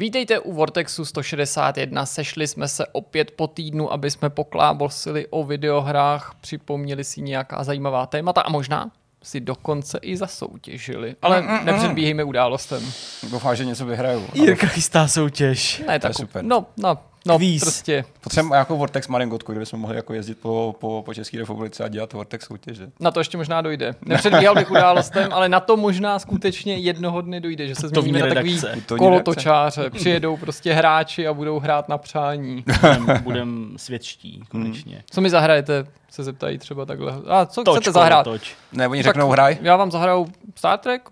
[0.00, 2.06] Vítejte u Vortexu 161.
[2.06, 8.06] Sešli jsme se opět po týdnu, aby jsme poklábosili o videohrách, připomněli si nějaká zajímavá
[8.06, 8.90] témata a možná
[9.22, 11.16] si dokonce i zasoutěžili.
[11.22, 12.92] Ale Mm, nepředbíhejme událostem.
[13.30, 14.26] Doufám, že něco vyhraju.
[14.34, 15.78] Jirka chystá soutěž.
[15.78, 16.44] Ne, To je tak, super.
[16.44, 17.62] No, no, no Kvíz.
[17.62, 21.84] prostě Potřebujeme jako Vortex Maringotku, kde jsme mohli jako jezdit po, po, po České republice
[21.84, 22.90] a dělat Vortex soutěže.
[23.00, 23.94] na to ještě možná dojde.
[24.06, 28.34] Nepředbíhal bych událostem, ale na to možná skutečně jednoho dne dojde, že se změníme na
[28.34, 28.60] takový
[28.98, 29.90] kolotočáře.
[29.90, 32.64] Přijedou prostě hráči a budou hrát na přání.
[32.80, 35.02] Budem, budem svědčtí konečně.
[35.10, 37.12] Co mi zahrajete, se zeptají třeba takhle.
[37.28, 38.24] A co Toč, chcete zahrát?
[38.24, 38.54] Toč.
[38.72, 39.58] Ne, oni Tak řeknou hraj.
[39.62, 41.02] Já vám zahraju Star Trek?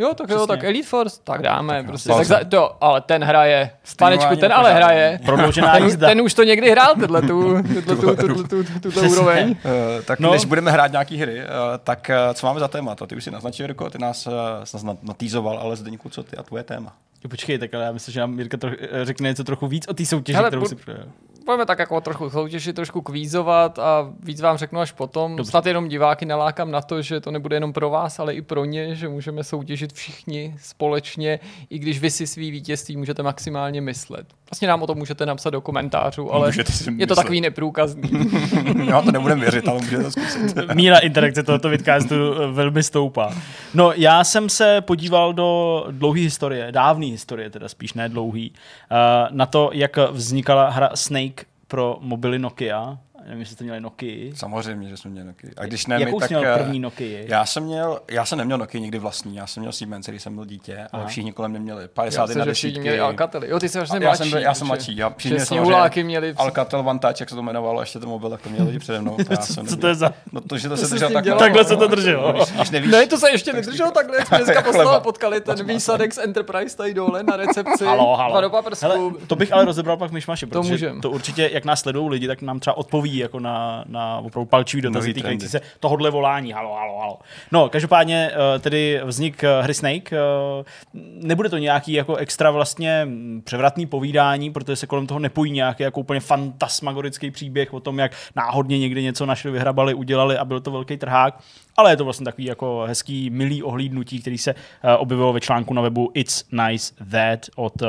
[0.00, 0.46] Jo, tak jo, Přesně.
[0.46, 1.76] tak Elite Force, tak dáme.
[1.76, 2.08] Tak prostě.
[2.08, 3.70] Tak za, to, ale ten hraje.
[3.98, 5.20] Panečku, ten ale hraje.
[5.24, 6.08] Prodloužená Ten, jízda.
[6.08, 9.50] ten už to někdy hrál, tenhle tu, tuto, tu, tu, tu, tu, tu, tuto úroveň.
[9.50, 10.30] Uh, tak No.
[10.32, 11.44] než budeme hrát nějaký hry, uh,
[11.84, 13.06] tak uh, co máme za témata?
[13.06, 16.62] Ty už si naznačil, Jirko, ty nás uh, natýzoval, ale Zdeňku, co ty a tvoje
[16.62, 16.92] téma?
[17.24, 19.94] Jo, Počkej, tak ale já myslím, že nám Jirka troch, řekne něco trochu víc o
[19.94, 21.04] té soutěži, Hele, kterou bu- si přijel.
[21.44, 25.36] Budeme tak jako trochu soutěžit, trošku kvízovat a víc vám řeknu až potom.
[25.36, 25.50] Dobře.
[25.50, 28.64] Snad jenom diváky nalákám na to, že to nebude jenom pro vás, ale i pro
[28.64, 31.40] ně, že můžeme soutěžit všichni společně,
[31.70, 34.26] i když vy si svý vítězství můžete maximálně myslet.
[34.50, 37.16] Vlastně nám o tom můžete napsat do komentářů, ale Můžete si je to myslet.
[37.16, 38.10] takový neprůkazný.
[38.86, 40.56] Já to nebudem věřit, ale můžete to zkusit.
[40.74, 43.34] Míra interakce tohoto vidcastu eh, velmi stoupá.
[43.74, 48.52] No, já jsem se podíval do dlouhé historie, dávné historie, teda spíš ne dlouhý,
[48.90, 48.96] eh,
[49.30, 52.98] na to, jak vznikala hra Snake pro mobily Nokia.
[53.24, 54.32] Nevím, jestli jste měli Nokia.
[54.36, 55.52] Samozřejmě, že jsme měli Nokia.
[55.56, 56.30] A když ne, my, Jakou jsi tak...
[56.38, 57.18] měl eh, první Nokia?
[57.28, 60.34] Já jsem měl, já jsem neměl Nokia nikdy vlastní, já jsem měl Siemens, když jsem
[60.34, 61.06] byl dítě, ale Aha.
[61.06, 62.80] všichni kolem mě měli Já 51 se, že všichni desítky.
[62.80, 63.48] měli Alcately.
[63.50, 64.18] Jo, ty jsi vlastně já mladší.
[64.18, 64.96] jsem, byl- já jsem mladší.
[64.96, 66.34] Já samozřejmě sněhuláky měli...
[66.36, 69.00] Alcatel One Touch, jak se to jmenovalo, ještě ten mobil, tak to měli lidi přede
[69.00, 69.16] mnou.
[69.16, 70.12] To já jsem Co to je za...
[70.32, 71.36] No to, že to, To se se držel s tím takhle.
[71.38, 72.34] Takhle se to drželo.
[72.72, 76.18] Nevíš, Ne, to se ještě nedrželo takhle, jak jsme dneska ba- potkali ten výsadek z
[76.18, 77.84] Enterprise tady dole na recepci.
[77.84, 79.12] Halo, halo.
[79.26, 82.42] To bych ale rozebral pak myšmaši, To protože to určitě, jak nás sledují lidi, tak
[82.42, 86.52] nám třeba odpoví jako na, na opravdu palčivý dotazy týkající se tohohle volání.
[86.52, 87.18] Halo, halo, halo.
[87.52, 90.12] No, každopádně eh, tedy vznik eh, hry Snake.
[90.12, 95.52] eh, Nebude to nějaký jako extra vlastně mm, převratný povídání, protože se kolem toho nepojí
[95.52, 100.44] nějaký jako úplně fantasmagorický příběh o tom, jak náhodně někdy něco našli, vyhrabali, udělali a
[100.44, 101.40] byl to velký trhák.
[101.76, 104.60] Ale je to vlastně takový jako hezký, milý ohlídnutí, který se uh,
[104.98, 107.88] objevilo ve článku na webu It's Nice That od uh,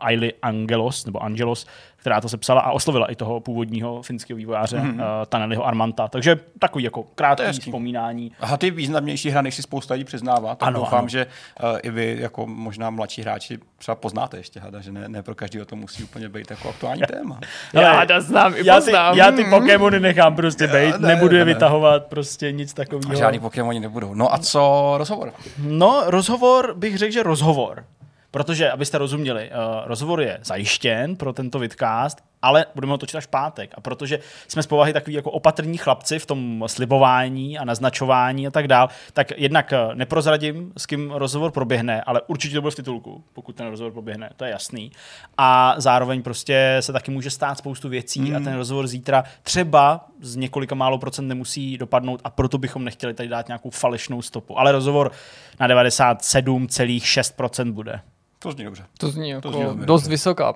[0.00, 1.66] Ailey Angelos, nebo Angelos,
[2.02, 4.94] která to sepsala a oslovila i toho původního finského vývojáře mm-hmm.
[4.94, 6.08] uh, Taneliho Armanta.
[6.08, 7.04] Takže takový jako
[7.40, 7.60] hezký.
[7.70, 8.32] vzpomínání.
[8.40, 11.08] Aha, ty významnější hra, než si spousta lidí přiznává, tak Ano, doufám, ano.
[11.08, 11.26] že
[11.62, 15.34] uh, i vy jako možná mladší hráči třeba poznáte ještě hada, že ne, ne pro
[15.34, 17.40] každého to musí úplně být jako aktuální téma.
[17.72, 19.16] Já to znám, i já ty, poznám.
[19.16, 21.54] já ty Pokémony nechám prostě bejt, ne, nebudu je ne, ne.
[21.54, 23.14] vytahovat, prostě nic A takového.
[23.16, 24.14] žádný Pokémoni nebudou.
[24.14, 25.32] No a co rozhovor?
[25.58, 27.84] No, rozhovor bych řekl, že rozhovor.
[28.32, 33.24] Protože, abyste rozuměli, uh, rozhovor je zajištěn pro tento vidcast, ale budeme ho točit až
[33.24, 33.70] v pátek.
[33.74, 38.50] A protože jsme z povahy takový jako opatrní chlapci v tom slibování a naznačování a
[38.50, 42.74] tak dál, tak jednak eh, neprozradím, s kým rozhovor proběhne, ale určitě to bude v
[42.74, 44.92] titulku, pokud ten rozhovor proběhne, to je jasný.
[45.38, 48.36] A zároveň prostě se taky může stát spoustu věcí mm.
[48.36, 53.14] a ten rozhovor zítra třeba z několika málo procent nemusí dopadnout a proto bychom nechtěli
[53.14, 54.58] tady dát nějakou falešnou stopu.
[54.58, 55.12] Ale rozhovor
[55.60, 58.00] na 97,6% bude.
[58.42, 58.84] To zní dobře.
[58.98, 60.10] To zní jako zní velmi dost dobře.
[60.10, 60.54] vysoká.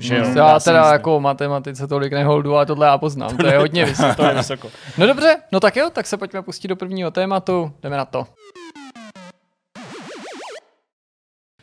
[0.00, 0.92] Že jo, Já, já teda myslím.
[0.92, 3.36] jako matematice tolik neholdu, ale tohle já poznám.
[3.36, 4.14] To je hodně vysoké.
[4.14, 4.68] To je vysoko.
[4.98, 7.72] No dobře, no tak jo, tak se pojďme pustit do prvního tématu.
[7.82, 8.26] Jdeme na to.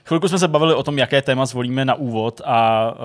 [0.05, 2.97] Chvilku jsme se bavili o tom, jaké téma zvolíme na úvod a uh,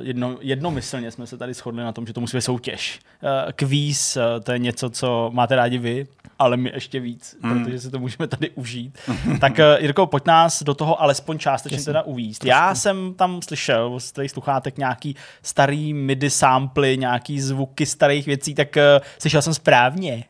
[0.00, 3.00] jedno, jednomyslně jsme se tady shodli na tom, že to musí být soutěž.
[3.22, 6.06] Uh, kvíz, uh, to je něco, co máte rádi vy,
[6.42, 7.64] ale my ještě víc, mm.
[7.64, 8.98] protože si to můžeme tady užít.
[9.40, 11.84] tak uh, Jirko, pojď nás do toho alespoň částečně Jasně.
[11.84, 12.44] teda uvízt.
[12.44, 18.54] Já jsem tam slyšel z těch sluchátek nějaký starý MIDI samply, nějaký zvuky starých věcí,
[18.54, 20.24] tak uh, slyšel jsem správně.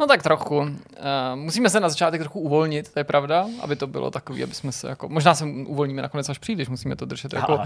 [0.00, 0.56] No tak trochu.
[0.58, 0.68] Uh,
[1.34, 4.72] musíme se na začátek trochu uvolnit, to je pravda, aby to bylo takový, aby jsme
[4.72, 7.62] se jako, možná se uvolníme nakonec až příliš, musíme to držet jako uh,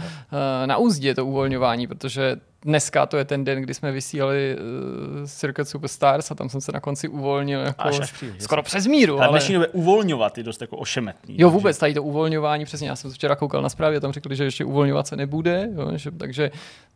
[0.67, 4.57] na úzdě to uvolňování, protože dneska to je ten den, kdy jsme vysílali
[5.21, 8.63] uh, Circuit Superstars a tam jsem se na konci uvolnil jako Až- až příliš, skoro
[8.63, 9.19] přes míru.
[9.21, 11.35] Ale dnešní době uvolňovat je dost jako ošemetný.
[11.39, 14.37] Jo, vůbec tady to uvolňování, přesně, já jsem se včera koukal na zprávy, tam řekli,
[14.37, 16.51] že ještě uvolňovat se nebude, jo, že, takže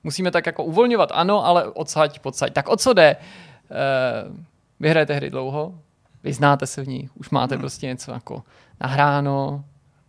[0.05, 2.53] musíme tak jako uvolňovat, ano, ale odsaď, podsaď.
[2.53, 3.17] Tak o co jde?
[4.29, 4.37] Uh,
[4.81, 5.75] vy hrajete hry dlouho,
[6.25, 7.61] vy znáte se v nich, už máte hmm.
[7.63, 8.43] prostě něco jako
[8.81, 9.65] nahráno,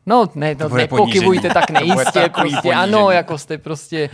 [0.10, 4.10] No, ne, no, nepokybujte tak nejistě, prostě ano, jako jste prostě,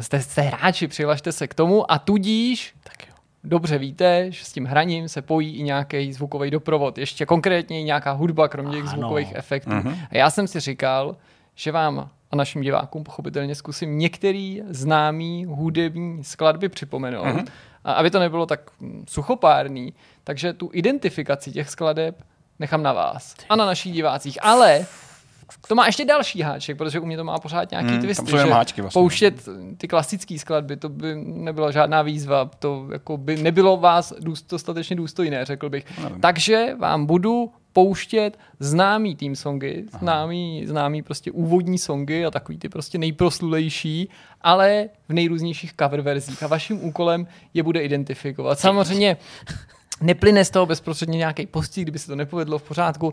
[0.00, 3.14] jste, jste hráči, přihlašte se k tomu a tudíž, tak jo,
[3.44, 7.84] dobře víte, že s tím hraním se pojí i nějaký zvukový doprovod, ještě konkrétně i
[7.84, 9.70] nějaká hudba, kromě těch zvukových efektů.
[9.70, 9.94] Mhm.
[10.10, 11.16] A já jsem si říkal,
[11.54, 17.24] že vám a našim divákům pochopitelně zkusím některý známý hudební skladby připomenout.
[17.24, 17.46] Mm-hmm.
[17.86, 19.94] A aby to nebylo tak mm, suchopárný,
[20.24, 22.22] takže tu identifikaci těch skladeb
[22.58, 24.38] nechám na vás a na našich divácích.
[24.42, 24.86] Ale
[25.68, 28.28] to má ještě další háček, protože u mě to má pořád nějaký Hmm, twist.
[28.28, 29.00] jenom háčky vlastně.
[29.00, 29.48] Pouštět
[29.78, 34.12] ty klasické skladby, to by nebyla žádná výzva, to jako by nebylo vás
[34.48, 35.98] dostatečně důstojné, řekl bych.
[35.98, 36.20] Nevím.
[36.20, 42.68] Takže vám budu pouštět známý team songy, známý, známý prostě úvodní songy a takový ty
[42.68, 44.08] prostě nejproslulejší,
[44.40, 48.58] ale v nejrůznějších cover verzích a vaším úkolem je bude identifikovat.
[48.58, 49.16] Samozřejmě
[50.00, 53.12] Neplyne z toho bezprostředně nějaký postih, kdyby se to nepovedlo v pořádku.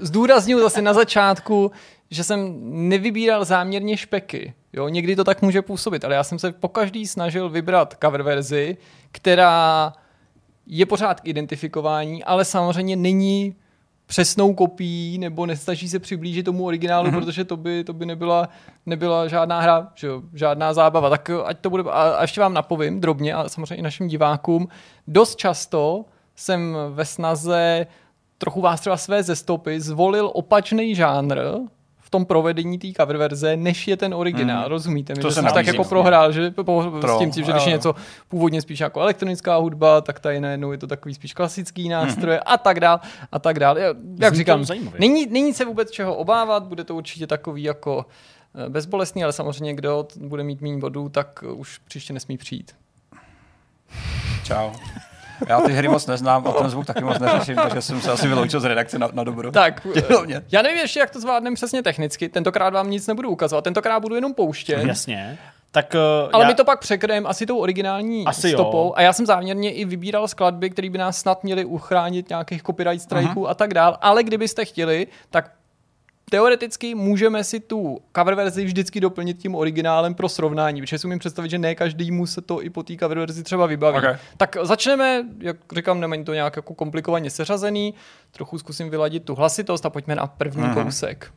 [0.00, 1.70] Zdůraznuju zase na začátku,
[2.10, 2.54] že jsem
[2.88, 4.54] nevybíral záměrně špeky.
[4.72, 8.76] Jo, někdy to tak může působit, ale já jsem se pokaždý snažil vybrat cover verzi,
[9.12, 9.92] která
[10.66, 13.54] je pořád k identifikování, ale samozřejmě není
[14.06, 17.24] přesnou kopií nebo nestačí se přiblížit tomu originálu, mm-hmm.
[17.24, 18.48] protože to by, to by nebyla,
[18.86, 21.10] nebyla žádná hra, že jo, žádná zábava.
[21.10, 24.08] Tak eh, ať to bude, a, a ještě vám napovím drobně a samozřejmě i našim
[24.08, 24.68] divákům,
[25.06, 26.04] dost často
[26.36, 27.86] jsem ve snaze
[28.38, 31.38] trochu vás třeba své ze stopy zvolil opačný žánr
[32.14, 34.68] tom provedení té cover verze, než je ten originál, Mhm.
[34.68, 35.22] rozumíte mi?
[35.22, 35.88] To že se jsem tak jako no.
[35.88, 37.94] prohrál, že po, s Pro, tím, tím, že když je něco
[38.28, 42.58] původně spíš jako elektronická hudba, tak tady najednou je to takový spíš klasický nástroje a
[42.58, 43.00] tak dál
[43.32, 43.78] a tak dál.
[43.78, 44.64] Já- Jak Zní říkám,
[44.98, 48.06] není, není se vůbec čeho obávat, bude to určitě takový jako
[48.66, 52.72] eh, bezbolestný, ale samozřejmě kdo bude mít méně bodů, tak už příště nesmí přijít.
[54.44, 54.70] Čau.
[55.48, 58.28] Já ty hry moc neznám a ten zvuk taky moc neřeším, takže jsem se asi
[58.28, 59.52] vyloučil z redakce na, na dobro.
[59.52, 60.42] Tak, Dělo mě.
[60.52, 64.14] já nevím ještě, jak to zvládneme přesně technicky, tentokrát vám nic nebudu ukazovat, tentokrát budu
[64.14, 64.84] jenom pouštět.
[64.86, 65.38] Jasně.
[65.70, 68.58] Tak, uh, Ale já, my to pak překrajeme asi tou originální Asi jo.
[68.58, 68.92] stopou.
[68.96, 73.02] A já jsem záměrně i vybíral skladby, které by nás snad měly uchránit nějakých copyright
[73.02, 73.98] strikeů a tak dál.
[74.00, 75.50] Ale kdybyste chtěli, tak
[76.34, 81.18] teoreticky můžeme si tu cover verzi vždycky doplnit tím originálem pro srovnání, protože si umím
[81.18, 83.98] představit, že ne každému se to i po té cover verzi třeba vybaví.
[83.98, 84.04] Ok.
[84.36, 87.94] Tak začneme, jak říkám, nemají to nějak jako komplikovaně seřazený,
[88.30, 90.74] trochu zkusím vyladit tu hlasitost a pojďme na první Mhm.
[90.84, 91.30] kousek.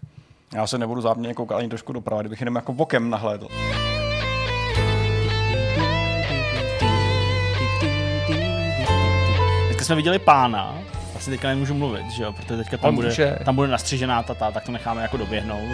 [0.55, 3.47] Já se nebudu záměrně koukat ani trošku doprava, kdybych jenom jako bokem nahlédl.
[9.65, 10.77] Dneska jsme viděli pána,
[11.17, 13.37] asi teďka nemůžu mluvit, že jo, protože teďka tam On bude, může.
[13.45, 15.69] tam bude nastřižená tata, tak to necháme jako doběhnout.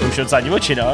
[0.00, 0.84] To už je docela divočina.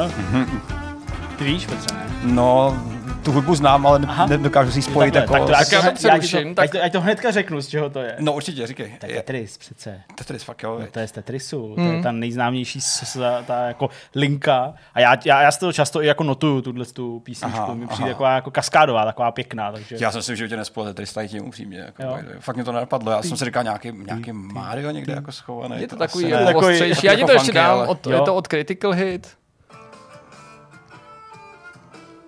[1.39, 2.07] Ty víš, Petře, ne?
[2.25, 2.83] No,
[3.23, 4.27] tu hudbu znám, ale Aha.
[4.27, 5.51] ne- nedokážu si ji spojit Takhle, jako...
[5.53, 7.91] tak to, s- já to to, tak- ať, to, ať to hnedka řeknu, z čeho
[7.91, 8.17] to je.
[8.19, 8.97] No určitě, říkej.
[9.01, 10.01] Tak Je- Tetris přece.
[10.15, 10.79] Tetris, fakt jo.
[10.81, 11.95] No, to je z Tetrisu, to Hmm.
[11.97, 14.75] je ta nejznámější s, s, ta jako linka.
[14.95, 17.59] A já, já, já si to často i jako notuju, tuhle tu písničku.
[17.59, 19.73] Aha, Mi přijde taková jako kaskádová, taková pěkná.
[19.73, 19.97] Takže...
[20.01, 21.79] Já jsem si v životě nespojil Tetris tady tím upřímně.
[21.79, 22.19] Jako, Jo.
[22.41, 23.13] fakt mě to nenapadlo.
[23.13, 25.81] Já jsem si říkal nějaký, nějaký Mario někde jako schovaný.
[25.81, 27.07] Je to takový jako Takový- ostřejší.
[27.07, 29.40] Já ti to jako ještě funky, dám, je to od Critical Hit.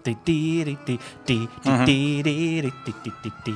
[0.03, 3.55] Ty, ty, ty, ty, ty, ty, ty, ty, ty, ty, ty, ty.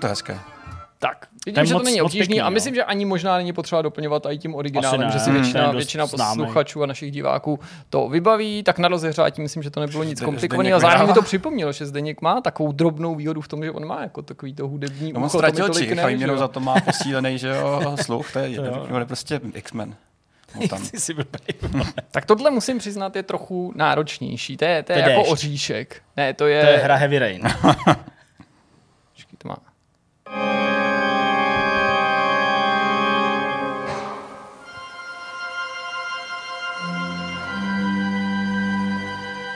[0.00, 0.40] To je hezké.
[1.00, 2.50] Tak, To vidím, je že to není obtížný pěkný, a no.
[2.50, 5.74] myslím, že ani možná není potřeba doplňovat i tím originálem, že si je většina, dost
[5.76, 10.20] většina posluchačů a našich diváků to vybaví, tak na rozehřátí myslím, že to nebylo nic
[10.20, 10.76] komplikovaného.
[10.76, 13.86] A zároveň mi to připomnělo, že Zdeněk má takovou drobnou výhodu v tom, že on
[13.86, 16.48] má jako takový to hudební No on ucho, to ztratil tolik čich ne, a za
[16.48, 19.94] to má posílený, že jo, sluch, to je, on je prostě X-Men.
[20.54, 20.84] No, tam.
[20.94, 21.40] Jsi blbej.
[22.10, 24.56] Tak tohle musím přiznat je trochu náročnější.
[24.56, 26.02] To je, to je To jako oříšek.
[26.16, 26.60] Ne, to je...
[26.64, 27.42] To je hra Heavy Rain.
[29.12, 29.56] Počkej, to má...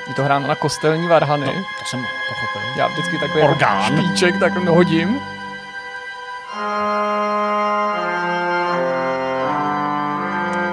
[0.09, 1.47] Je to hráno na kostelní varhany.
[1.47, 2.71] To jsem pochopil.
[2.79, 3.83] Já vždycky takový jako Orgán.
[3.83, 5.21] špiček tak hodím.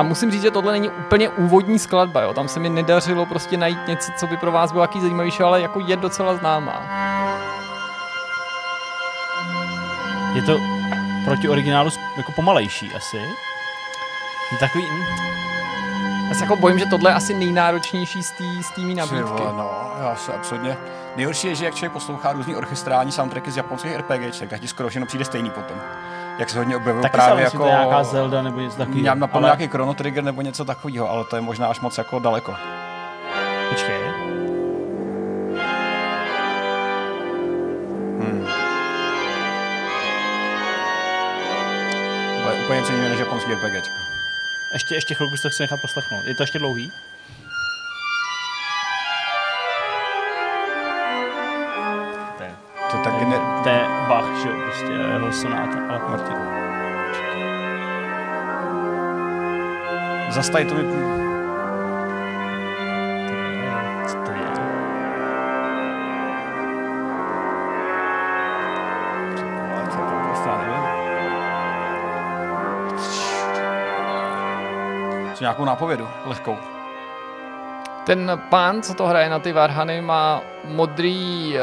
[0.10, 2.34] Musím říct, že tohle není úplně úvodní skladba, jo.
[2.34, 5.62] Tam se mi nedařilo prostě najít něco, co by pro vás bylo jaký zajímavější, ale
[5.62, 6.82] jako je docela známá.
[10.34, 10.58] Je to
[11.25, 13.18] proti originálu jako pomalejší asi.
[13.18, 15.04] Je Takový, hm,
[16.30, 19.24] Já se jako bojím, že tohle je asi nejnáročnější z té z Ty nabídky.
[19.24, 20.78] vole, no, já se absolutně.
[21.16, 24.89] Nejhorší je, že jak člověk poslouchá různý orchestrální soundtracky z japonských RPGček, tak ti skoro
[24.89, 25.78] všechno přijde stejný potom.
[26.39, 27.58] Jak se hodně objevil taky právě jako...
[27.58, 29.05] to nějaká Zelda nebo něco takového.
[29.05, 32.19] Já napadl nějaký Chrono Trigger nebo něco takového, ale to je možná až moc jako
[32.19, 32.55] daleko.
[33.69, 34.00] Počkej.
[38.19, 38.48] Hmm.
[42.43, 43.93] To je úplně něco jiného než japonský RPGčko.
[44.74, 46.25] Ještě, ještě chvilku si to chci nechat poslechnout.
[46.27, 46.91] Je to ještě dlouhý?
[53.03, 53.39] Taky ne...
[53.63, 55.77] To je Bach, že jo, prostě jeho sonáta.
[55.89, 56.38] Ale Martin.
[60.29, 60.84] Zas tady to mi...
[64.08, 64.38] co to je?
[69.75, 70.84] Ale co to prostě, já nevím.
[75.34, 76.58] Co nějakou nápovědu, lehkou.
[78.06, 81.53] Ten pán, co to hraje na ty varhany, má modrý,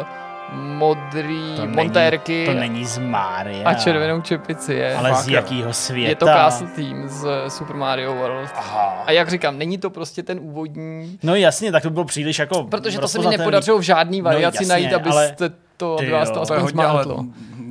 [0.00, 0.06] uh,
[0.52, 3.68] modrý To není- montérky To není z Mária.
[3.68, 4.74] a červenou čepici.
[4.74, 6.08] Je, Ale Fakt, z jakého světa?
[6.08, 8.50] je to Castle Team z Super Mario World.
[8.56, 9.02] Aha.
[9.06, 12.64] A jak říkám, není to prostě ten úvodní, No jasně, tak to bylo příliš jako
[12.64, 16.12] protože to se mi nepodařilo v žádný variaci jasně, najít, ale- abyste to, Ty aby
[16.12, 16.34] vás to.
[16.34, 17.24] To aspoň hodně, ale zmátlo.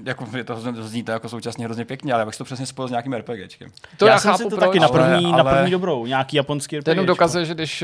[0.06, 2.66] Jako je to, to zní to jako současně hrozně pěkně, ale jak jsi to přesně
[2.66, 3.70] spojil s nějakým RPGčkem.
[3.98, 5.72] To já, já, jsem chápu, si to proč, taky na ale- první, na ale- první
[5.72, 7.82] dobrou, nějaký japonský To jenom dokazuje, že když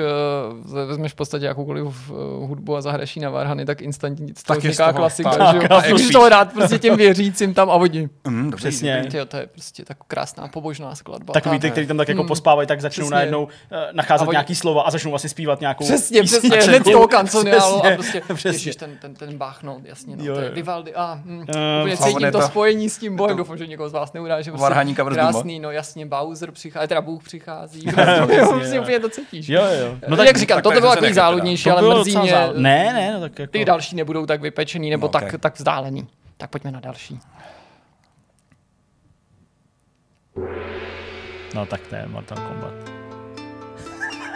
[0.65, 4.55] uh, vezmeš v podstatě jakoukoliv uh, hudbu a zahraješ na varhany, tak instantně z toho
[4.55, 5.62] Tak vzniká toho- klasika, tak, že jo?
[5.69, 8.09] tak, A Můžeš to hrát prostě těm věřícím tam a oni.
[8.27, 8.95] Mm, dobrý, Přesně.
[8.95, 9.12] dobrý.
[9.12, 11.33] Tyjo, to je prostě tak krásná pobožná skladba.
[11.33, 12.27] Takový A- ty, kteří tam tak jako Hmm.
[12.27, 13.15] pospávají, tak začnou Přesně.
[13.15, 13.50] najednou uh,
[13.93, 17.86] nacházet oni- nějaký slova a začnou vlastně zpívat nějakou Přesně, přesně, hned z toho kanconiálu
[17.86, 18.74] a Přesně, prostě, přesně.
[18.74, 20.50] ten, ten, ten Bach, no, jasně, no, Jo, to je.
[20.50, 21.83] Vivaldi, a hm, Eh,
[22.13, 24.61] cítím to to- spojení s tím bohem, to- doufám, že někoho z vás neuráže, prostě
[24.63, 25.15] Varhaníka duma.
[25.15, 27.85] krásný, no jasně, Bowser přichází, teda Bůh přichází,
[28.49, 29.47] prostě úplně to cítíš.
[29.49, 29.97] Jo, jo.
[30.07, 33.13] No jak říkám, tak to to je bylo takový záludnější, ale mrzí mě, Ne, ne,
[33.13, 33.51] no tak jako...
[33.51, 36.07] ty další nebudou tak vypečený, nebo No, tak, tak vzdálený.
[36.37, 37.19] Tak pojďme na další.
[41.55, 42.97] No tak to je Mortal Kombat.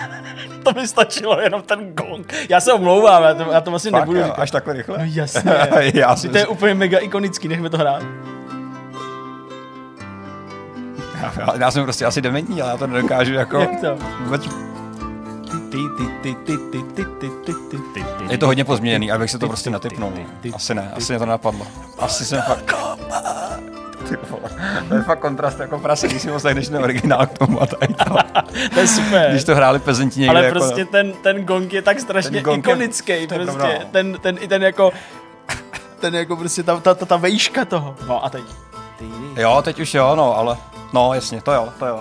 [0.63, 2.34] to by stačilo, jenom ten gong.
[2.50, 4.34] Já se omlouvám, já to, já to asi Fakt, nebudu jo.
[4.38, 4.98] Až takhle rychle?
[4.98, 5.51] No jasně.
[5.93, 8.03] já si to je úplně mega ikonický, nechme to hrát.
[11.38, 13.60] Já, já jsem prostě asi dementní, ale já to nedokážu jako...
[13.60, 13.98] Jak to?
[14.24, 14.41] Vůbec...
[18.29, 20.13] Je to hodně pozměněný, abych se to prostě natypnul.
[20.53, 21.67] Asi ne, asi mě to napadlo.
[22.00, 22.74] Asi jsem fakt...
[24.10, 24.50] Ty vole,
[24.89, 27.93] To je fakt kontrast jako prase, když si poslechneš ten originál k tomu a tady
[27.93, 28.03] to.
[28.74, 29.31] To je super.
[29.31, 30.60] Když to hráli pezenti někde Ale jako...
[30.60, 33.46] prostě ten, ten gong je tak strašně Ten ikonický, je prostě.
[33.46, 33.67] pravda.
[33.91, 34.91] Ten, ten, i ten jako,
[36.00, 37.96] ten jako prostě ta, ta, ta, ta vejška toho.
[38.08, 38.43] No a teď.
[39.00, 39.05] Ty.
[39.41, 40.58] Jo, teď už jo, no, ale...
[40.93, 42.00] No, jasně, to jo, to jo.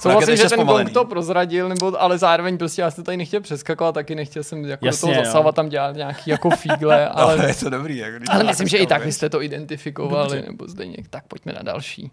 [0.00, 0.84] Souhlasím, že ten zpomalený.
[0.84, 4.64] gong to prozradil, nebo, ale zároveň prostě já jsem tady nechtěl přeskakovat, taky nechtěl jsem
[4.64, 5.24] jako Jasně, do toho jo.
[5.24, 7.96] zasahovat, tam dělat nějaký jako fígle, Ale, ale, je to dobrý.
[7.96, 10.50] Jako, ale myslím, že i tak byste to identifikovali, Dobře.
[10.50, 11.08] nebo zde něk.
[11.10, 12.10] Tak pojďme na další.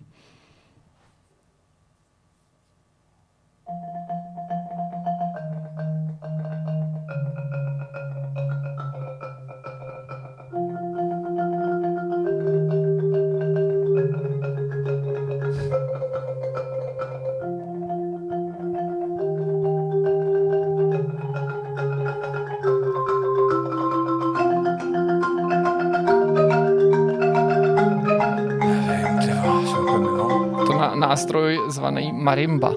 [31.71, 32.73] Zvaný marimba.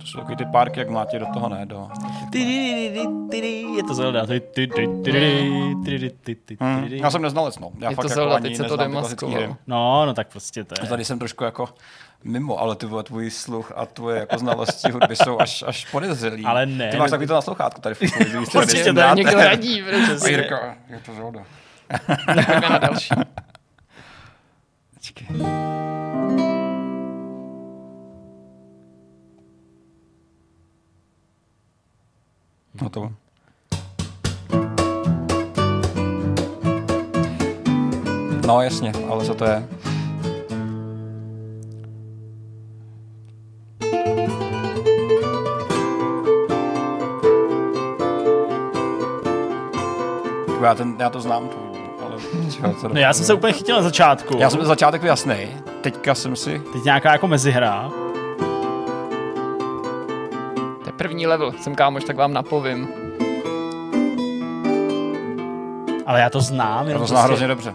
[0.00, 1.88] To jsou takový ty párky, jak mlátí do toho, ne, do...
[3.76, 4.26] Je to Zelda.
[6.60, 7.70] Hmm, já jsem neznalec, no.
[7.78, 9.56] Já Je fakt to jako Zelda, ani teď se to demaskovalo.
[9.66, 10.88] No, no tak prostě to je.
[10.88, 11.68] Tady jsem trošku jako
[12.24, 16.44] mimo, ale ty vole, tvůj sluch a tvoje jako znalosti hudby jsou až, až podezřelý.
[16.44, 17.26] Ale ne, Ty máš takový
[17.70, 19.16] to tady víš, co Prostě když to dáte.
[19.16, 19.82] Někdo radí,
[20.26, 21.44] Jirka, je to Zelda.
[22.26, 23.14] pojďme na další.
[24.94, 25.26] Počkej.
[32.82, 33.10] No to.
[38.46, 39.68] No jasně, ale co to je?
[50.62, 51.56] Já, ten, já to znám, tu,
[52.04, 52.16] ale
[52.50, 54.36] čeho, co No já jsem se úplně chytil na začátku.
[54.38, 55.48] já jsem začátek jasný,
[55.80, 56.62] teďka jsem si...
[56.72, 57.90] Teď nějaká jako mezihra.
[61.00, 62.88] To je první level, jsem kámoš, tak vám napovím.
[66.06, 66.88] Ale já to znám.
[66.88, 67.74] Já to znám prostě- hrozně dobře.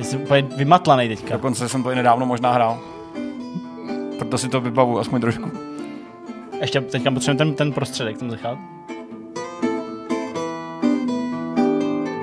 [0.00, 1.34] Jsem úplně vymatlaný teďka.
[1.34, 2.78] Dokonce jsem to i nedávno možná hrál.
[4.18, 5.50] Proto si to vybavu aspoň trošku.
[6.60, 8.58] Ještě teďka potřebujeme ten, ten prostředek tam nechat.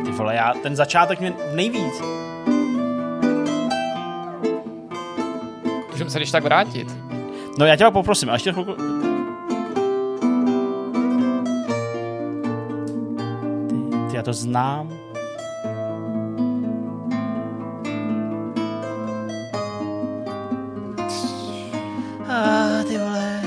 [0.05, 2.01] Ty vole, já ten začátek mě nejvíc.
[5.91, 6.97] Můžeme se když tak vrátit.
[7.59, 9.04] No já tě poprosím, a ještě chvilku...
[14.25, 14.89] to znám.
[22.27, 23.41] Ah, ty vole.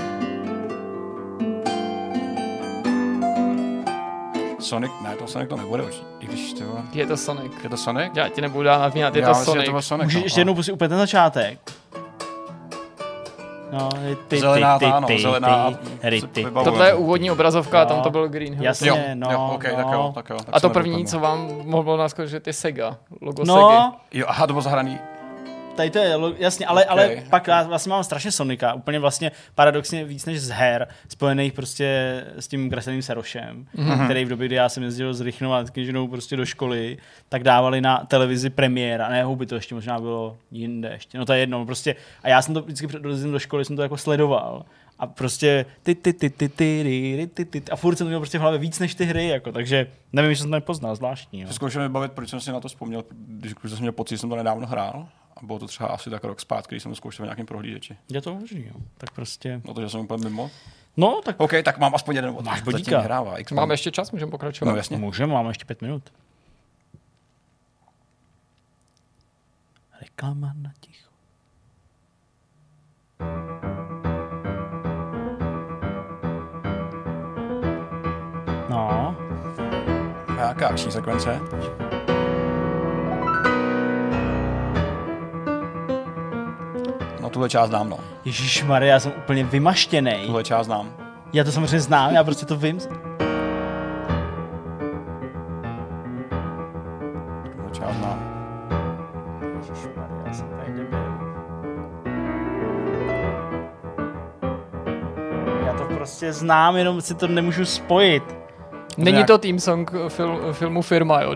[4.59, 6.03] Sonic, ne, to Sonic to nebude už.
[6.21, 6.65] I když to...
[6.93, 7.53] Je to Sonic.
[7.63, 8.13] Je to Sonic?
[8.15, 9.67] Já ti nebudu dát navínat, je Já to myslím, že Sonic.
[9.67, 10.05] to byl Sonic.
[10.05, 10.25] Můžeš no.
[10.27, 11.78] ještě jednou pustit úplně ten začátek.
[13.73, 16.47] No, ty, ty, Zelená ty, ta, ano, ty, zelená ty, ty, ty.
[16.65, 18.03] Tohle je úvodní obrazovka, a tam No.
[18.03, 18.65] to byl Green Hill.
[18.65, 18.89] Jasně.
[18.89, 19.93] Jo, no, jo, OK, tak no.
[19.93, 20.37] jo, tak jo.
[20.37, 22.97] Tak A to první, co vám mohlo naskočit, je Sega.
[23.21, 23.45] Logo.
[23.45, 24.99] No, Jo, aha, to bylo zahraný.
[25.79, 27.29] Tady to je, jasně, ale, ale Ok.
[27.31, 32.21] pak já vlastně mám strašně Sonika, úplně vlastně paradoxně víc než z her, spojených prostě
[32.39, 33.91] s tím kresleným Serošem, Mhm.
[33.91, 34.05] mm-hmm.
[34.05, 37.43] který v době, kdy já jsem jezdil s Rychnou a knižinou prostě do školy, tak
[37.43, 41.39] dávali na televizi premiéra, ne, by to ještě možná bylo jinde ještě, no to je
[41.39, 42.87] jedno, prostě, a já jsem to vždycky
[43.33, 44.65] do školy, jsem to jako sledoval,
[44.99, 48.09] a prostě ty, ty, ty, ty, ty, ty, ty, ty, ty, a furt jsem to
[48.09, 50.97] měl prostě v hlavě víc než ty hry, jako, takže nevím, jestli jsem to nepoznal,
[50.97, 51.41] zvláštní.
[51.41, 51.49] Jo.
[51.51, 54.19] Zkoušel mi bavit, proč jsem si na to vzpomněl, když když jsem měl pocit, že
[54.19, 55.07] jsem to nedávno hrál.
[55.43, 57.97] A bylo to třeba asi tak rok zpátky, když jsem to zkoušel v nějakém prohlížeči.
[58.09, 58.81] Je to možný, jo.
[58.99, 60.51] Tak prostě, No to, že jsem úplně mimo.
[60.97, 62.45] no, tak OK, tak mám aspoň jeden bod.
[62.45, 63.01] Máš bodíka.
[63.01, 64.71] Hrává, Máme ještě čas, můžeme pokračovat.
[64.71, 64.97] No jasně.
[64.97, 66.03] Můžeme, máme ještě pět minut.
[70.01, 71.09] Reklama na ticho.
[78.71, 79.15] No,
[80.29, 81.41] A jaká akční sekvence?
[87.29, 87.99] No tuhle část znám, no.
[88.25, 90.27] Ježíš Maria, já jsem úplně vymaštěnej.
[90.27, 90.91] Tuhle část znám.
[91.33, 92.79] Já to samozřejmě znám, já prostě to vím.
[97.53, 98.19] Tuhle část znám.
[100.27, 100.99] Já jsem tady debil.
[105.67, 108.23] Já to prostě znám, jenom si to nemůžu spojit.
[108.97, 111.35] Není Nějak- to team song fil, filmu Firma, jo,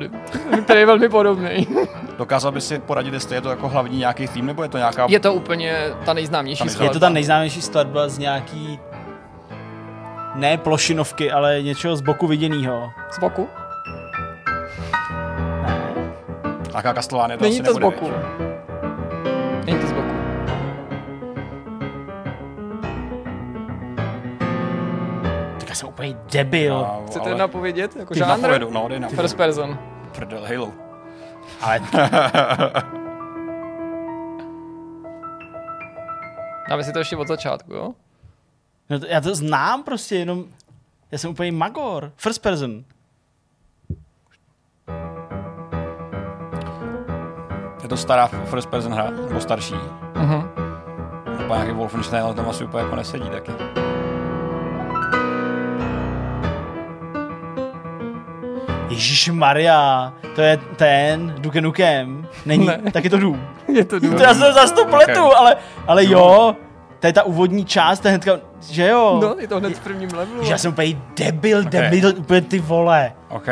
[0.64, 1.66] který je velmi podobný.
[2.18, 5.06] Dokázal by si poradit, jestli je to jako hlavní nějaký tým, nebo je to nějaká...
[5.08, 6.64] Je to úplně ta nejznámější Ta nejznámější.
[6.64, 6.92] Je skladba.
[6.92, 8.78] to ta nejznámější skladba z nějaký
[10.34, 12.90] ne plošinovky, ale něčeho z boku viděného.
[13.10, 13.48] Z boku?
[16.70, 18.06] Nějaká Castlevania to Není asi to z nebude, boku.
[18.06, 18.46] viď?
[19.66, 20.12] Není to z boku.
[25.60, 26.86] Tak já jsem úplně debil.
[27.06, 27.96] Chcete ale- napovědět?
[27.96, 28.30] Jako žánr?
[28.30, 29.00] napovědu, no, dej.
[29.00, 29.78] First person.
[30.12, 30.72] Prdel, Halo.
[31.60, 31.80] Ale
[36.68, 37.94] Dáme si to ještě od začátku, jo?
[38.90, 40.44] no to, já to znám prostě, jenom
[41.10, 42.12] já jsem úplně magor.
[42.16, 42.84] First person.
[47.82, 49.74] Je to stará first person hra, nebo starší.
[50.14, 50.48] Mhm.
[51.38, 53.52] Nebo nějaký Wolfenstein, ale tam asi úplně jako nesedí taky.
[58.92, 62.26] Ježíš Maria, to je ten Duke Nukem.
[62.46, 62.80] Není, Ne.
[62.92, 63.40] tak je to Doom.
[63.72, 64.16] Je to důvod.
[64.16, 65.34] To já jsem zase to pletu, Ok.
[65.36, 66.56] ale, ale jo.
[67.00, 68.32] To je ta úvodní část, to je hnedka,
[68.70, 69.18] že jo?
[69.22, 70.44] No, je to hned v prvním levelu.
[70.44, 71.64] Že já jsem úplně debil, Ok.
[71.64, 73.12] debil, úplně ty vole.
[73.28, 73.48] OK.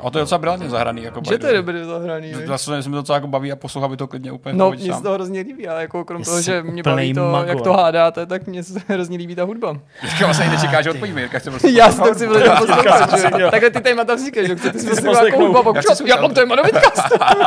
[0.00, 1.02] A to je docela brilantně zahraný.
[1.02, 2.32] Jako že to je dobrý zahraný.
[2.46, 4.54] Vlastně se mi to docela jako baví a poslouchá by to klidně úplně.
[4.54, 7.48] No, mně se to hrozně líbí, ale jako krom toho, že mě baví to, mago.
[7.48, 9.78] jak to hádáte, tak mě se hrozně líbí ta hudba.
[10.02, 11.38] Jirka vás ani nečeká, že odpovíme, Jirka
[11.70, 15.38] Já si to chci prostě poslouchat, Takhle ty témata vznikly, že chcete si poslouchat jako
[15.38, 16.62] hudba, občas, já mám téma do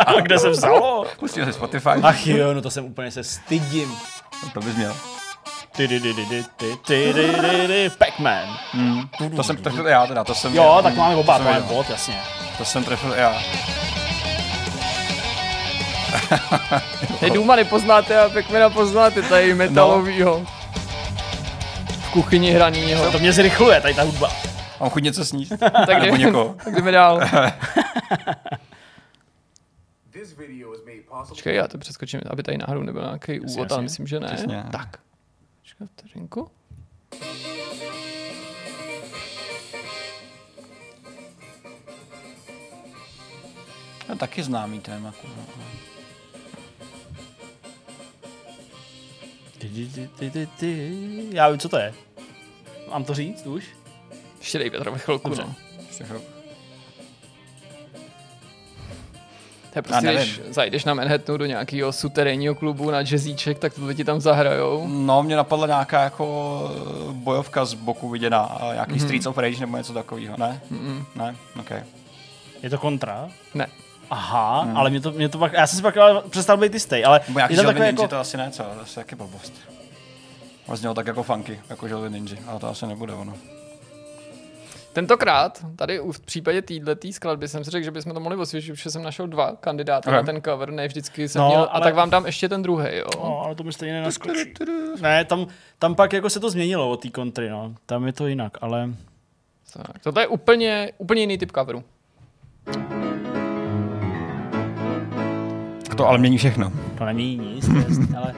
[0.05, 1.05] A kde se vzalo?
[1.19, 1.89] Pustil se Spotify.
[2.03, 3.89] Ach jo, no to jsem úplně se stydím.
[4.53, 4.93] To bys měl.
[7.97, 8.57] Pac-Man.
[8.71, 9.01] Hmm.
[9.35, 10.55] To jsem, to, to já teda, to jsem...
[10.55, 10.83] Jo, měl.
[10.83, 12.40] tak máme oba, to máme bod, jasně.
[12.57, 13.39] To jsem trefil já.
[17.21, 20.45] Hej, Duma nepoznáte a Pac-Mana poznáte, tady metalovýho.
[21.89, 23.11] V kuchyni hranýho.
[23.11, 24.29] To mě zrychluje, tady ta hudba.
[24.79, 25.51] Mám chuť něco sníst.
[25.59, 26.55] Tak, Nebo jdeme, někoho.
[26.65, 27.21] tak jdeme dál.
[31.29, 34.27] Počkej, já to přeskočím, aby tady náhodou nebyl nějaký úvod, ale myslím, že ne.
[34.27, 34.63] Přesně.
[34.71, 34.97] Tak.
[35.61, 36.51] Počkej, vteřinku.
[44.11, 45.13] A taky známý téma.
[50.59, 51.29] ty.
[51.31, 51.93] Já vím, co to je.
[52.89, 53.65] Mám to říct už?
[54.39, 55.43] Ještě dej Petrovi chvilku, Dobře.
[55.43, 55.55] no.
[55.87, 56.25] Ještě chvilku.
[59.73, 63.95] To je prostě, když zajdeš na Manhattanu do nějakého suterénního klubu na jazzíček, tak tohle
[63.95, 64.87] ti tam zahrajou.
[64.87, 69.03] No, mě napadla nějaká jako eh, bojovka z boku viděná, a nějaký mm-hmm.
[69.03, 70.61] Streets of Rage nebo něco takového, ne?
[70.71, 71.05] Mm-mm.
[71.15, 71.35] Ne?
[71.59, 71.71] OK.
[72.63, 73.29] Je to kontra?
[73.53, 73.67] Ne.
[74.11, 77.03] Aha, ale mě to, mě to pak, já jsem si pak ale přestal být jistý,
[77.03, 78.63] ale Nebo nějaký je to takové Ninja, jako, to asi ne, co?
[78.63, 79.53] To je taky blbost.
[80.67, 83.33] Vlastně tak jako funky, jako Želvy Ninja, ale to asi nebude ono.
[84.93, 88.75] Tentokrát, tady u- v případě této skladby jsem si řekl, že bychom to mohli osvěžit,
[88.75, 90.13] protože jsem našel dva kandidáty Ok.
[90.15, 92.63] na ten cover, ne vždycky jsem No, měl, a ale- tak vám dám ještě ten
[92.63, 93.05] druhý, jo.
[93.17, 94.53] no, ale to mi stejně nenaskočí.
[95.01, 95.47] Ne, tam,
[95.79, 97.73] tam pak jako se to změnilo od té kontry, no.
[97.85, 98.89] Tam je to jinak, ale
[99.73, 101.83] Tak, toto je úplně, úplně jiný typ coveru.
[106.01, 106.71] To ale mění všechno.
[106.97, 108.33] To není nic, to je jasný, ale...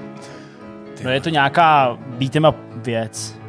[1.03, 3.39] No je to nějaká beat'em up věc.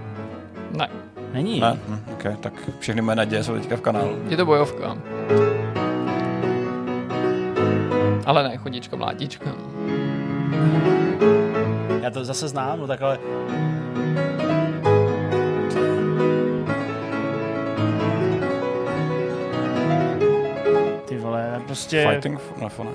[0.70, 0.88] Ne,
[1.32, 1.60] Není.
[1.60, 1.78] Ne?
[1.88, 4.16] Hm, okay, tak všechny moje naděje jsou teďka v kanálu.
[4.28, 4.96] je to bojovka.
[8.26, 9.50] Ale ne, chodička, mlátička.
[12.02, 13.18] Já to zase znám, no tak ale...
[21.04, 22.86] Ty vole, prostě Fighting no, for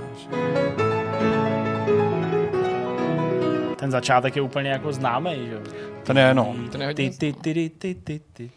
[3.89, 5.61] ten začátek je úplně jako známý, že jo?
[6.03, 6.55] Ten je, no.
[6.71, 8.51] Ten je hodně Ty, ty, ty, ty, ty, ty, ty.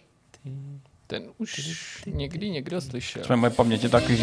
[1.06, 3.24] Ten už někdy někdo slyšel.
[3.24, 4.16] Jsme moje paměť je taky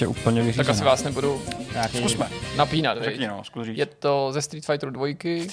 [0.00, 0.70] je úplně Tak vyřízená.
[0.70, 1.98] asi vás nebudu Nějaký...
[1.98, 2.28] Zkusme.
[2.56, 3.02] napínat.
[3.02, 3.78] Řekni no, zkus říct.
[3.78, 5.06] Je to ze Street Fighter 2,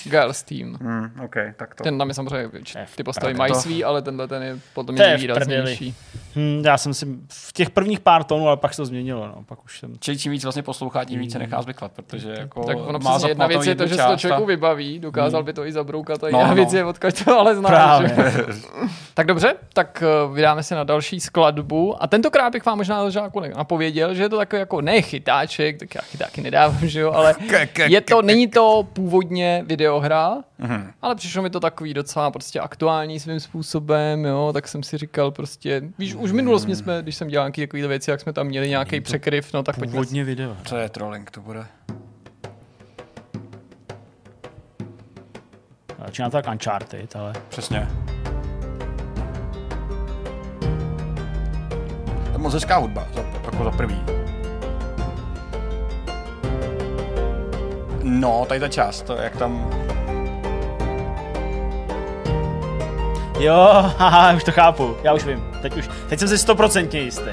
[0.03, 0.77] Girls Team.
[0.81, 1.83] Hmm, OK, tak to.
[1.83, 2.49] Ten tam je samozřejmě,
[2.95, 5.95] ty postavy mají svý, ale tenhle ten je podle mě výraznější.
[6.35, 9.43] Hm, já jsem si v těch prvních pár tónů, ale pak se to změnilo, no.
[9.45, 9.93] Pak už jsem...
[9.99, 13.19] Čili čím víc vlastně poslouchá, tím víc se nechá zvyklat, protože jako Tak ono má
[13.27, 16.29] jedna věc je to, že se to člověku vybaví, dokázal by to i zabroukat, a
[16.29, 16.55] No, jiná no.
[16.55, 18.45] věc je, odkud to ale že?
[19.13, 23.05] Tak dobře, tak eh, vydáme se na další skladbu a tentokrát bych vám možná na
[23.05, 23.39] začátku
[24.09, 27.35] napověděl, že je to takový jako ne chytáček, tak já chytáky nedávám, že jo, ale
[27.87, 30.91] je to, není to původně videohra, Mhm.
[31.01, 35.31] ale přišlo mi to takový docela prostě aktuální svým způsobem, jo, tak jsem si říkal
[35.31, 38.47] prostě, víš, už v minulosti jsme, když jsem dělal nějaké takové věci, jak jsme tam
[38.47, 40.55] měli nějaký překryv, no tak pojďme Původně video.
[40.69, 41.65] To je trolling, to bude.
[46.05, 47.33] Začíná to tak Uncharted, ale...
[47.49, 47.87] Přesně.
[52.39, 54.03] To je moc hezká hudba, za, jako za prvý.
[58.03, 59.69] No, tady ta část, to jak tam...
[63.39, 63.55] Jo,
[63.97, 65.43] haha, už to chápu, já už vím.
[65.61, 67.31] Teď už, teď jsem si stoprocentně jistý.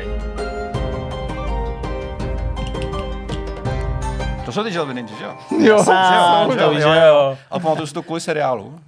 [4.45, 5.35] To jsou ty Želvy Ninja, že jo?
[5.59, 7.39] Jo, že to jo, jo, že jo.
[7.51, 8.81] A pamatuju si to kvůli seriálu.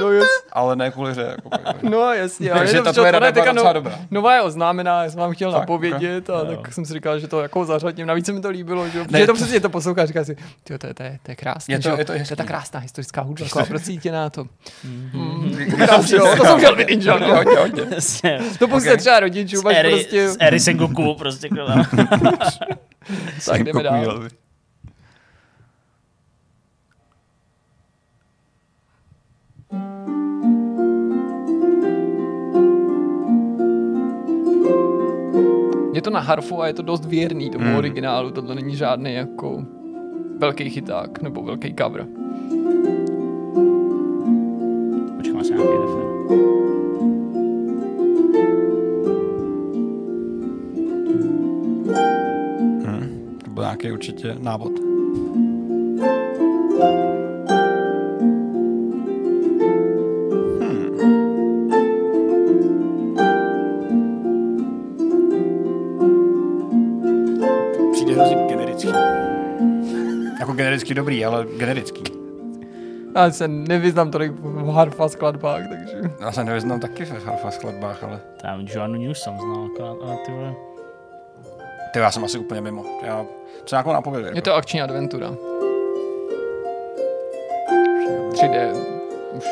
[0.00, 1.22] No, jas, ale ne kvůli hře.
[1.36, 1.50] Jako,
[1.90, 3.98] no jasně, ale Takže je to ta tvoje rada je teďka byla docela no- dobrá.
[4.10, 6.48] Nová je oznámená, já jsem vám chtěl Fakt, napovědět a ok.
[6.62, 8.06] tak jsem si říkal, že to jako zařadím.
[8.06, 10.24] Navíc se mi to líbilo, že jo, Ne, protože to to- přesně to poslouchá, říká
[10.24, 11.96] si, to je, to je, to je krásné, Je to- že jo?
[11.98, 14.44] je to to je ta krásná historická hudba, taková procítěná to.
[15.76, 17.60] Krásně, Jo, to jsou Želvy Ninja, Hodně, no.
[17.60, 17.82] hodně.
[18.58, 21.48] To pustíte třeba rodičům, Z prostě, z Eri Sengoku, prostě.
[23.46, 24.22] tak jdeme dál.
[35.98, 37.76] Je to na harfu a je to dost věrný tomu Hmm.
[37.76, 39.64] originálu, tohle není žádný jako
[40.38, 42.06] velký chyták nebo velký cover.
[45.16, 46.08] Počkám, asi nějaký refren.
[53.44, 54.72] To byl nějaký určitě návod.
[56.78, 57.17] Hmm.
[70.58, 72.02] Genericky dobrý, ale generický.
[73.14, 76.10] Já se nevyznám tolik v harfa skladbách, takže...
[76.20, 80.16] Já se nevyznám taky v harfa skladbách, ale Tam Joannu News jsem znal, akorát, ale
[80.26, 80.54] ty vole.
[81.92, 82.84] ty já jsem asi úplně mimo.
[83.06, 83.26] Já,
[83.64, 84.28] co nějakou napovědu?
[84.34, 85.30] Je to akční adventura.
[88.32, 88.76] 3D.
[89.36, 89.44] Už.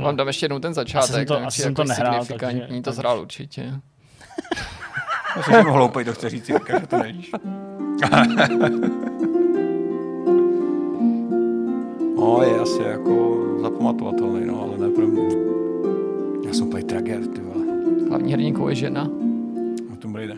[0.00, 1.04] To Vám dám ještě jednou ten začátek.
[1.10, 3.72] Asi jsem to- asi jsem to jako nehrál, signifikantní, takže- to zhrál určitě.
[5.36, 7.30] Já jsem hloupej, to chce říct, Jirka, že to nevíš.
[12.16, 15.28] no, je asi jako zapamatovatelný, no, ale ne pro mě.
[16.46, 17.64] Já jsem úplně trager, ty vole.
[18.08, 19.04] Hlavní hrdinkou je žena.
[19.90, 20.36] No, Tomb Raider.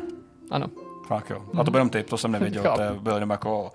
[0.51, 0.66] Ano.
[1.07, 1.42] Fakt jo.
[1.59, 2.81] A to byl jenom typ, to jsem nevěděl, Chápu.
[2.94, 3.70] to byl jenom jako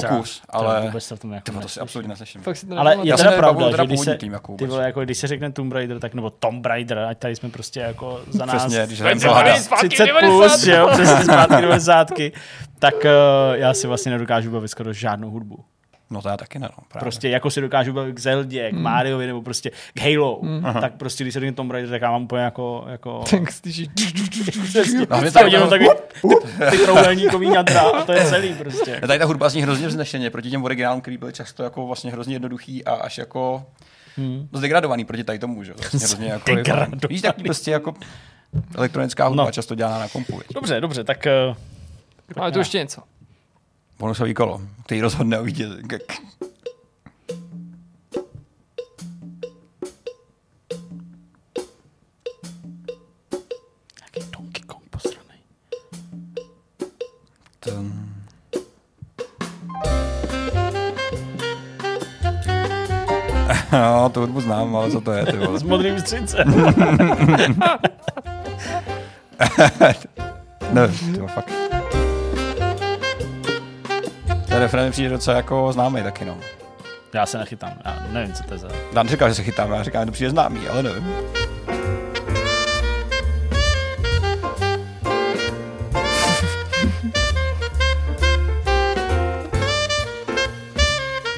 [0.00, 2.42] pokus, Třeba- třeba ale vůbec se v tom jako ty vole, to si absolutně neslyším.
[2.42, 5.00] Fakt si to Ale je teda pravda, že když se, tým jako ty vole, jako
[5.04, 8.46] když se řekne Tomb Raider, tak nebo Tomb Raider, ať tady jsme prostě jako za
[8.46, 9.50] nás Přesně, když Teď hrajeme se Valhalla.
[9.50, 10.64] baví zpátky 30 plus, 90.
[10.64, 12.08] že jo, přesně zpátky 90.
[12.78, 13.10] tak uh,
[13.54, 15.64] já si vlastně nedokážu bavit skoro žádnou hudbu.
[16.10, 17.00] No to já taky ne, no, právě.
[17.00, 20.40] Prostě jako si dokážu bavit k Zeldě, k Mariovi nebo prostě k Halo,
[20.80, 23.88] tak prostě když se řekne Tomb Raider, tak já mám úplně jako, jako Tak slyšíš.
[25.10, 25.88] No, mě to tady, jenom takový
[26.70, 29.00] ty trouhelníkový jadra a to je celý prostě.
[29.06, 32.34] tady ta hudba zní hrozně vznešeně proti těm originálům, který byly často jako vlastně hrozně
[32.34, 33.66] jednoduchý a až jako
[34.18, 34.48] Hmm.
[34.52, 35.76] dost degradovaný proti tady tomu, že jo.
[35.78, 37.00] Vlastně hrozně jako, Degradovaný.
[37.08, 37.94] víš, takový prostě jako
[38.76, 39.50] elektronická hudba, No.
[39.50, 40.40] často dělaná na kompu.
[40.54, 43.02] Dobře, dobře, tak uh, Ale to ještě něco.
[43.98, 45.82] Bonusový kolo, který rozhodne o vítězi.
[63.72, 65.58] No, tu hudbu znám, ale co to je, ty vole.
[65.58, 66.44] S modrým střince.
[70.72, 71.65] Ne, ty fakt.
[74.56, 76.36] Ten refrén mi přijde docela jako známý taky, no.
[77.12, 78.68] Já se nechytám, já nevím, co to je za...
[78.92, 81.14] Dan říkal, že se chytám, já říkám, že to přijde známý, ale nevím.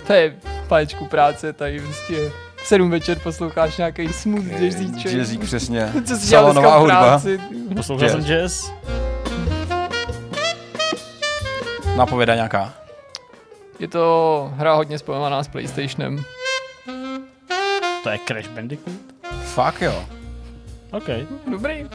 [0.07, 0.35] To je
[0.68, 2.31] páčku práce, tady prostě
[2.64, 5.12] sedm večer posloucháš nějaký smooth jazzíček.
[5.12, 5.92] Jazzík, přesně.
[6.07, 7.02] Co jsi dělal dneska v hudba.
[7.02, 7.40] práci?
[7.76, 8.28] Poslouchal jsem Jazz.
[8.28, 8.72] jazz?
[11.96, 12.88] Napověda nějaká.
[13.79, 16.25] Je to hra hodně spojovaná s PlayStationem.
[18.03, 18.97] To je Crash Bandicoot?
[19.43, 20.05] Fakt jo.
[20.93, 21.09] OK.
[21.51, 21.87] Dobrý.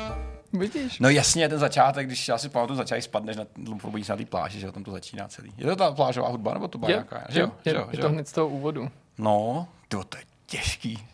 [0.54, 1.00] Vidíš?
[1.00, 4.60] No jasně, ten začátek, když já si pamatuju, začátek spadneš na lumpobudíš na té pláži,
[4.60, 5.54] že tam to začíná celý.
[5.58, 7.24] Je to ta plážová hudba, nebo to byla Je, nějaká?
[7.30, 8.90] Že jo, je, že jo, je že to hned z toho úvodu.
[9.18, 11.08] No, to, to je těžký.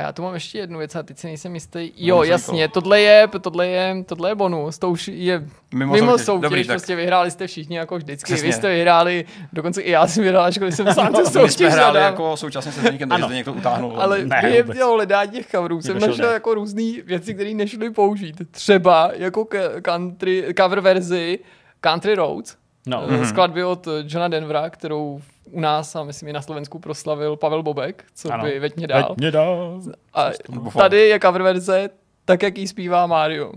[0.00, 1.92] A já tu mám ještě jednu věc, a teď si nejsem jistý.
[1.96, 2.82] Jo, Bonusový jasně, kolo.
[2.82, 6.26] tohle je, tohle je, tohle je bonus, to už je Mimo mimo, mimo soutěž.
[6.26, 6.74] soutěž, Dobrý, tak.
[6.74, 8.46] prostě vyhráli jste všichni jako vždycky, Přesně.
[8.48, 11.68] vy jste vyhráli, dokonce i já jsem vyhrál, ačkoliv jsem sám tu My soutěž jsme
[11.70, 12.10] hráli zadal.
[12.12, 13.24] jako současně se Zdeníkem, takže.
[13.24, 14.00] Zdeněk to utáhnul.
[14.00, 16.32] Ale Ne, během toho hledání těch coverů jsem našel ne.
[16.32, 18.36] jako různé věci, které nešly použít.
[18.50, 19.46] Třeba jako
[19.82, 21.38] country, cover verzi
[21.80, 23.06] Country Roads, No.
[23.06, 23.28] mm-hmm.
[23.28, 25.20] skladby od Johna Denvera, kterou
[25.52, 28.44] u nás a myslím i na Slovensku proslavil Pavel Bobek, co Ano.
[28.44, 29.08] by veď mě dal.
[29.08, 29.80] Veď mě dál.
[30.14, 30.30] A
[30.78, 31.90] tady je cover verze
[32.24, 33.52] tak, jak jí zpívá Mario.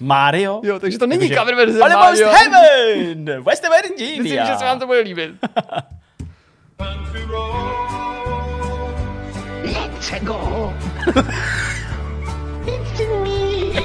[0.00, 0.60] Mario?
[0.64, 2.28] Jo, takže to není Takže- cover verze Almost Mario.
[2.28, 3.42] Heaven!
[3.42, 4.46] West of Myslím, Virginia.
[4.46, 5.30] že se vám to bude líbit.
[9.64, 10.72] Let's go.
[12.66, 13.82] It's me,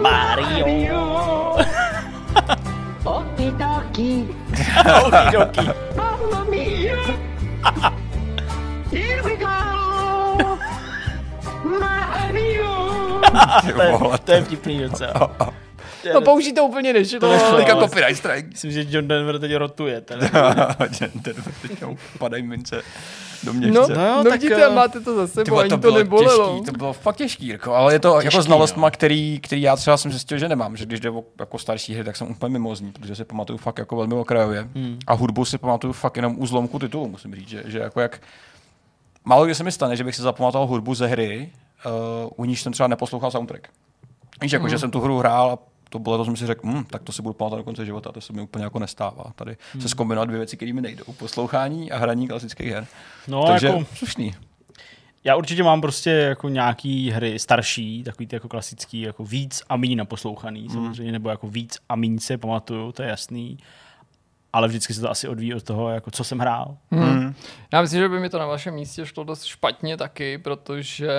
[0.00, 1.56] Mario.
[3.04, 4.28] Okidoki,
[5.04, 5.68] Okidoki.
[5.96, 6.96] Mamma mia.
[8.90, 9.46] Here we go.
[11.80, 13.20] Mario.
[13.76, 15.30] To je, to je vtipný docela.
[16.14, 17.20] No použít to úplně nešlo.
[17.20, 18.48] To nešlo, Teďka copyright strike.
[18.48, 20.00] Myslím, že John Denver teď rotuje.
[20.00, 20.28] Teda.
[20.98, 22.82] Ten- ten- teď mu padají mince
[23.44, 23.94] do No, měšce.
[23.94, 26.48] No jo, no, tak, vidíte, eh, máte to za sebou, vole, ani to bylo nebolelo.
[26.58, 28.90] těžký, to bylo fakt těžký, jako, ale je to Těžký, jako znalostma, no.
[28.90, 32.04] který, který já třeba jsem zjistil, že nemám, že když jde o jako starší hry,
[32.04, 34.68] tak jsem úplně mimozní, protože si pamatuju fakt jako velmi okrajově.
[34.74, 34.98] Hmm.
[35.06, 38.20] A hudbu si pamatuju fakt jenom u zlomku titulu, musím říct, že, že jako jak
[39.24, 41.50] málo kdy se mi stane, že bych si zapamatoval hudbu ze hry,
[41.86, 41.92] uh,
[42.36, 43.68] u níž jsem třeba neposlouchal soundtrack.
[44.42, 45.58] Víš, jako, že jsem tu hru hrál a
[45.94, 48.12] to bylo to, jsem si řekl, hm, tak to si budu pamatovat do konce života,
[48.12, 49.24] to se mi úplně jako nestává.
[49.34, 49.82] Tady hmm.
[49.82, 51.04] se zkombinovat dvě věci, které mi nejdou.
[51.18, 52.86] Poslouchání a hraní klasických her.
[53.28, 54.34] No, Takže jako, slušný.
[55.24, 59.76] já určitě mám prostě jako nějaký hry starší, takový ty jako klasický, jako víc a
[59.76, 63.58] míň naposlouchaný samozřejmě, nebo jako víc a míň se pamatuju, to je jasný.
[64.52, 66.76] Ale vždycky se to asi odvíjí od toho, jako co jsem hrál.
[66.90, 67.34] Hmm.
[67.72, 71.12] Já myslím, že by mi to na vašem místě šlo dost špatně taky, protože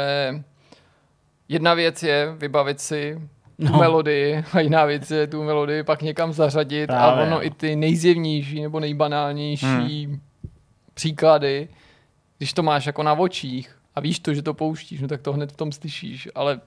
[1.50, 3.22] jedna věc je vybavit si
[3.58, 3.78] No.
[3.78, 7.46] melodii a jiná věc je tu melodii pak někam zařadit Právě, a ono no.
[7.46, 10.20] i ty nejzjevnější nebo nejbanálnější
[10.94, 11.68] příklady,
[12.38, 15.34] když to máš jako na očích a víš to, že to pouštíš, no tak to
[15.34, 16.62] hned v tom slyšíš, ale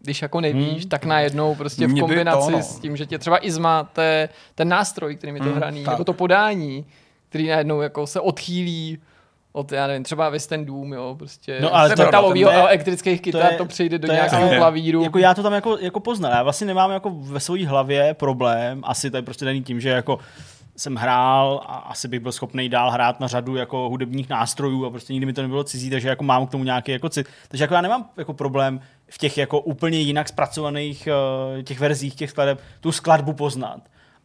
[0.00, 2.62] když jako nevíš, tak najednou prostě v by to, kombinaci no.
[2.62, 5.94] s tím, že tě třeba i zmáte ten nástroj, kterým je to hraný, tak.
[5.94, 6.86] nebo to podání,
[7.28, 8.98] který najednou jako se odchýlí
[9.52, 12.54] od, já nevím, třeba West End Doom, jo, prostě No, ale z to- to je-
[12.54, 15.02] elektrických kytar, to, přejde do to je nějakého ale- klavíru.
[15.02, 16.32] Jako já to tam jako, jako poznal.
[16.32, 19.88] Já vlastně nemám jako ve své hlavě problém, asi to je prostě daný tím, že
[19.88, 20.18] jako
[20.76, 24.90] jsem hrál a asi bych byl schopný dál hrát na řadu jako hudebních nástrojů a
[24.90, 27.26] prostě nikdy mi to nebylo cizí, takže jako mám k tomu nějaký jako cit.
[27.48, 28.80] Takže jako já nemám jako problém
[29.10, 31.08] v těch jako úplně jinak zpracovaných
[31.56, 33.80] uh, těch verzích těch skladeb tu skladbu poznat.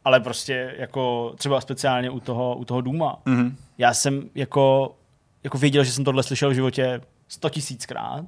[0.06, 3.18] Ale prostě jako třeba speciálně u toho, u toho Duma.
[3.26, 3.56] Mhm.
[3.78, 4.96] Já jsem jako,
[5.44, 8.26] jako věděl, že jsem tohle slyšel v životě sto tisíckrát.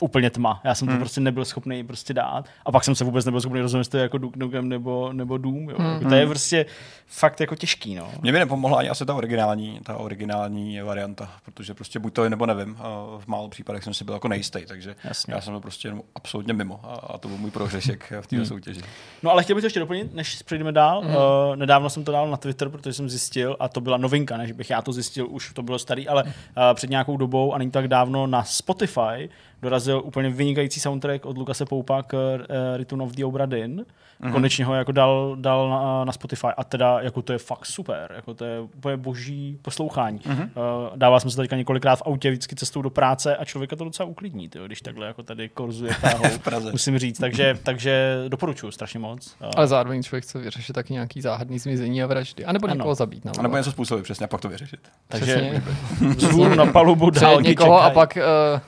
[0.00, 0.60] Úplně tma.
[0.64, 1.00] Já jsem to Hmm.
[1.00, 2.44] prostě nebyl schopný prostě dát.
[2.64, 5.12] A pak jsem se vůbec nebyl schopný rozumět, jestli to je jako Duke Nukem nebo,
[5.12, 5.70] nebo Doom.
[5.70, 5.76] Jo.
[5.92, 6.66] Jako to je prostě
[7.06, 7.94] fakt jako těžký.
[7.94, 8.08] No.
[8.22, 12.30] Mně by nepomohla ani asi ta originální, ta originální varianta, protože prostě buď to je,
[12.30, 12.74] nebo nevím.
[13.18, 15.34] V málo případech jsem si byl jako nejistý, takže Jasně.
[15.34, 18.44] já jsem byl prostě jenom absolutně mimo a, a to byl můj prohřešek v této
[18.44, 18.80] soutěži.
[19.22, 21.02] No ale chtěl bych to ještě doplnit, než přejdeme dál.
[21.02, 21.08] Mm.
[21.08, 21.16] Uh,
[21.56, 24.70] nedávno jsem to dal na Twitter, protože jsem zjistil, a to byla novinka, než bych
[24.70, 26.30] já to zjistil, už to bylo starý, ale uh,
[26.74, 29.28] před nějakou dobou a není tak dávno na Spotify
[29.62, 33.84] dorazil úplně vynikající soundtrack od Lukase Poupa k uh, Return of the Obra Dinn.
[34.20, 34.32] Mhm.
[34.32, 38.12] Konečně ho jako dal, dal na, na, Spotify a teda jako to je fakt super,
[38.16, 40.20] jako to je úplně boží poslouchání.
[40.26, 40.40] Mhm.
[40.42, 40.48] Uh,
[40.96, 44.08] dával jsem se teďka několikrát v autě vždycky cestou do práce a člověka to docela
[44.08, 45.92] uklidní, tyjo, když takhle jako tady korzuje
[46.44, 46.72] Praze.
[46.72, 47.18] musím říct.
[47.18, 49.36] Takže, takže doporučuji strašně moc.
[49.40, 52.44] Uh, Ale zároveň člověk chce vyřešit taky nějaký záhadný zmizení a vraždy.
[52.44, 52.74] A nebo Ano.
[52.74, 53.26] někoho zabít.
[53.38, 54.80] A nebo něco způsobit přesně a pak to vyřešit.
[55.08, 55.62] takže
[56.56, 58.18] na palubu dálky někoho a pak...
[58.54, 58.60] Uh,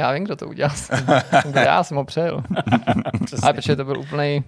[0.00, 0.74] já vím, kdo to udělal.
[1.54, 2.42] já jsem ho přejel.
[3.42, 4.44] Ale protože to byl úplný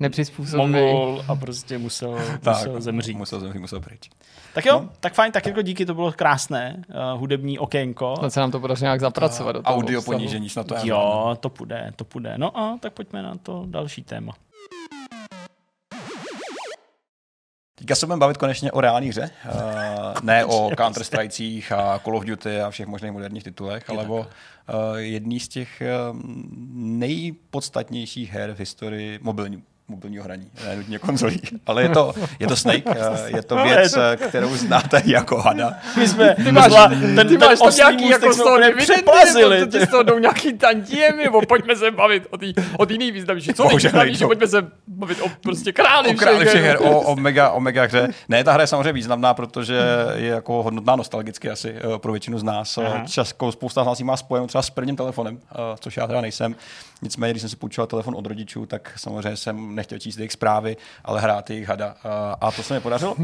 [0.00, 0.72] nepřizpůsobivý.
[0.72, 3.16] Mongol a prostě musel, musel zemřít.
[3.16, 4.10] Musel zemřít, musel pryč.
[4.54, 4.90] Tak jo, no.
[5.00, 8.14] tak fajn, tak jako díky, to bylo krásné, uh, hudební okénko.
[8.18, 10.16] Snad se nám to podaří nějak zapracovat do toho Audio obsahu.
[10.16, 10.80] ponížení, snad to je.
[10.84, 12.34] Jo, to půjde, to půjde.
[12.36, 14.32] No a tak pojďme na to další téma.
[17.78, 19.60] Teďka se budeme bavit konečně o reálné hře, uh,
[20.22, 24.18] ne o counter strikecích a Call of Duty a všech možných moderních titulech, ale o
[24.18, 24.26] uh,
[24.96, 26.18] jedný z těch uh,
[26.74, 32.56] nejpodstatnějších her v historii mobilní, mobilního hraní, ne nutně konzolí, ale je to, je to
[32.56, 32.94] Snake, uh,
[33.36, 35.72] je to No, věc, eh, kterou znáte jako hada.
[35.96, 39.60] My jsme, ty máš- ten, Ty máš tam nějaký jako z toho úplně dividendy, přeplazili.
[39.60, 42.46] nebo to ti z toho jdou nějaký tantiemy, nebo pojďme se bavit o té
[42.78, 43.54] o tý nejvýznamnější.
[43.54, 44.26] Co nejvýznamnější, nejsou.
[44.26, 47.82] pojďme se bavit o prostě králi O králi všech her, o, o, mega, o mega
[47.84, 48.08] hře.
[48.28, 49.80] Ne, ta hra je samozřejmě významná, protože
[50.14, 52.78] je jako hodnotná nostalgicky asi eh, pro většinu z nás.
[53.06, 56.20] Českou spousta z nás ji má spojenou třeba s prvním telefonem, eh, což já teda
[56.20, 56.54] nejsem.
[57.02, 60.76] Nicméně, když jsem si půjčoval telefon od rodičů, tak samozřejmě jsem nechtěl číst jejich zprávy,
[61.04, 61.94] ale hrát jejich hada.
[62.40, 63.16] A to se mi podařilo.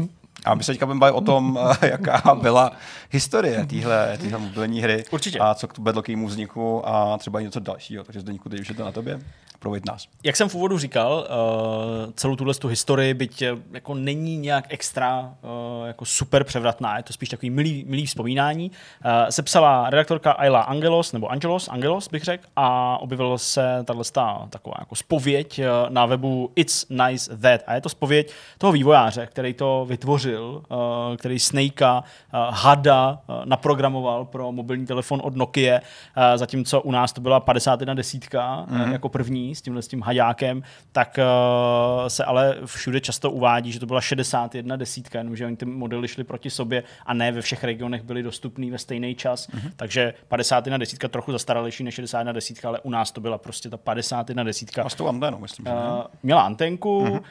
[0.45, 2.71] A my se teďka budeme o tom, jaká byla
[3.11, 5.03] historie téhle mobilní hry.
[5.11, 5.39] Určitě.
[5.39, 8.03] A co k vedlo k jejímu vzniku a třeba i něco dalšího.
[8.03, 9.19] Takže Zdeňku, teď už je to na tobě.
[9.59, 10.07] Proveď nás.
[10.23, 14.65] Jak jsem v úvodu říkal, uh, celou tuhle tu historii, byť eh, jako není nějak
[14.69, 20.31] extra uh, jako super převratná, je to spíš takový milý, milý vzpomínání, uh, sepsala redaktorka
[20.31, 24.03] Ayla Angelos, nebo Angelos, Angelos bych řekl, a objevila se tahle
[24.49, 27.61] taková jako spověď na webu It's Nice That.
[27.67, 33.45] A je to spověď toho vývojáře, který to vytvořil, uh, který Snakea, uh, Hada uh,
[33.45, 38.91] naprogramoval pro mobilní telefon od Nokia, uh, zatímco u nás to byla 51 desítka mm.
[38.91, 43.79] jako první s tímhle s tím haďákem, tak uh, se ale všude často uvádí, že
[43.79, 47.63] to byla 61 desítka, jenomže oni ty modely šly proti sobě a ne ve všech
[47.63, 49.71] regionech byly dostupný ve stejný čas, mm.
[49.75, 53.77] takže 51 desítka trochu zastaralejší než 61 desítka, ale u nás to byla prostě ta
[53.77, 54.83] 51 desítka.
[54.83, 55.65] A s tou anténou, myslím.
[55.65, 55.77] že ne?
[55.77, 57.21] Uh, měla antenku, mm-hmm.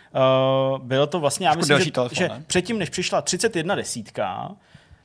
[0.72, 4.56] uh, bylo to vlastně, já myslím, že, telefon, že předtím, než přišla 31 desítka,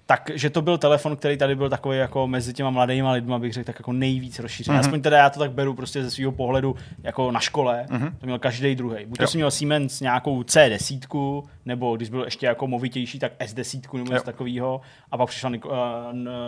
[0.10, 3.54] tak, že to byl telefon, který tady byl takový jako mezi těma mladými lidmi, bych
[3.54, 4.78] řekl, tak jako nejvíc rozšířený.
[4.78, 4.80] Mm-hmm.
[4.82, 8.12] Aspoň teda já to tak beru prostě ze svého pohledu jako na škole, mm-hmm.
[8.20, 9.06] to měl každý druhý.
[9.06, 9.28] Buď to Jo.
[9.28, 14.14] si měl Siemens nějakou C10, nebo když byl ještě jako movitější, tak S10 nebo Jo.
[14.14, 15.74] něco takového, a pak přišla uh,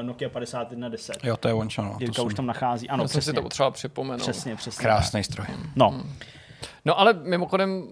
[0.02, 1.16] Nokia 5110.
[1.24, 2.90] Jo, to je one no, to Jirka už jsem- tam nachází.
[2.90, 4.22] Ano, Já jsem si přesně, to potřeba připomenout.
[4.22, 4.82] přesně, přesně.
[4.84, 5.48] Krásný stroj.
[5.76, 6.04] No,
[6.86, 7.84] No ale mimochodem,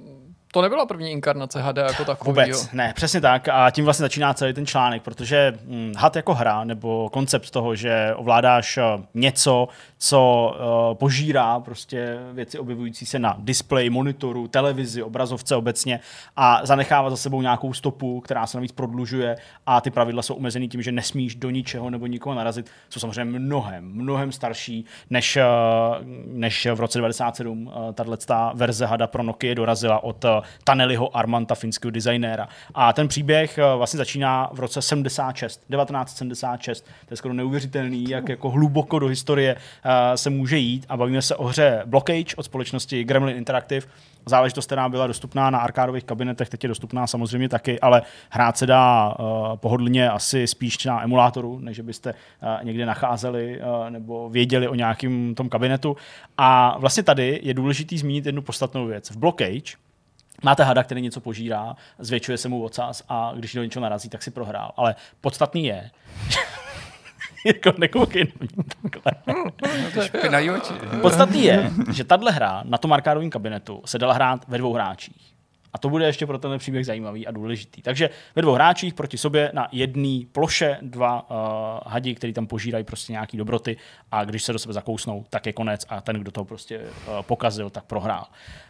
[0.53, 2.29] to nebyla první inkarnace HD jako takový.
[2.29, 3.47] Vůbec, ne, přesně tak.
[3.47, 7.75] A tím vlastně začíná celý ten článek, protože hm, had jako hra, nebo koncept toho,
[7.75, 8.83] že ovládáš eh,
[9.13, 9.67] něco,
[9.99, 10.51] co
[10.91, 15.99] uh, požírá prostě věci objevující se na displeji, monitoru, televizi, obrazovce obecně
[16.35, 19.35] a zanechává za sebou nějakou stopu, která se navíc prodlužuje
[19.65, 23.39] a ty pravidla jsou omezený tím, že nesmíš do ničeho nebo nikoho narazit, jsou samozřejmě
[23.39, 25.43] mnohem, mnohem starší, než, eh,
[26.25, 28.09] než v roce 97 uh, tato
[28.53, 32.47] verze hada pro Nokia dorazila od eh, Taneliho Armanta, finského designéra.
[32.73, 36.81] A ten příběh eh, vlastně začíná v roce 76, 1976.
[36.81, 40.85] To je skoro neuvěřitelný, jak jako hluboko do historie eh, se může jít.
[40.89, 43.87] A bavíme se o hře Blockage od společnosti Gremlin Interactive.
[44.25, 48.65] Záležitost, která byla dostupná na arkádových kabinetech, teď je dostupná samozřejmě taky, ale hrát se
[48.65, 49.15] dá
[49.55, 52.13] pohodlně asi spíš na emulátoru, než byste
[52.63, 55.97] někde nacházeli nebo věděli o nějakém tom kabinetu.
[56.37, 59.09] A vlastně tady je důležitý zmínit jednu podstatnou věc.
[59.09, 59.77] V Blockage
[60.43, 64.23] Máte hada, který něco požírá, zvětšuje se mu ocas a když do něčeho narazí, tak
[64.23, 64.71] si prohrál.
[64.77, 65.91] Ale podstatný je,
[67.45, 69.11] jako nekoukej na mě takhle.
[70.05, 70.73] Špinají oči.
[71.01, 75.38] Podstatný je, že tahle hra na tom arkádovém kabinetu se dala hrát ve dvou hráčích.
[75.73, 77.81] A to bude ještě pro tenhle příběh zajímavý a důležitý.
[77.81, 81.37] Takže ve dvou hráčích proti sobě na jedné ploše dva uh,
[81.85, 83.77] hadi, který tam požírají prostě nějaký dobroty
[84.11, 87.21] a když se do sebe zakousnou, tak je konec a ten, kdo to prostě uh,
[87.21, 88.25] pokazil, tak prohrál.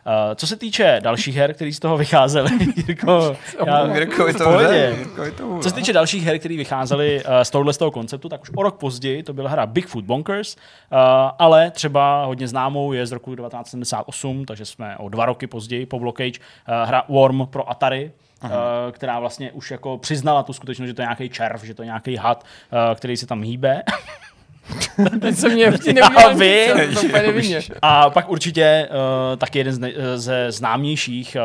[0.05, 5.31] Uh, co se týče dalších her, které z toho vycházely, Jirko, já, Jirkovi v to
[5.37, 5.59] to.
[5.61, 8.49] Co se týče dalších her, které vycházely uh, z tohohle z toho konceptu, tak už
[8.55, 10.99] o rok později to byla hra Bigfoot Bonkers, uh,
[11.39, 15.99] ale třeba hodně známou je z roku 1978, takže jsme o dva roky později po
[15.99, 18.11] Blockage, uh, hra Worm pro Atari,
[18.43, 18.49] uh,
[18.91, 21.85] která vlastně už jako přiznala tu skutečnost, že to je nějaký červ, že to je
[21.85, 23.83] nějaký had, uh, který se tam hýbe.
[25.21, 27.61] Teď se mě vždy Já vím.
[27.81, 31.37] A pak určitě uh, taky jeden z ne- ze známějších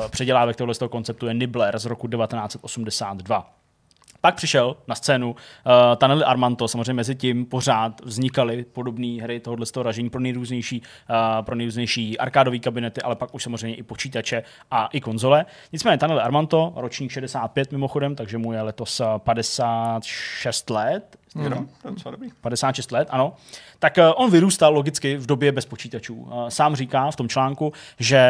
[0.00, 3.57] uh, předělávek tohoto z toho konceptu je Nibbler z roku 1982.
[4.20, 5.36] Pak přišel na scénu uh,
[5.96, 10.82] Taneli Armanto, samozřejmě mezi tím pořád vznikaly podobné hry tohoto z toho ražení pro nejrůznější,
[11.10, 15.46] uh, pro nejrůznější arkádové kabinety, ale pak už samozřejmě i počítače a i konzole.
[15.72, 21.50] Nicméně Taneli Armanto, ročník 65 mimochodem, takže mu je letos eh, 56 let, Jo,
[21.82, 22.28] to je docela dobrý.
[22.40, 23.34] 56 let, ano,
[23.78, 26.28] tak eh, on vyrůstal logicky v době bez počítačů.
[26.32, 28.20] Eh, Sám říká v tom článku, že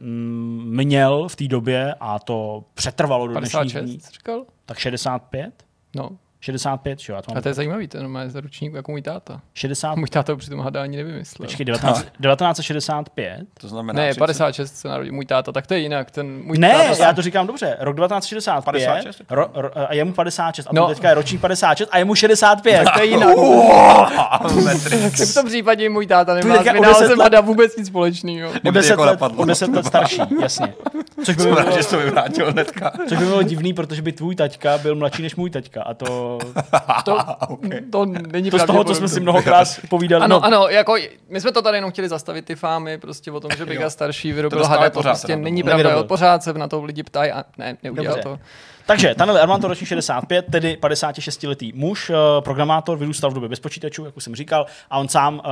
[0.00, 4.44] mm, měl v té době, a to přetrvalo do dnešních 56, dní, jsi říkal?
[4.66, 5.54] Tak 65?
[5.94, 6.16] No.
[6.40, 9.02] 65, že jo, já to A to je zajímavý, ten má za ručník jako můj
[9.02, 9.40] táta.
[9.54, 11.46] 60, Můj táta ho při tom hadání nevymyslel.
[11.46, 13.40] počkej, 19, 1965?
[13.60, 14.00] To znamená...
[14.02, 16.10] ne, 30 56 se narodil můj táta, tak to je jinak.
[16.10, 19.22] Ten můj Ne, táta já to říkám dobře, rok 1965 56?
[19.30, 20.82] ro, ro, a je mu 56 a No.
[20.82, 20.88] no.
[20.88, 22.84] teďka je ročník 56 a je mu 65.
[22.94, 23.36] to je jinak.
[24.36, 28.50] Tak v tom případě můj táta nemá s vynálezem hada vůbec nic společného.
[28.68, 29.42] O 10 jako let, napadlo.
[29.42, 30.74] o 10 let starší, jasně.
[31.24, 32.92] Což by, bylo, že jsi to vyvrátil hnedka.
[33.08, 36.06] což by bylo divný, protože by tvůj taťka byl mladší než můj taťka a to,
[37.04, 37.18] To,
[37.92, 40.24] to není to z toho, co jsme si mnohokrát povídali.
[40.24, 40.96] Ano, no, ano, jako
[41.28, 44.32] my jsme to tady jenom chtěli zastavit ty fámy, prostě o tom, že Biga starší
[44.32, 48.16] vyrobil hada, to prostě není pravda, pořád se na to lidi ptají a ne, neudělal
[48.16, 48.22] Dobře.
[48.22, 48.38] to.
[48.86, 54.04] Takže Taneli Armanto ročník 65, tedy 56-letý muž, eh, programátor, vyrůstal v době bez počítačů,
[54.04, 55.48] jak už jsem říkal, a on sám eh,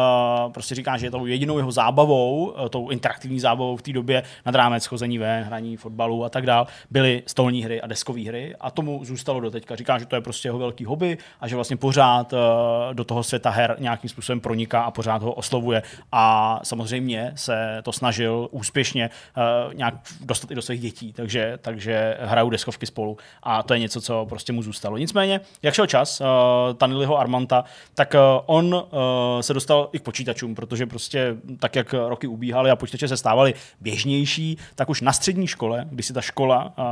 [0.53, 4.23] prostě říká, že je tou jedinou jeho zábavou, eh, tou interaktivní zábavou v té době
[4.47, 8.55] nad rámec chození ven, hraní fotbalu a tak dál, byly stolní hry a deskové hry
[8.61, 9.77] a tomu zůstalo do teďka.
[9.77, 12.37] Říká, že to je prostě jeho velký hobby a že vlastně pořád eh,
[12.95, 15.83] do toho světa her nějakým způsobem proniká a pořád ho oslovuje
[16.13, 22.17] a samozřejmě se to snažil úspěšně eh, nějak dostat i do svých dětí, takže, takže
[22.21, 24.99] hrajou deskovky spolu a to je něco, co prostě mu zůstalo.
[24.99, 26.27] Nicméně, jak šel čas uh,
[26.77, 27.65] Taniliho Armanta,
[27.95, 28.81] tak uh, on uh,
[29.41, 33.55] se dostal i k počítačům, protože prostě tak, jak roky ubíhaly a počítače se stávaly
[33.81, 36.85] běžnější, tak už na střední škole, když si ta škola uh,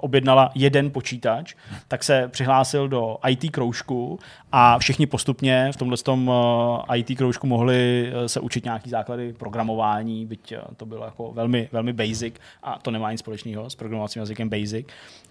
[0.00, 1.54] objednala jeden počítač,
[1.88, 4.18] tak se přihlásil do IT kroužku
[4.52, 9.32] a všichni postupně v tomhle tom uh, IT kroužku mohli uh, se učit nějaký základy
[9.32, 14.20] programování, byť to bylo jako velmi, velmi basic a to nemá nic společného s programovacím
[14.20, 14.86] jazykem basic.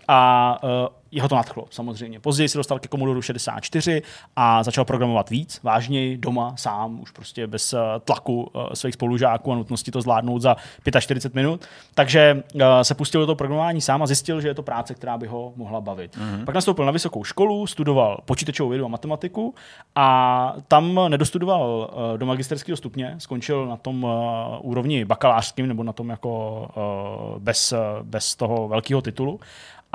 [0.08, 0.70] A uh,
[1.14, 2.20] jeho to nadchlo, samozřejmě.
[2.20, 4.02] Později se dostal ke Commodore 64
[4.36, 9.52] a začal programovat víc, vážněji, doma, sám, už prostě bez uh, tlaku uh, svých spolužáků
[9.52, 10.56] a nutnosti to zvládnout za
[11.00, 11.66] 45 minut.
[11.94, 15.18] Takže uh, se pustil do toho programování sám a zjistil, že je to práce, která
[15.18, 16.18] by ho mohla bavit.
[16.18, 16.46] Mm-hmm.
[16.46, 19.56] Pak nastoupil na vysokou školu, studoval počítačovou vědu a matematiku
[19.96, 24.10] a tam nedostudoval uh, do magisterského stupně, skončil na tom uh,
[24.62, 26.62] úrovni bakalářským nebo na tom jako
[27.36, 29.40] uh, bez, uh, bez toho velkého titulu.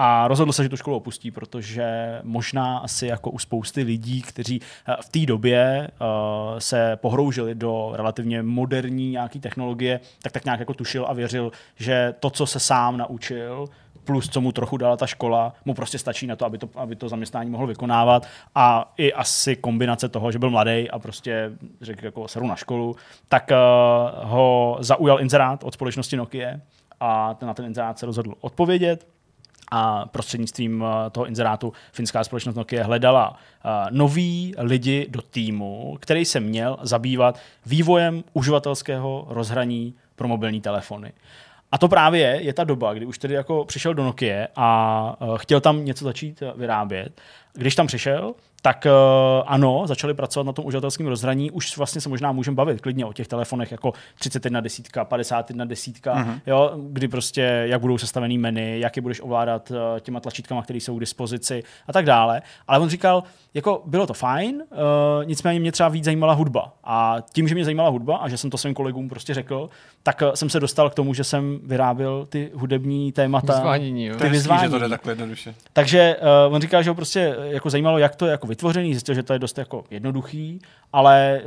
[0.01, 4.61] A rozhodl se, že tu školu opustí, protože možná asi jako u spousty lidí, kteří
[4.89, 10.61] eh, v té době uh, se pohroužili do relativně moderní nějaký technologie, tak tak nějak
[10.61, 13.67] jako tušil a věřil, že to, co se sám naučil,
[14.05, 16.97] plus co mu trochu dala ta škola, mu prostě stačí na to, aby to, aby
[16.97, 18.27] to zaměstnání mohl vykonávat.
[18.55, 22.97] A i asi kombinace toho, že byl mladý a prostě řekl jako seru na školu,
[23.29, 26.51] tak uh, ho zaujal inzerát od společnosti Nokia
[27.01, 29.18] a ten, na ten inzerát se rozhodl odpovědět
[29.71, 36.25] a prostřednictvím eh, toho inzerátu finská společnost Nokia hledala eh, nový lidi do týmu, který
[36.25, 41.13] se měl zabývat vývojem uživatelského rozhraní pro mobilní telefony.
[41.73, 45.27] A to právě je ta doba, kdy už tedy jako přišel do Nokia a eh,
[45.37, 47.21] chtěl tam něco začít vyrábět.
[47.55, 51.51] Když tam přišel, tak uh, ano, začali pracovat na tom uživatelském rozhraní.
[51.51, 56.15] Už vlastně se možná můžeme bavit klidně o těch telefonech jako 31 desítka, 51 desítka,
[56.15, 56.41] uh-huh.
[56.47, 60.77] jo, kdy prostě jak budou sestavený menu, jak je budeš ovládat uh, těma tlačítkama, které
[60.77, 62.43] jsou k dispozici a tak dále.
[62.69, 63.23] Ale on říkal,
[63.55, 66.73] jako bylo to fajn, uh, nicméně mě třeba víc zajímala hudba.
[66.85, 69.71] A tím, že mě zajímala hudba a že jsem to svým kolegům prostě řekl,
[70.03, 73.53] tak uh, jsem se dostal k tomu, že jsem vyráběl ty hudební témata.
[73.53, 74.17] Vyzvánění, jo.
[74.17, 75.55] Ty že to jde takhle jednoduše.
[75.73, 76.17] Takže
[76.49, 79.23] uh, on říkal, že ho prostě jako zajímalo, jak to je jako vytvořený, zjistil, že
[79.23, 80.61] to je dost jako jednoduchý,
[80.93, 81.41] ale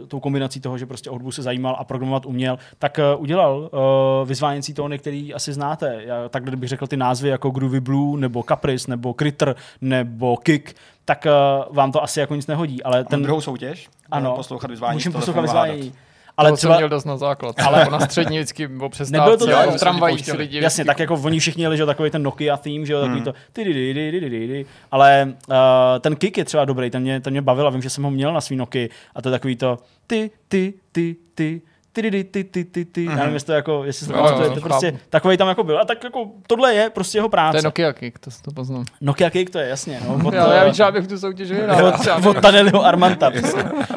[0.00, 3.22] uh, tou kombinací toho, že prostě o hudbu se zajímal a programovat uměl, tak uh,
[3.22, 6.02] udělal uh, vyzváněcí tóny, který asi znáte.
[6.06, 10.74] Já, takhle bych řekl ty názvy jako Groovy Blue, nebo Caprice, nebo Critter, nebo Kick,
[11.04, 11.26] tak
[11.68, 12.82] uh, vám to asi jako nic nehodí.
[12.82, 13.88] Ale Ten ten, druhou soutěž?
[14.10, 14.94] ano, Poslouchat vyzvání.
[14.96, 15.64] můžeme poslouchat a hádat.
[15.64, 15.92] vyzvánění.
[16.36, 17.56] Ale Ale to třeba, jsem měl dost na základ.
[17.66, 19.70] Ale na střední vždycky o Nebylo přestávce, to jo, tak?
[19.70, 22.56] v tramvajích si lidi Jasně, vždycky- tak jako oni všichni měli, že takový ten Nokia
[22.56, 24.66] theme, že jo, takový to ty dy, dy, dy, dy, dy.
[24.90, 25.54] ale uh,
[26.00, 28.10] ten kick je třeba dobrý, ten mě, ten mě bavil a vím, že jsem ho
[28.10, 31.62] měl na svý Nokia a to je takový to ty, ty, ty, ty,
[32.02, 33.04] ty, ty, ty, ty, ty, ty.
[33.04, 35.02] Já nevím, jestli to jako, jestli to Jo, jo, pamatujete, jo, prostě chápu.
[35.10, 35.80] takový tam jako byl.
[35.80, 37.58] A tak jako tohle je prostě jeho To práce.
[37.58, 38.84] je Nokia Kick, to, to poznám.
[39.00, 40.00] Nokia Cake to je jasně.
[40.08, 41.86] No, od, Já, já bych tu soutěž vyhrál.
[41.86, 43.30] od, od Taneliho Armanta.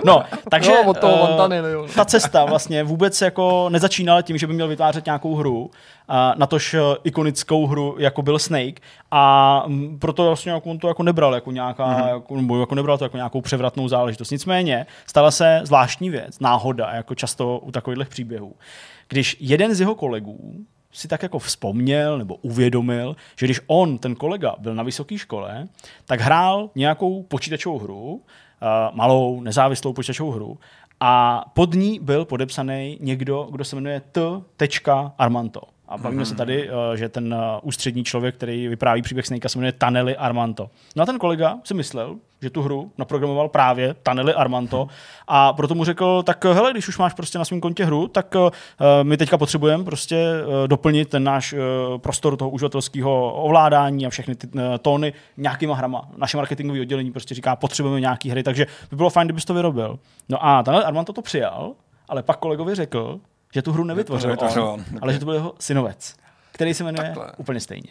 [0.06, 1.88] No, takže od toho Tanelliho.
[1.96, 5.72] ta cesta vlastně vůbec jako nezačínala tím, že by měl vytvářet nějakou hru,
[6.12, 8.82] a natož eh, ikonickou hru, jako byl Snake
[9.12, 11.96] a mm, proto vlastně jako on to jako nebral jako nějaká, Mhm.
[12.02, 12.08] mm-hmm.
[12.10, 14.32] jako, nebo jako nebral to jako nějakou převratnou záležitost.
[14.32, 18.56] Nicméně stala se zvláštní věc, náhoda, jako často u takových příběhů.
[19.08, 24.16] Když jeden z jeho kolegů si tak jako vzpomněl nebo uvědomil, že když on, ten
[24.16, 25.68] kolega, byl na vysoké škole,
[26.06, 28.22] tak hrál nějakou počítačovou hru, uh,
[28.94, 30.58] malou, nezávislou počítačovou hru,
[31.00, 34.22] a pod ní byl podepsaný někdo, kdo se jmenuje T.
[35.18, 35.62] Armanto.
[35.90, 39.58] A bavíme se tady, eh, že ten eh, ústřední člověk, který vypráví příběh Snakea, se
[39.58, 40.70] jmenuje Taneli Armanto.
[40.96, 44.88] No a ten kolega si myslel, že tu hru naprogramoval právě Taneli Armanto
[45.28, 48.08] a proto mu řekl, tak eh, hele, když už máš prostě na svém kontě hru,
[48.08, 48.36] tak
[49.04, 50.26] my teďka potřebujeme prostě
[50.68, 51.56] doplnit ten náš
[51.98, 54.48] prostor toho uživatelského ovládání a všechny ty
[54.82, 56.10] tóny nějakýma hrama.
[56.18, 60.00] Naše marketingové oddělení prostě říká, potřebujeme nějaký hry, takže by bylo fajn, kdybys to vyrobil.
[60.30, 61.74] No a Taneli Armanto to přijal,
[62.10, 63.20] ale pak kolegovi řekl,
[63.54, 66.16] že tu hru nevytvořil, Nevytvořil on, on, ale že to byl jeho synovec,
[66.52, 67.32] který se jmenuje Takhle.
[67.38, 67.90] úplně stejně.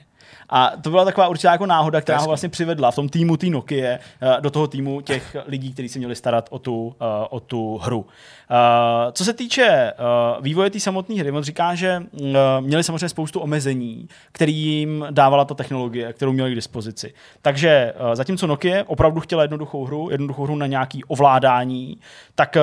[0.48, 3.46] A to byla taková určitá jako náhoda, která ho vlastně přivedla v tom týmu té
[3.46, 3.98] Nokia eh,
[4.40, 8.06] do toho týmu těch lidí, kteří se měli starat o tu, eh, o tu hru.
[8.50, 9.92] Eh, Co se týče
[10.40, 15.44] vývoje té samotné hry, on říká, že mm, měli samozřejmě spoustu omezení, který jim dávala
[15.44, 17.14] ta technologie, kterou měli k dispozici.
[17.42, 21.98] Takže zatímco Nokia opravdu chtěla jednoduchou hru, jednoduchou hru na nějaký ovládání,
[22.34, 22.56] tak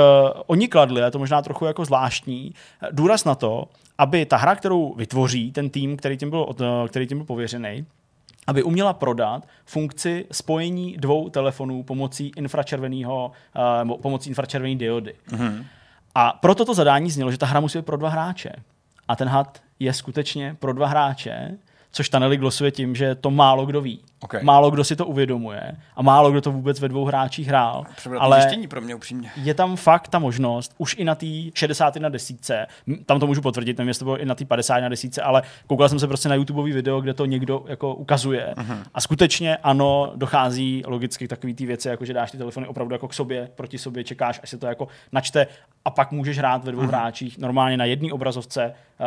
[0.48, 2.54] oni kladli, a to možná trochu jako zvláštní,
[2.92, 3.68] důraz na to,
[3.98, 7.86] aby ta hra, kterou vytvoří ten tým, který tím byl, eh, který tím byl pověřený,
[8.48, 13.32] aby uměla prodat funkci spojení dvou telefonů pomocí infračerveného,
[13.80, 15.14] nebo pomocí infračervené diody.
[15.30, 15.66] Mm-hmm.
[16.16, 18.52] A proto to zadání znělo, že ta hra musí být pro dva hráče.
[19.08, 21.58] A ten had je skutečně pro dva hráče,
[21.92, 24.00] což Taneli glosuje tím, že to málo kdo ví.
[24.26, 24.42] Ok.
[24.42, 27.86] Málo kdo si to uvědomuje a málo kdo to vůbec ve dvou hráčích hrál.
[28.20, 29.32] Ale zjištění pro mě upřímně.
[29.36, 33.28] je tam fakt ta možnost, už i na té 60 na desítce, m, tam to
[33.28, 36.00] můžu potvrdit, nevím, jestli to bylo i na té 50 na desítce, ale koukal jsem
[36.00, 38.54] se prostě na YouTubeový video, kde to někdo jako ukazuje.
[38.58, 38.78] Uh-huh.
[38.94, 42.96] A skutečně ano, dochází logicky k takový ty věci, jako že dáš ty telefony opravdu
[42.96, 45.48] jako k sobě, proti sobě, čekáš, až se to jako načte
[45.86, 46.88] a pak můžeš hrát ve dvou uh-huh.
[46.88, 47.38] hráčích.
[47.38, 49.06] Normálně na jedné obrazovce uh,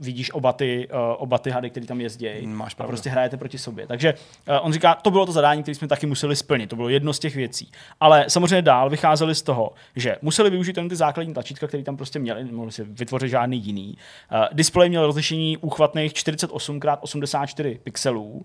[0.00, 2.46] vidíš oba ty, uh, oba ty hady, které tam jezdí.
[2.46, 2.90] Máš a pravdu.
[2.90, 3.86] prostě hrajete proti sobě.
[3.86, 4.14] Takže
[4.48, 6.70] uh, on říká, to bylo to zadání, které jsme taky museli splnit.
[6.70, 7.70] To bylo jedno z těch věcí.
[8.00, 11.96] Ale samozřejmě dál vycházeli z toho, že museli využít jen ty základní tlačítka, které tam
[11.96, 13.96] prostě měli, nemohli si vytvořit žádný jiný.
[14.32, 18.30] Uh, displej měl rozlišení úchvatných 48x84 pixelů.
[18.30, 18.42] Uh,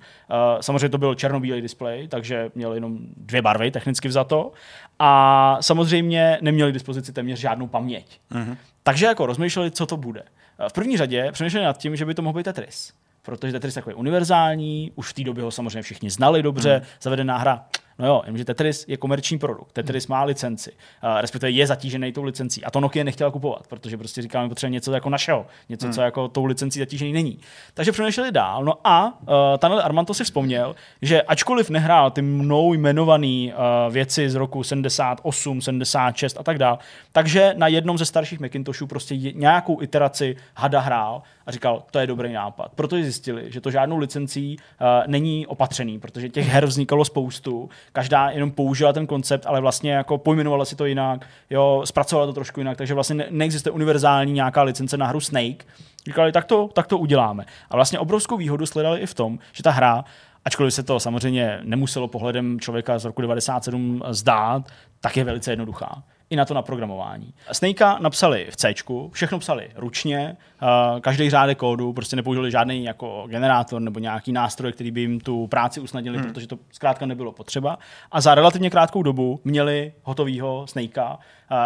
[0.61, 4.51] samozřejmě to byl černobílý displej, takže měl jenom dvě barvy, technicky vzato.
[4.99, 8.19] A samozřejmě neměli dispozici téměř žádnou paměť.
[8.31, 8.57] Mm-hmm.
[8.83, 10.21] Takže jako rozmýšleli, co to bude.
[10.21, 13.75] Uh, v první řadě přemýšleli nad tím, že by to mohl být Tetris protože Tetris
[13.75, 16.85] je takový univerzální, už v té době ho samozřejmě všichni znali dobře, hmm.
[17.01, 17.65] zavedená hra.
[17.99, 22.23] No jo, jenomže Tetris je komerční produkt, Tetris má licenci, uh, respektive je zatížený tou
[22.23, 22.63] licencí.
[22.63, 25.93] A to Nokia nechtěla kupovat, protože prostě říkáme, potřebujeme něco jako našeho, něco, hmm.
[25.93, 27.39] co jako tou licencí zatížený není.
[27.73, 28.65] Takže přemýšleli dál.
[28.65, 34.29] No a uh, Tanel Armanto si vzpomněl, že ačkoliv nehrál ty mnou jmenované uh, věci
[34.29, 36.79] z roku 78, 76 a tak dál,
[37.11, 41.99] takže na jednom ze starších Macintoshů prostě je, nějakou iteraci hada hrál a říkal, to
[41.99, 42.71] je dobrý nápad.
[42.75, 48.29] Protože zjistili, že to žádnou licencí uh, není opatřený, protože těch her vznikalo spoustu, každá
[48.29, 52.59] jenom použila ten koncept, ale vlastně jako pojmenovala si to jinak, jo, zpracovala to trošku
[52.59, 55.65] jinak, takže vlastně ne- neexistuje univerzální nějaká licence na hru Snake.
[56.05, 57.45] Říkali, tak to, tak to uděláme.
[57.69, 60.03] A vlastně obrovskou výhodu sledali i v tom, že ta hra
[60.45, 64.67] Ačkoliv se to samozřejmě nemuselo pohledem člověka z roku 97 zdát,
[65.01, 66.03] tak je velice jednoduchá.
[66.31, 67.33] I na to naprogramování.
[67.51, 68.73] Snakea napsali v C,
[69.11, 74.71] všechno psali ručně, uh, každý řádek kódu, prostě nepoužili žádný jako generátor nebo nějaký nástroj,
[74.71, 76.27] který by jim tu práci usnadnili, hmm.
[76.27, 77.79] protože to zkrátka nebylo potřeba.
[78.11, 81.19] A za relativně krátkou dobu měli hotovýho Snakea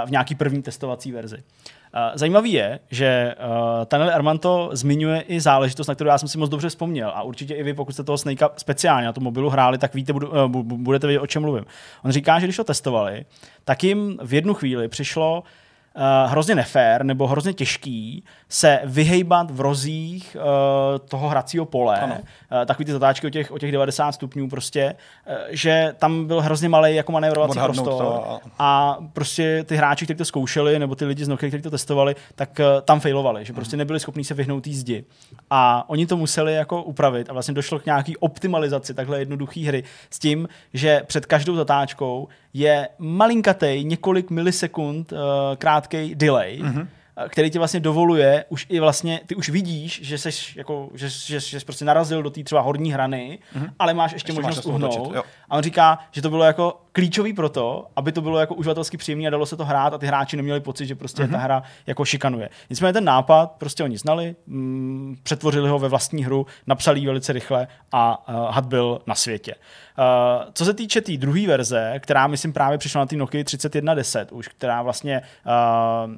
[0.05, 1.43] v nějaký první testovací verzi.
[2.15, 6.49] Zajímavý je, že uh, Tanel Armanto zmiňuje i záležitost, na kterou já jsem si moc
[6.49, 7.11] dobře vzpomněl.
[7.15, 10.13] A určitě i vy, pokud jste toho Snakea speciálně na tom mobilu hráli, tak víte,
[10.13, 11.65] bu- budete vědět, o čem mluvím.
[12.03, 13.25] On říká, že když to testovali,
[13.65, 15.43] tak jim v jednu chvíli přišlo
[15.95, 20.43] uh, hrozně nefér nebo hrozně těžký se vyhejbat v rozích uh,
[21.07, 21.99] toho hracího pole.
[21.99, 22.15] Ano.
[22.15, 24.95] Uh, takový ty zatáčky o těch, o těch 90 stupňů prostě,
[25.27, 27.85] uh, že tam byl hrozně malý jako manévrovací prostor.
[27.97, 31.63] to a- A prostě ty hráči, kteří to zkoušeli, nebo ty lidi z Nokia, kteří
[31.63, 35.03] to testovali, tak uh, tam failovali, že prostě nebyli schopni se vyhnout té zdi.
[35.49, 39.83] A oni to museli jako upravit a vlastně došlo k nějaký optimalizaci takhle jednoduché hry
[40.09, 42.27] s tím, že před každou zatáčkou
[42.57, 45.19] je malinkatej, několik milisekund uh,
[45.57, 46.87] krátký delay, mm-hmm.
[47.17, 51.09] eh, který ti vlastně dovoluje, už i vlastně, ty už vidíš, že seš jako, že,
[51.09, 53.69] že, že jsi prostě narazil do té třeba horní hrany, mm-hmm.
[53.79, 55.15] ale máš ještě, Ještě máš možnost otočit, uhnout.
[55.15, 55.23] jo.
[55.49, 58.97] A on říká, že to bylo jako klíčový pro to, aby to bylo jako uživatelsky
[58.97, 61.31] příjemné a dalo se to hrát a ty hráči neměli pocit, že prostě mm-hmm.
[61.31, 62.49] ta hra jako šikanuje.
[62.69, 67.33] Nicméně ten nápad prostě oni znali, mm, přetvořili ho ve vlastní hru, napsali ji velice
[67.33, 69.55] rychle a uh, had byl na světě.
[69.55, 73.43] Uh, co se týče té tý druhé verze, která myslím právě přišla na té Nokia
[73.43, 76.11] 3110 už, která vlastně uh,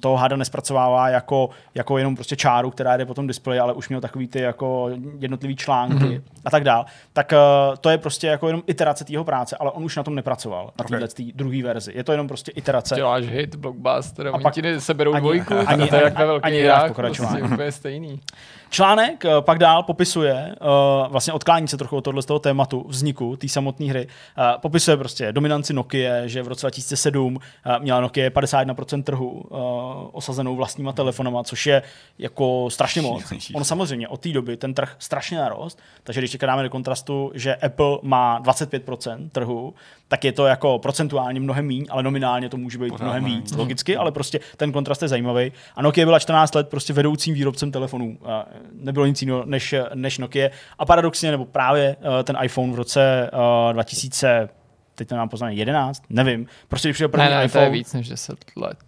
[0.00, 3.88] toho hada nespracovává jako, jako jenom prostě čáru, která jde po tom displeji, ale už
[3.88, 6.22] měl takový ty jako jednotlivý články mm-hmm.
[6.44, 9.84] a tak dál, tak uh, to je prostě jako jenom iterace tého práce, ale on
[9.84, 10.88] už na tom nepracoval, na Okay.
[10.98, 11.32] téhle okay.
[11.34, 11.92] druhé verzi.
[11.94, 12.94] Je to jenom prostě iterace.
[12.94, 16.12] Děláš hit, blockbuster, a oni pak- ti seberou ani- dvojku, ani- ani, to je jak
[16.14, 17.38] ve ani velkých nedáš hrách, pokračování.
[17.38, 18.20] prostě úplně stejný.
[18.70, 22.84] Článek eh, pak dál popisuje, uh, vlastně odklání se trochu od tohle z toho tématu
[22.88, 24.06] vzniku té samotné hry.
[24.06, 27.40] Uh, popisuje prostě dominanci Nokia, že v roce 2007 uh,
[27.78, 29.58] měla Nokia 51% trhu uh,
[30.12, 31.82] osazenou vlastníma telefonama, což je
[32.18, 33.22] jako strašně moc.
[33.22, 33.58] Šílený číslo.
[33.58, 37.54] On samozřejmě od té doby ten trh strašně narost, takže když dáme do kontrastu, že
[37.56, 39.74] Apple má 25% trhu,
[40.10, 43.52] tak je to jako procentuálně mnohem míň, ale nominálně to může být Pořád mnohem víc,
[43.52, 45.52] logicky, ale prostě ten kontrast je zajímavý.
[45.76, 48.18] A Nokia byla 14 let prostě vedoucím výrobcem telefonů.
[48.24, 50.48] A Nebylo nic jiného než, než Nokia.
[50.78, 53.30] A paradoxně, nebo právě eh, ten iPhone v roce
[53.70, 54.48] eh, 2000,
[54.94, 56.46] teď to mám poznaný, 11, nevím.
[56.68, 58.78] Prostě když přišel první Ne, ne, to iPhone, je víc než 10 let.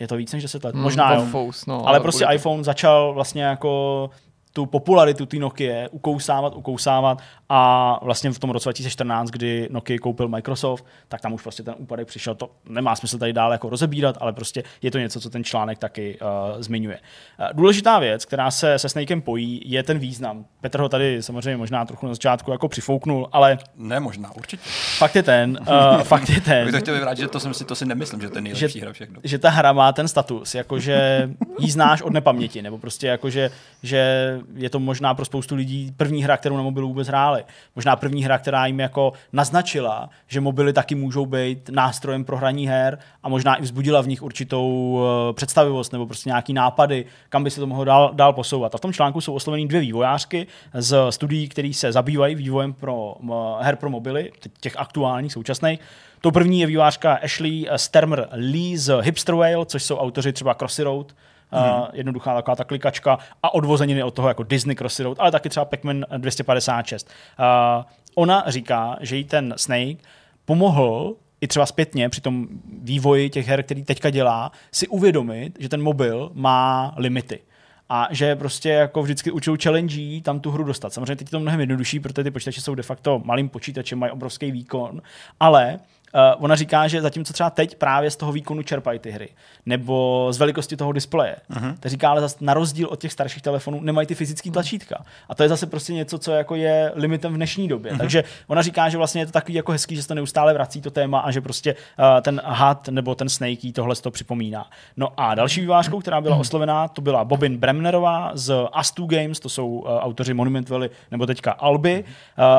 [0.00, 1.26] je to víc než 10 let, Mm, možná jo.
[1.30, 4.10] Fous, no, ale prostě bude to- iPhone začal vlastně jako
[4.56, 10.28] tu popularitu té Nokia ukousávat, ukousávat a vlastně v tom roce 2014, kdy Nokia koupil
[10.28, 12.34] Microsoft, tak tam už prostě ten úpadek přišel.
[12.34, 15.78] To nemá smysl tady dál jako rozebírat, ale prostě je to něco, co ten článek
[15.78, 16.98] taky uh, zmiňuje.
[17.40, 20.44] Uh, důležitá věc, která se se Snakem pojí, je ten význam.
[20.60, 24.62] Petr ho tady samozřejmě možná trochu na začátku jako přifouknul, ale Ne, možná, určitě.
[24.98, 27.64] fakt je ten, uh, fakt je ten Bych to chtěl vyvrátit, že to, jsem si,
[27.64, 29.20] to si nemyslím, že to je nejlepší hra všechno.
[29.24, 33.50] že ta hra má ten status, jakože jí znáš od nepaměti, nebo prostě jakože,
[33.82, 37.44] že je to možná pro spoustu lidí první hra, kterou na mobilu vůbec hráli.
[37.76, 42.68] Možná první hra, která jim jako naznačila, že mobily taky můžou být nástrojem pro hraní
[42.68, 47.44] her a možná i vzbudila v nich určitou eh, představivost nebo prostě nějaký nápady, kam
[47.44, 48.74] by se to mohlo dál, dál posouvat.
[48.74, 53.14] A v tom článku jsou osloveny dvě vývojářky z studií, které se zabývají vývojem pro
[53.60, 55.80] her pro mobily, těch aktuálních, současných.
[56.20, 60.82] Tou první je vývářka Ashley Stermer Lee z Hipster Whale, což jsou autoři třeba Crossy
[60.82, 61.12] Road,
[61.52, 61.80] mm.
[61.80, 65.48] uh, jednoduchá taková ta klikačka a odvozeniny od toho jako Disney Crossy Road, ale taky
[65.48, 67.10] třeba Pac-Man 256.
[67.38, 67.84] Uh,
[68.14, 69.96] ona říká, že jí ten Snake
[70.44, 72.46] pomohl i třeba zpětně při tom
[72.82, 77.40] vývoji těch her, který teďka dělá, si uvědomit, že ten mobil má limity
[77.88, 80.92] a že prostě jako vždycky učil challenge tam tu hru dostat.
[80.92, 84.12] Samozřejmě teď je to mnohem jednodušší, protože ty počítače jsou de facto malým počítačem, mají
[84.12, 85.02] obrovský výkon,
[85.40, 85.78] ale
[86.16, 89.28] Uh, ona říká, že zatímco třeba teď právě z toho výkonu čerpají ty hry,
[89.66, 91.74] nebo z velikosti toho displeje, uh-huh.
[91.80, 95.04] tak říká, ale zase na rozdíl od těch starších telefonů nemají ty fyzické tlačítka.
[95.28, 97.92] A to je zase prostě něco, co jako je limitem v dnešní době.
[97.92, 97.98] Uh-huh.
[97.98, 100.80] Takže ona říká, že vlastně je to takový jako hezký, že se to neustále vrací
[100.80, 104.70] to téma a že prostě uh, ten had nebo ten Snake jí tohle to připomíná.
[104.96, 109.48] No a další vývářkou, která byla oslovená, to byla Bobin Bremnerová z Astu Games, to
[109.48, 112.04] jsou uh, autoři Monument Valley nebo teďka Alby.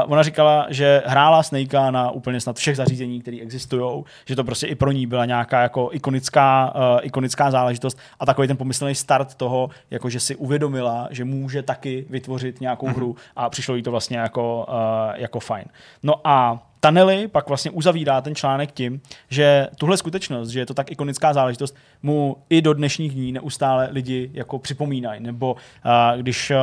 [0.05, 4.43] Uh, ona říkala, že hrála Snakea na úplně snad všech zařízení, které existují, že to
[4.43, 8.95] prostě i pro ní byla nějaká jako ikonická, uh, ikonická záležitost a takový ten pomyslný
[8.95, 13.83] start toho, jako že si uvědomila, že může taky vytvořit nějakou hru a přišlo jí
[13.83, 15.65] to vlastně jako, uh, jako fajn.
[16.03, 20.73] No a Tanely pak vlastně uzavírá ten článek tím, že tuhle skutečnost, že je to
[20.73, 25.23] tak ikonická záležitost, mu i do dnešních dní neustále lidi jako připomínají.
[25.23, 26.57] Nebo uh, když uh,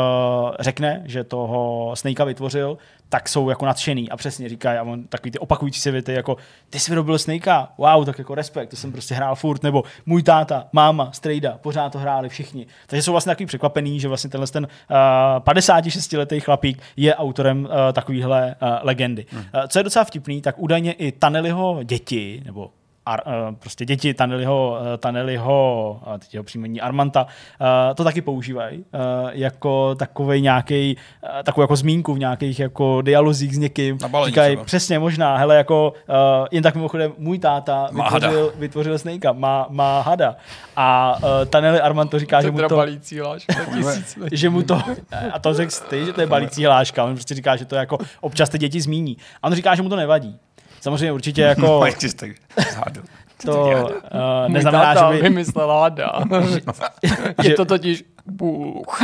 [0.61, 5.31] řekne, že toho Snakea vytvořil, tak jsou jako nadšený a přesně říkají, a on takový
[5.31, 6.37] ty opakující se věty, jako
[6.71, 10.23] ty jsi vyrobil Snakea, wow, tak jako respekt, to jsem prostě hrál furt, nebo můj
[10.23, 12.67] táta, máma, strejda, pořád to hráli všichni.
[12.87, 14.97] Takže jsou vlastně takový překvapený, že vlastně tenhle ten uh,
[15.39, 19.27] 56-letý chlapík je autorem uh, takovýhle uh, legendy.
[19.31, 19.41] Hmm.
[19.41, 22.71] Uh, co je docela vtipný, tak údajně i Taneliho děti, nebo
[23.07, 28.79] Ar, uh, prostě děti Taneliho, uh, Taneliho teď jeho příjmení Armanta, uh, to taky používají
[28.79, 33.99] uh, jako takový nějaký, uh, takovou jako zmínku v nějakých jako dialozích s někým.
[34.25, 34.65] Říkají, třeba.
[34.65, 38.29] přesně možná, hele, jako uh, jen tak mimochodem, můj táta Má hada.
[38.29, 40.37] vytvořil, vytvořil Snakea, má, má hada.
[40.77, 43.55] A uh, Taneli Armand to říká, že mu to, balící hláška
[44.33, 44.79] že mu to,
[45.33, 47.99] a to řekl ty, že to je balící hláška, on prostě říká, že to jako
[48.21, 49.17] občas ty děti zmíní.
[49.43, 50.39] A on říká, že mu to nevadí.
[50.85, 51.85] Samozřejmě určitě jako
[53.45, 55.23] to uh, neznamená, že by...
[55.23, 56.13] vymyslel hada.
[57.43, 59.03] je to totiž Bůh.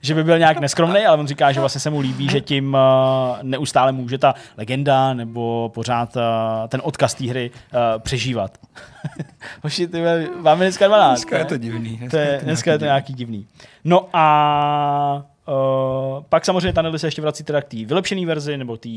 [0.00, 2.74] že by byl nějak neskromný, ale on říká, že vlastně se mu líbí, že tím
[2.74, 6.22] uh, neustále může ta legenda nebo pořád uh,
[6.68, 8.58] ten odkaz té hry uh, přežívat.
[9.62, 10.02] Hoši, ty
[10.40, 11.10] máme dneska 12.
[11.10, 12.00] Dneska je to divný.
[12.10, 13.46] To je, dneska je to nějaký divný.
[13.84, 18.76] No a Uh, pak samozřejmě Tanely se ještě vrací teda k té vylepšené verzi, nebo
[18.76, 18.88] té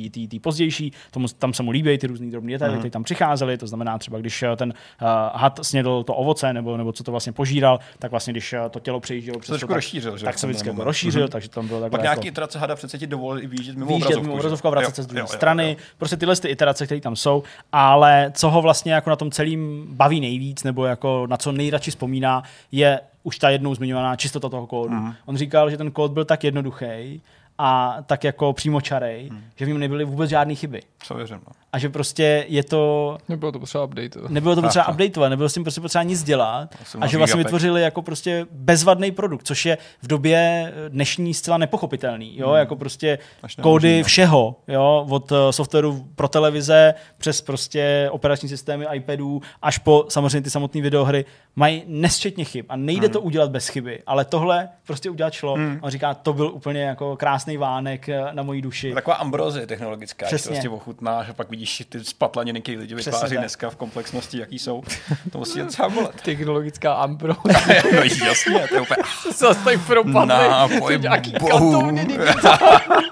[0.41, 2.79] pozdější, tomu, tam se mu líbí ty různý drobné detaily, Mhm.
[2.81, 6.77] které tam přicházely, to znamená třeba, když eh, ten uh, had snědl to ovoce, nebo,
[6.77, 9.75] nebo co to vlastně požíral, tak vlastně, když to tělo přejíždělo přes trošku to, tak,
[9.77, 11.31] rozšířil, že tak se vždycky jako rozšířil, Mhm.
[11.31, 13.87] takže tam bylo takhle Pak jako nějaký iterace hada přece ti dovolí i výjíždět mimo
[13.87, 14.23] výjíždět obrazovku.
[14.27, 15.69] mimo obrazovku a vracet se z druhé jo, jo, strany.
[15.69, 15.75] jo.
[15.97, 19.85] Prostě tyhle ty iterace, které tam jsou, ale co ho vlastně jako na tom celým
[19.89, 24.67] baví nejvíc, nebo jako na co nejradši vzpomíná, je už ta jednou zmiňovaná čistota toho
[24.67, 24.93] kódu.
[24.93, 25.13] Mhm.
[25.25, 27.21] On říkal, že ten kód byl tak jednoduchý
[27.57, 29.43] a tak jako přímočarej, Mhm.
[29.55, 30.81] že v něm nebyly vůbec žádné chyby.
[31.03, 31.51] Co věřím, no.
[31.77, 34.19] A že prostě je to Nebylo to potřeba update.
[34.27, 37.81] Nebylo to potřeba updateovat, nebylo s tím prostě potřeba nic dělat a že vlastně vytvořili
[37.81, 43.19] jako prostě bezvadný produkt, což je v době dnešní zcela nepochopitelný, jo, jako prostě
[43.61, 44.03] kódy no.
[44.03, 50.41] všeho, jo, od eh, softwaru pro televize přes prostě operační systémy iPadů až po samozřejmě
[50.41, 51.25] ty samotné videohry
[51.55, 55.57] mají nesčetně chyb a nejde to udělat bez chyby, ale tohle prostě udělat šlo.
[55.57, 58.93] A on říká, to byl úplně jako krásný vánek eh, na mojí duši.
[58.93, 60.51] Taková ambrozie technologická, že Přesně.
[60.51, 63.41] prostě ochutnáš a pak vidíš ty spatlaniny, které lidi Přesně vytváří tak.
[63.41, 64.83] dneska v komplexnosti, jaký jsou.
[65.31, 66.21] To musí docela bolet.
[66.21, 67.33] Technologická ambro.
[67.93, 69.03] no jasně, to je úplně
[69.37, 70.27] Zase tak propadli.
[70.49, 72.17] Nápoj nějaký digitální,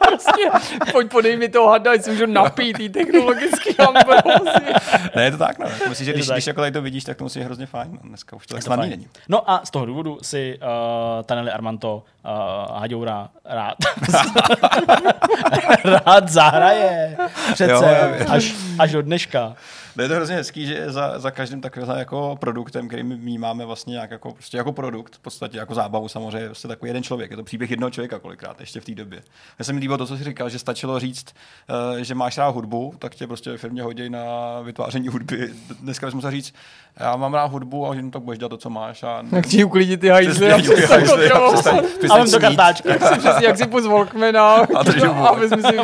[0.08, 0.44] prostě.
[0.92, 4.74] Pojď podej mi toho hada, ať si můžu napít tý technologický ambrozy.
[5.16, 5.66] Ne, je to tak, no.
[5.66, 7.92] Jako Myslím, že když, když jako tady to vidíš, tak to musí hrozně fajn.
[7.92, 8.00] No.
[8.04, 9.08] Dneska už to tak snadný není.
[9.30, 13.76] No a z toho důvodu si uh, Taneli Armanto uh, Haďoura rád
[15.84, 17.18] rád zahraje.
[17.54, 17.82] Přece, Jo,
[18.18, 18.28] vím.
[18.36, 19.56] Až, až do dneška.
[19.96, 23.66] No je to hrozně hezký, že za, za každým takovým jako produktem, který my vnímáme
[23.66, 27.32] vlastně nějak jako, prostě jako produkt, v podstatě jako zábavu samozřejmě, prostě takový jeden člověk.
[27.32, 29.22] Je to příběh jednoho člověka kolikrát ještě v té době.
[29.60, 31.26] Já jsem mi líbilo to, co jsi říkal, že stačilo říct,
[31.94, 34.26] uh, že máš rád hudbu, tak tě prostě ve firmě hodí na
[34.64, 35.50] vytváření hudby.
[35.82, 36.54] Dneska bys musel říct,
[37.00, 39.04] já mám rád hudbu a že no, tak budeš dělat to, co máš.
[39.04, 42.90] A Jak ti uklidit ty hajzly a hajzly přestaň- to kartáčky.
[42.90, 44.84] Jak si přesně, jak si půjď z Walkmana A
[45.28, 45.78] a vezmi si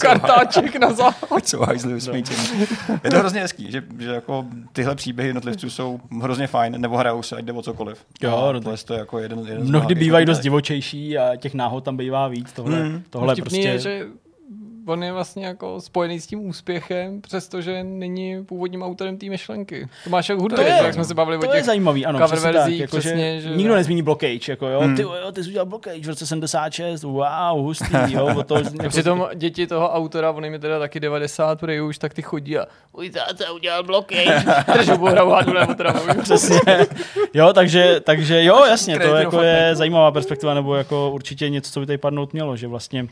[0.00, 1.46] kartáček na záchod.
[1.46, 2.66] co vysmítění.
[3.04, 7.22] Je to hrozně hezký, že, že jako tyhle příběhy jednotlivců jsou hrozně fajn, nebo hrajou
[7.22, 8.04] se, ať jde o cokoliv.
[8.22, 11.54] Jo, A no to je jako jeden, jeden z Mnohdy bývají dost divočejší a těch
[11.54, 12.52] náhod tam bývá víc.
[12.52, 13.02] Tohle, Mm.
[13.10, 13.60] tohle prostě...
[13.60, 14.06] je, že
[14.86, 19.88] on je vlastně jako spojený s tím úspěchem, přestože není původním autorem té myšlenky.
[20.04, 22.06] To máš jak hudbě, To je- jak jsme se bavili o To je těch zajímavý,
[22.06, 24.96] ano, cover verzích, Jako, přesně, že že- nikdo nezmíní blockage, jako jo, Hmm.
[24.96, 28.88] ty, jo, ty jsi udělal blockage v roce 76, wow, hustý, jo, o to, jako,
[28.88, 32.58] Přitom děti toho autora, on jim je teda taky 90 prej už, tak ty chodí
[32.58, 32.66] a
[32.96, 34.44] můj táta udělal blockage.
[34.74, 35.74] Držu bohrou hadu nebo.
[36.22, 36.60] Přesně.
[37.34, 41.80] Jo, takže, takže jo, jasně, to jako je zajímavá perspektiva, nebo jako určitě něco, co
[41.80, 43.06] by tady padnout mělo, že vlastně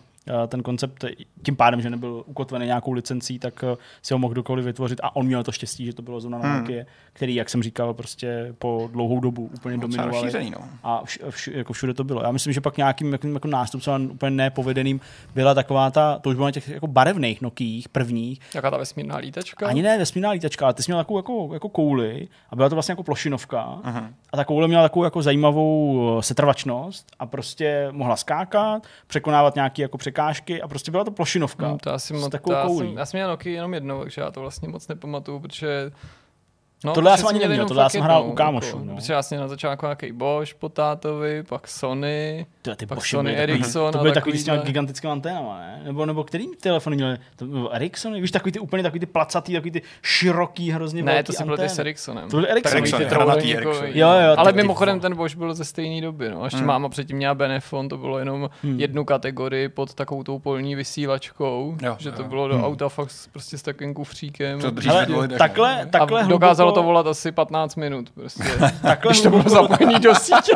[0.49, 1.05] ten koncept
[1.43, 5.17] tím pádem, že nebyl ukotvený nějakou licencí, tak eh, si ho mohl kdokoliv vytvořit a
[5.17, 6.59] on měl to štěstí, že to bylo zrovna na Hmm.
[6.61, 10.13] Nokia, který, jak jsem říkal, prostě po dlouhou dobu úplně dominovali.
[10.13, 10.59] rozšířený, no.
[10.83, 12.23] A vš, vš, jako všude to bylo.
[12.23, 15.01] Já myslím, že pak nějakým jako, jako nástupcem úplně nepovedeným
[15.35, 19.17] byla taková ta, to už bylo na těch jako barevných Nokích prvních, Jaká ta vesmírná
[19.17, 19.67] lítačka?
[19.67, 22.77] ani ne vesmírná lítačka, ale ty jsi měl takovou jako, jako kouli a byla to
[22.77, 23.79] vlastně jako plošinovka.
[24.33, 29.83] A ta koule měla takovou jako zajímavou eh, setrvačnost a prostě mohla skákat, překonávat nějaké
[29.83, 30.18] jako překážky
[30.63, 31.69] a prostě byla to plošinovka.
[31.69, 34.21] Hmm, to asi moc, takovou to já, jsem, já jsem měl Nokia jenom jednou, takže
[34.21, 35.91] já to vlastně moc nepamatuju, protože
[36.85, 38.85] No, Tohle já jsem ani měl neměl, jenom tohle já jsem hrál u kámošů, Jako,
[38.85, 38.95] no.
[38.95, 43.43] Protože vlastně na začátku nějaký Bosch po tátovi, pak Sony, Tyhle ty pak Sony byly-
[43.43, 45.81] Ericsson To byly takový s těma gigantickými anténama, ne?
[45.85, 47.19] Nebo, nebo který telefony měli?
[47.37, 48.15] To byl Ericsson?
[48.21, 51.57] Víš, takový ty úplně takový ty placatý, takový ty široký, hrozně Ne, to se bylo
[51.57, 52.31] ty s Ericssonem.
[52.31, 52.83] To byly Ericsson.
[52.83, 53.55] Ty trojúhelníkový.
[53.57, 53.87] Ericsson.
[53.87, 56.29] Jo, jo, Ale mimochodem ten Bosch byl ze stejné doby.
[56.31, 56.45] No.
[56.45, 56.67] Ještě Hmm.
[56.67, 58.81] máma předtím měla Benefon, to bylo jenom Hmm.
[58.81, 62.65] jednu kategorii pod takovou tou polní vysílačkou, Jo, že to bylo do Hmm.
[62.65, 64.61] auta fakt s- prostě s takovým kufříkem.
[64.61, 64.93] To dřív
[65.39, 68.11] takhle, takhle dokázalo to volat asi 15 minut.
[68.11, 68.43] Prostě.
[68.83, 70.53] takhle Když to bylo zapojený do sítě.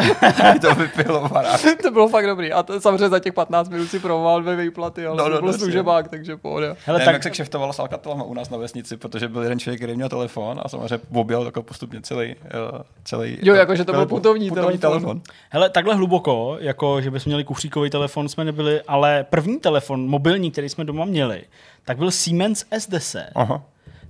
[0.60, 1.28] to vypilo.
[1.82, 2.52] to bylo fakt dobrý.
[2.52, 5.36] A to, samozřejmě za těch 15 minut si proval dvě výplaty, ale No, no, no,
[5.36, 5.60] to byl jasně.
[5.64, 6.66] služebák, takže pohoda.
[6.86, 9.58] Hele, Nevím, tak, jak se kšeftovalo s Alcatelem u nás na vesnici, protože byl jeden
[9.58, 12.34] člověk, který měl telefon a samozřejmě objel jako postupně celý,
[12.72, 15.00] uh, celý Jo, jakože to byl telefon- putovní putovní telefon.
[15.02, 15.22] telefon.
[15.50, 20.50] hele, takhle hluboko, jako že bychom měli kufříkový telefon, jsme nebyli, ale první telefon, mobilní,
[20.50, 21.42] který jsme doma měli,
[21.84, 23.62] tak byl Siemens S10, Aha.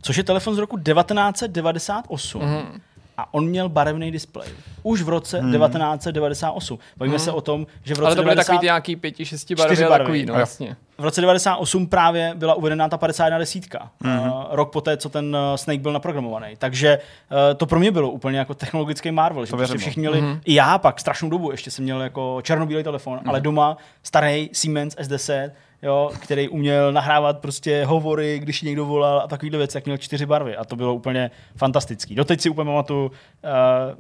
[0.03, 2.43] což je telefon z roku 1998.
[2.43, 2.81] Mhm.
[3.21, 4.49] A on měl barevný displej.
[4.83, 6.79] Už v roce 1998.
[6.97, 8.53] Bavíme se o tom, že v roce Ale to byly 90...
[8.53, 9.99] takový nějaký pěti, šesti barvy barvy.
[9.99, 10.77] takový, no jasně.
[10.99, 13.91] v roce 98 právě byla uvedená ta 51 desítka.
[14.05, 14.37] Mm-hmm.
[14.37, 16.47] Uh, rok poté, co ten uh, Snake byl naprogramovaný.
[16.59, 20.01] Takže uh, to pro mě bylo úplně jako technologický marvel, že To prostě věřím, všichni
[20.01, 20.41] měli, mm-hmm.
[20.45, 23.29] i já pak strašnou dobu ještě jsem měl jako černobílý telefon, mm-hmm.
[23.29, 25.51] ale doma starý Siemens S10,
[25.83, 30.27] jo, který uměl nahrávat prostě hovory, když někdo volal a takovýhle věci, jak měl čtyři
[30.27, 32.15] barvy a to bylo úplně fantastickcký.
[32.15, 33.11] Doteď si úplně pamatuju uh,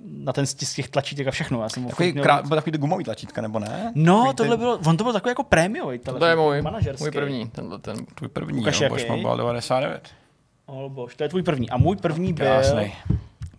[0.04, 1.62] na ten stisk těch tlačítek a všechno.
[1.62, 3.92] Já jsem ho Takový, měl krá, byl takový gumový tlačítka, nebo ne?
[3.94, 6.20] No, Takový tohle bylo, on to byl takový jako prémiový telefon.
[6.20, 7.04] To je můj, manažerský.
[7.04, 7.96] můj první, tenhle ten.
[8.14, 8.94] Tvůj první, Ukaž, jo, jaký.
[8.94, 10.08] Bož Mobile 99.
[10.66, 11.70] Oh, bož, to je tvůj první.
[11.70, 12.92] A můj první byl, Krásnej.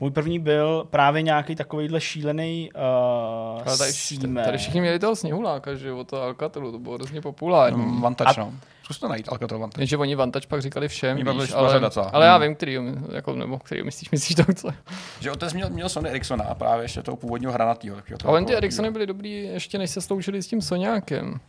[0.01, 2.81] Můj první byl právě nějaký takovýhle šílený uh,
[3.67, 4.45] Ale tady, Siemens.
[4.45, 7.85] tady všichni měli toho sněhuláka, že jo, toho Alcatelu, to bylo hrozně populární.
[7.85, 8.53] Mm, Vantage, no.
[8.83, 9.81] Zkus to najít, Alcatel Vantage.
[9.81, 12.09] Jenže oni Vantage pak říkali všem, víš, ale, řada celá.
[12.13, 12.43] ale já Hmm.
[12.43, 12.77] vím, který,
[13.11, 14.69] jako, nebo který myslíš, myslíš to, co?
[15.19, 17.97] Že otec měl, měl Sony Ericssona a právě ještě toho původního hranatýho.
[18.17, 18.55] toho Ale ty.
[18.55, 21.39] Ericssony byly dobrý, ještě než se sloužili s tím Soňákem.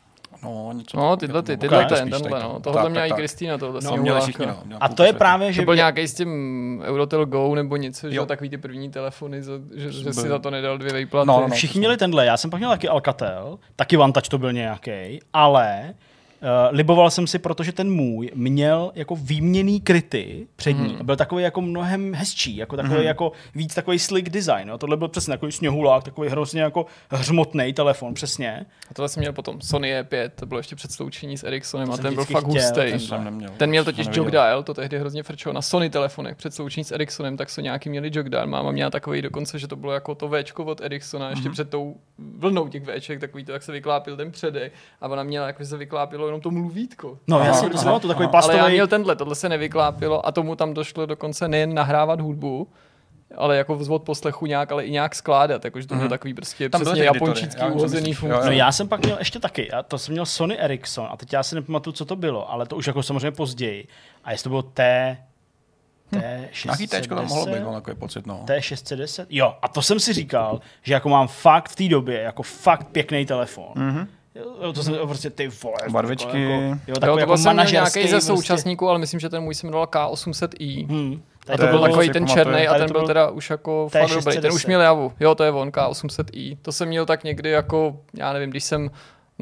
[0.45, 2.53] No, něco No, tyhle ty, tyhle ten, tenhle, no.
[2.55, 2.61] to.
[2.61, 3.20] Tohle Tak, měla tak, i.
[3.20, 4.76] Kristýna, tohle No, měli všichni, no.
[4.80, 8.26] A to je právě, že To byl nějaký s tím Eurotel Go nebo něco, že
[8.26, 9.43] takový ty první telefony,
[9.74, 11.28] že, že si za to nedal dvě vejplaty.
[11.28, 11.55] No, no, no.
[11.55, 12.26] všichni měli tenhle.
[12.26, 15.95] Já jsem pak měl taky Alcatel, taky Vantage to byl nějaký, ale
[16.43, 20.93] Uh, liboval jsem si, protože ten můj měl jako výměný kryty přední.
[21.01, 21.07] Mm.
[21.07, 23.03] Byl takový jako mnohem hezčí, jako takový mm.
[23.03, 24.68] jako víc takový slick design.
[24.68, 24.78] Jo.
[24.78, 28.66] Tohle byl přesně takový sněhulák, takový hrozně jako hřmotný telefon, přesně.
[28.90, 31.95] A tohle jsem měl potom Sony E5, to bylo ještě před sloučení s Ericssonem To
[31.95, 32.74] a ten byl fakt chtěl, hustý.
[32.80, 33.51] ten To jsem neměl.
[33.57, 34.24] Ten měl To totiž neviděl.
[34.24, 36.36] jog dial, to tehdy hrozně frčelo na Sony telefonech.
[36.36, 38.47] Před sloučení s Ericssonem, tak Soňáky měli jog dial.
[38.47, 41.53] Máma měla takový dokonce, že to bylo jako to Včko od Ericssona, ještě Mhm.
[41.53, 41.97] před tou
[42.38, 44.72] vlnou těch Vček, takový to, jak se vyklápil ten předek.
[45.01, 47.18] A ona měla, jako se vyklápilo jenom to mluvítko.
[47.26, 48.58] No, já si to to takový plastový.
[48.58, 52.68] Ale já měl tenhle, tohle se nevyklápilo a tomu tam došlo dokonce nejen nahrávat hudbu,
[53.36, 56.80] ale jako vzvod poslechu nějak, ale i nějak skládat, jakože to bylo takový prostě Tam
[56.80, 57.10] přesně
[57.58, 58.46] co uhozený funkce.
[58.46, 61.32] No já jsem pak měl ještě taky, a to jsem měl Sony Ericsson a teď
[61.32, 63.88] já si nepamatuju, co to bylo, ale to už jako samozřejmě později.
[64.24, 65.16] A jestli to bylo T,
[66.12, 68.44] T610, Nějaký téčko tam mohlo být, mám takový pocit, no.
[68.46, 72.42] T610, jo, a to jsem si říkal, že jako mám fakt v té době, jako
[72.42, 73.72] fakt pěkný telefon.
[73.76, 74.06] Mm-hmm.
[74.34, 75.76] Jo, to jsem prostě ty vole.
[75.90, 76.42] Barvičky.
[76.42, 78.20] Jako, jo, Jo, takový to jako jsem nějaký ze prostě.
[78.20, 80.86] současníků, ale myslím, že ten můj se jmenoval K800i.
[80.88, 81.22] Hmm.
[81.42, 83.88] A Tady to byl takový ten černý a ten to byl byl teda už jako
[83.92, 84.00] T610.
[84.00, 84.40] fakt dobrý.
[84.40, 85.12] Ten už měl javu.
[85.20, 86.56] Jo, to je on, K800i.
[86.62, 88.90] To jsem měl tak někdy jako, já nevím, když jsem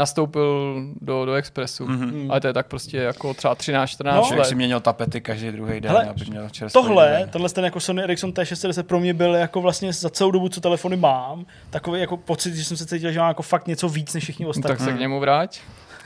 [0.00, 1.86] nastoupil do, do Expressu.
[1.86, 2.30] Mm-hmm.
[2.30, 4.12] Ale to je tak prostě jako třeba 13-14 No.
[4.16, 4.56] no, Člověk si let.
[4.56, 7.28] měnil tapety každý druhý den, Hele, aby měl čerstvý Tohle, design.
[7.28, 10.60] tenhle ten jako Sony Ericsson T610 pro mě byl jako vlastně za celou dobu, co
[10.60, 14.14] telefony mám, takový jako pocit, že jsem se cítil, že mám jako fakt něco víc
[14.14, 14.68] než všichni ostatní.
[14.68, 15.60] Tak se k němu vrať.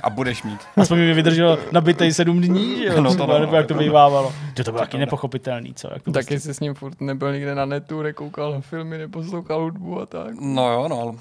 [0.04, 0.60] A budeš mít.
[0.76, 3.66] Aspoň mi vydrželo nabitej sedm dní, že jo, No, no, to no, nebo no, jak
[3.66, 4.32] to to- bývávalo.
[4.54, 5.88] To, to bylo taky nepochopitelný, co?
[5.92, 9.62] Jak to Taky jsi s ním furt nebyl nikde na netu, nekoukal na filmy, neposlouchal
[9.62, 10.34] hudbu a tak.
[10.40, 11.12] No jo, no, ale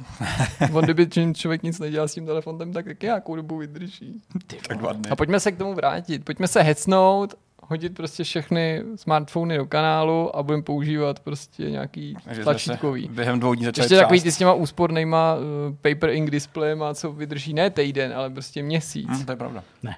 [0.73, 4.21] On kdyby člověk nic nedělal s tím telefonem, tak taky nějakou dobu vydrží.
[4.67, 5.09] tak dva dny.
[5.09, 6.25] A pojďme se k tomu vrátit.
[6.25, 7.33] Pojďme se hecnout,
[7.67, 13.09] hodit prostě všechny smartfony do kanálu a budeme používat prostě nějaký Takže tlačítkový.
[13.11, 15.41] během dvou dní Ještě takový ty s těma úspornýma uh,
[15.75, 19.07] paper ink displejema, co vydrží ne týden, ale prostě měsíc.
[19.09, 19.63] Hm, to je pravda.
[19.83, 19.95] Ne?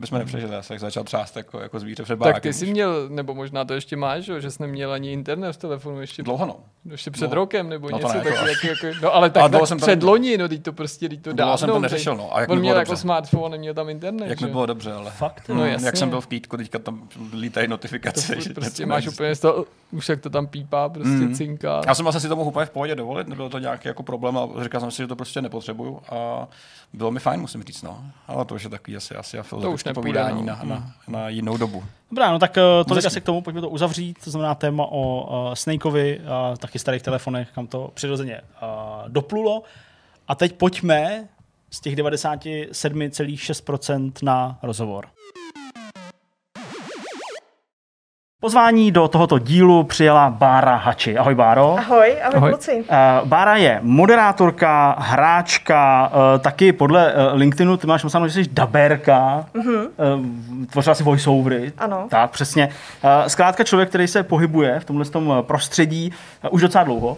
[0.00, 3.34] Bychom nepřežili, já jsem začal třást jako, jako zvíře před Tak ty jsi měl, nebo
[3.34, 6.46] možná to ještě máš, že, jo, že jsi neměl ani internet v telefonu ještě, Dlouho
[6.46, 6.56] no.
[6.90, 7.34] ještě před No.
[7.34, 9.68] rokem, nebo No to něco ne, jako- jako, jako, no ale tak, Ale dlouho tak
[9.68, 11.58] jsem to před loni, no teď to prostě, teď to Dlouho dávno.
[11.58, 12.36] jsem to neřešil, no.
[12.36, 13.00] A jak On mi měl bylo jako dobře.
[13.02, 14.46] smartphone, neměl tam internet, Jak že?
[14.46, 15.10] mi bylo dobře, ale.
[15.10, 15.48] Fakt?
[15.48, 15.86] No, Hm, jasně.
[15.86, 18.40] Jak jsem byl v kýtku, teďka tam lítají to notifikace.
[18.40, 21.34] že prostě máš úplně z toho, už jak to tam pípá, prostě Mm.
[21.34, 21.80] cinká.
[21.86, 24.38] Já jsem vlastně si to mohl úplně v pohodě dovolit, nebylo to nějaký jako problém
[24.38, 26.48] a říkal jsem si, že to prostě nepotřebuju a
[26.92, 28.04] bylo mi fajn, musím říct, no.
[28.28, 30.46] Ale to už je takový asi, asi a filozofické nepůjde, povídání no.
[30.46, 31.84] na, na, na, jinou dobu.
[32.10, 33.06] Dobrá, no tak uh, tolik Hezký.
[33.06, 36.24] asi k tomu, pojďme to uzavřít, to znamená téma o uh, Snakeovi, uh,
[36.56, 38.46] taky starých telefonech, kam to přirozeně uh,
[39.08, 39.62] doplulo.
[40.28, 41.28] A teď pojďme
[41.70, 45.06] z těch 97,6% na rozhovor.
[48.40, 51.16] Pozvání do tohoto dílu přijela Bára Hači.
[51.18, 51.76] Ahoj Báro.
[51.78, 52.50] Ahoj, ahoj, Ahoj.
[52.50, 52.72] kluci.
[52.76, 58.50] Uh, Bára je moderátorka, hráčka, uh, taky podle uh, LinkedInu ty máš napsáno, že jsi
[58.52, 59.88] dabérka, mm-hmm.
[60.18, 61.72] uh, tvořila si voiceovery.
[61.78, 62.06] Ano.
[62.10, 62.68] Tak, přesně.
[63.04, 66.12] Uh, zkrátka člověk, který se pohybuje v tomhle tom prostředí
[66.44, 67.16] uh, už docela dlouho.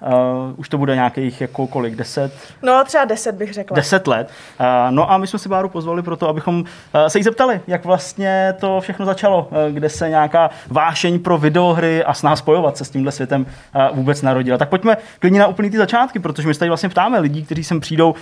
[0.00, 2.32] Uh, už to bude nějakých jako kolik, deset,
[2.62, 3.74] No třeba 10 bych řekla.
[3.74, 4.30] deset let.
[4.60, 6.64] Uh, no a my jsme si Báru pozvali proto, abychom uh,
[7.08, 12.04] se jí zeptali, jak vlastně to všechno začalo, uh, kde se nějaká vášeň pro videohry
[12.04, 13.46] a snaha spojovat se s tímhle světem
[13.90, 14.58] uh, vůbec narodila.
[14.58, 17.64] Tak pojďme klidně na úplný ty začátky, protože my se tady vlastně ptáme lidí, kteří
[17.64, 18.16] sem přijdou, uh,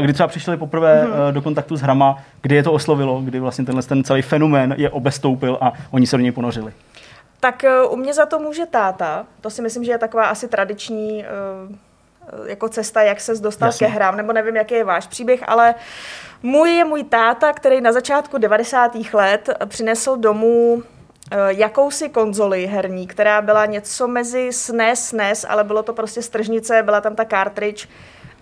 [0.00, 3.64] kdy třeba přišli poprvé uh, do kontaktu s hrama, kdy je to oslovilo, kdy vlastně
[3.64, 6.72] tenhle ten celý fenomén je obestoupil a oni se do něj ponořili.
[7.44, 9.26] Tak eh, u mě za to může táta.
[9.40, 11.28] To si myslím, že je taková asi tradiční eh,
[12.46, 13.86] jako cesta, jak se dostal Jasně.
[13.86, 15.74] ke hrám, nebo nevím, jaký je váš příběh, ale
[16.42, 18.92] můj je můj táta, který na začátku 90.
[19.12, 20.82] let přinesl domů
[21.30, 26.82] eh, jakousi konzoli herní, která byla něco mezi SNES, SNES, ale bylo to prostě stržnice,
[26.82, 27.88] byla tam ta cartridge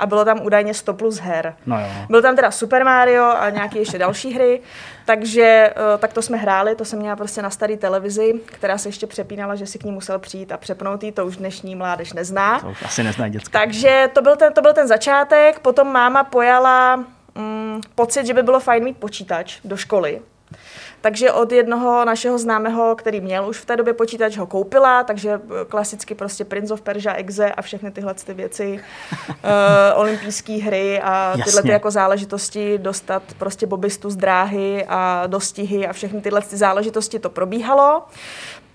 [0.03, 1.55] a bylo tam údajně 100 plus her.
[1.67, 1.87] No jo.
[2.09, 4.61] Byl tam teda Super Mario a nějaké ještě další hry,
[5.05, 8.89] takže eh, tak to jsme hráli, to jsem měla prostě na staré televizi, která se
[8.89, 12.13] ještě přepínala, že si k ní musel přijít a přepnout jí, to už dnešní mládež
[12.13, 12.61] nezná.
[12.61, 13.59] To už asi neznají děcka.
[13.59, 16.97] Takže to byl ten, to byl ten začátek, potom máma pojala
[17.35, 20.21] mm, pocit, že by bylo fajn mít počítač do školy.
[21.03, 25.31] Takže od jednoho našeho známého, který měl už v té době počítač, ho koupila, takže
[25.31, 28.81] eh, klasicky prostě Prince of Persia, Exe a všechny tyhle ty věci,
[29.29, 29.35] uh,
[29.95, 35.93] olympijské hry a tyhle ty jako záležitosti, dostat prostě bobistu z dráhy a dostihy a
[35.93, 38.03] všechny tyhle ty záležitosti to probíhalo.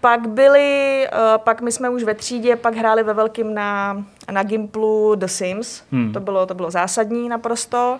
[0.02, 3.98] Pak byli, uh, pak my jsme už ve třídě, pak hráli ve velkým na,
[4.32, 6.14] na Gimplu The Sims, hmm.
[6.14, 7.98] to, bylo, to bylo zásadní naprosto.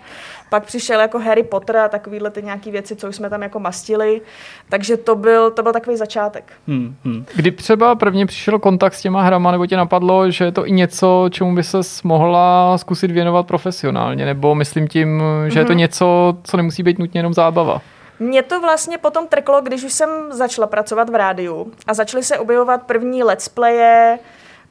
[0.50, 3.60] Pak přišel jako Harry Potter a takovýhle ty nějaký věci, co už jsme tam jako
[3.60, 4.22] mastili,
[4.70, 6.54] takže to byl, to byl takový začátek.
[6.68, 7.26] Hmm, hmm.
[7.36, 10.72] Kdy třeba prvně přišel kontakt s těma hrama, nebo tě napadlo, že je to i
[10.72, 16.38] něco, čemu by se mohla zkusit věnovat profesionálně, nebo myslím tím, že je to něco,
[16.44, 17.82] co nemusí být nutně jenom zábava.
[18.20, 22.40] Mě to vlastně potom trklo, když už jsem začala pracovat v rádiu a začaly se
[22.40, 24.20] objevovat první let's playe,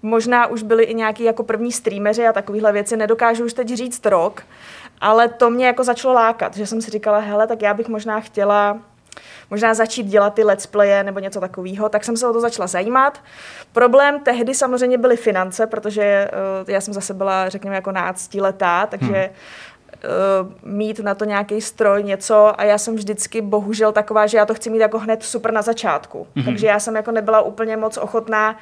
[0.02, 4.06] možná už byly i nějaký jako první streameři a takovéhle věci, nedokážu už teď říct
[4.06, 4.42] rok,
[5.00, 8.20] ale to mě jako začalo lákat, že jsem si říkala, hele, tak já bych možná
[8.20, 8.78] chtěla
[9.50, 12.66] možná začít dělat ty let's playe nebo něco takového, tak jsem se o to začala
[12.66, 13.20] zajímat.
[13.72, 16.28] Problém tehdy samozřejmě byly finance, protože
[16.62, 19.34] uh, já jsem zase byla, řekněme, jako náctiletá, takže hmm.
[20.04, 24.46] Uh, mít na to nějaký stroj, něco a já jsem vždycky bohužel taková, že já
[24.46, 26.26] to chci mít jako hned super na začátku.
[26.36, 26.44] Hmm.
[26.44, 28.56] Takže já jsem jako nebyla úplně moc ochotná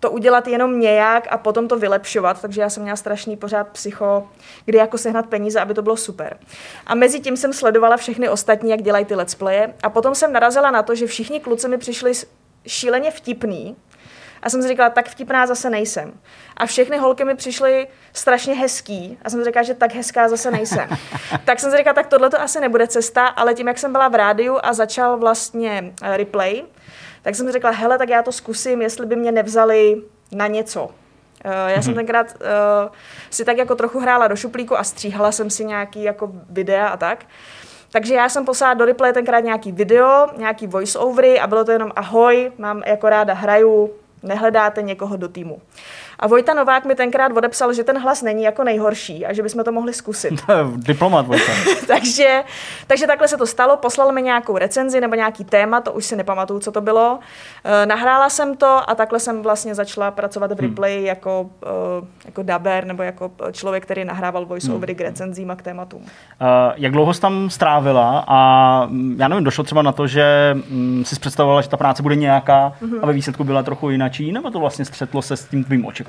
[0.00, 4.28] to udělat jenom nějak a potom to vylepšovat, takže já jsem měla strašný pořád psycho,
[4.64, 6.38] kdy jako sehnat peníze, aby to bylo super.
[6.86, 10.32] A mezi tím jsem sledovala všechny ostatní, jak dělají ty let's playe a potom jsem
[10.32, 12.12] narazila na to, že všichni kluci mi přišli
[12.66, 13.76] šíleně vtipný
[14.42, 16.12] a jsem si říkala, tak vtipná zase nejsem.
[16.56, 20.50] A všechny holky mi přišly strašně hezký a jsem si říkala, že tak hezká zase
[20.50, 20.88] nejsem.
[21.44, 24.08] tak jsem si říkala, tak tohle to asi nebude cesta, ale tím, jak jsem byla
[24.08, 26.62] v rádiu a začal vlastně eh, replay,
[27.22, 30.90] tak jsem si řekla, hele, tak já to zkusím, jestli by mě nevzali na něco.
[31.44, 32.92] Eh, Já jsem tenkrát uh,
[33.30, 36.96] si tak jako trochu hrála do šuplíku a stříhala jsem si nějaký jako videa a
[36.96, 37.24] tak.
[37.92, 41.92] Takže já jsem poslala do replay tenkrát nějaký video, nějaký voice-overy a bylo to jenom
[41.96, 43.90] ahoj, mám jako ráda hraju,
[44.22, 45.62] nehledáte někoho do týmu.
[46.20, 49.64] A Vojta Novák mi tenkrát odepsal, že ten hlas není jako nejhorší a že bychom
[49.64, 50.42] to mohli zkusit.
[50.76, 51.52] Diplomat, Vojta.
[51.86, 52.42] takže,
[52.86, 56.16] takže takhle se to stalo, poslal mi nějakou recenzi nebo nějaký téma, to už si
[56.16, 57.18] nepamatuju, co to bylo.
[57.64, 62.42] E, nahrála jsem to a takhle jsem vlastně začala pracovat v replay jako, e, jako
[62.42, 66.00] daber nebo jako člověk, který nahrával voice-overy k recenzím a k tématům.
[66.00, 66.06] Uh,
[66.76, 71.04] jak dlouho jsi tam strávila a mm, já nevím, došlo třeba na to, že mm,
[71.06, 72.98] jsi představovala, že ta práce bude nějaká Mhm.
[73.02, 76.07] a ve výsledku byla trochu jinačí, nebo to vlastně střetlo se s tím tvým očekáváním?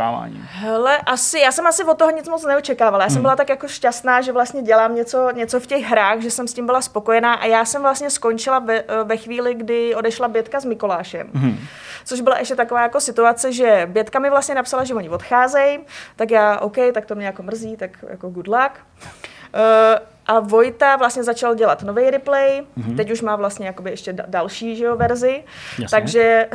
[0.50, 3.04] Hele, asi, já jsem asi od toho nic moc neočekávala.
[3.04, 6.32] Já jsem byla tak jako šťastná, že vlastně dělám něco, něco v těch hrách, že
[6.32, 10.28] jsem s tím byla spokojená a já jsem vlastně skončila ve, ve chvíli, kdy odešla
[10.28, 11.30] Bětka s Mikolášem.
[12.06, 15.80] Což byla ještě taková jako situace, že Bětka mi vlastně napsala, že oni odcházejí,
[16.16, 18.72] tak já, OK, tak to mě jako mrzí, tak jako good luck.
[19.54, 22.96] Uh, a Vojta vlastně začal dělat nový replay, mm-hmm.
[22.96, 25.44] teď už má vlastně jakoby ještě da- další že jo, verzi,
[25.80, 25.88] Jasně.
[25.90, 26.50] takže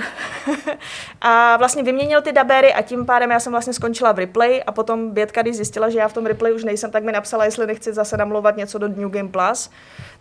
[1.20, 4.72] a vlastně vyměnil ty dabery a tím pádem já jsem vlastně skončila v replay a
[4.72, 7.66] potom Bětka, když zjistila, že já v tom replay už nejsem, tak mi napsala, jestli
[7.66, 9.70] nechci zase namlouvat něco do New Game Plus.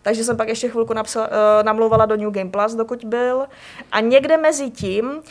[0.02, 1.32] Takže jsem pak ještě chvilku napsala, uh,
[1.62, 3.46] namlouvala do New Game Plus, dokud byl.
[3.92, 5.22] A někde mezi tím, uh,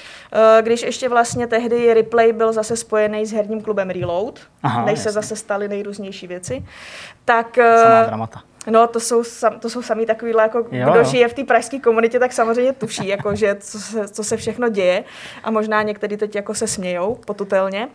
[0.61, 5.09] když ještě vlastně tehdy replay byl zase spojený s herním klubem Reload, Aha, než se
[5.09, 5.11] jasně.
[5.11, 6.65] zase staly nejrůznější věci,
[7.25, 7.55] tak...
[7.55, 8.41] Samá Uh, dramata.
[8.67, 11.03] No, to jsou, sam, to jsou samý takovýhle, jako Jo, kdo jo.
[11.03, 14.69] žije v té pražské komunitě, tak samozřejmě tuší, jako, že co se, co se všechno
[14.69, 15.03] děje
[15.43, 17.89] a možná někteří teď jako se smějou potutelně.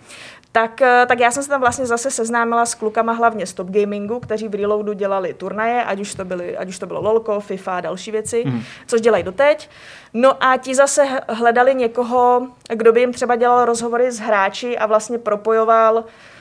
[0.52, 3.70] Tak, eh, tak já jsem se tam vlastně zase seznámila s klukama hlavně z Top
[3.70, 7.40] Gamingu, kteří v Reloadu dělali turnaje, ať už to, byly, ať už to bylo LOLko,
[7.40, 8.62] FIFA a další věci, mm.
[8.86, 9.70] což dělají doteď.
[10.14, 14.86] No a ti zase hledali někoho, kdo by jim třeba dělal rozhovory s hráči a
[14.86, 16.37] vlastně propojoval eh,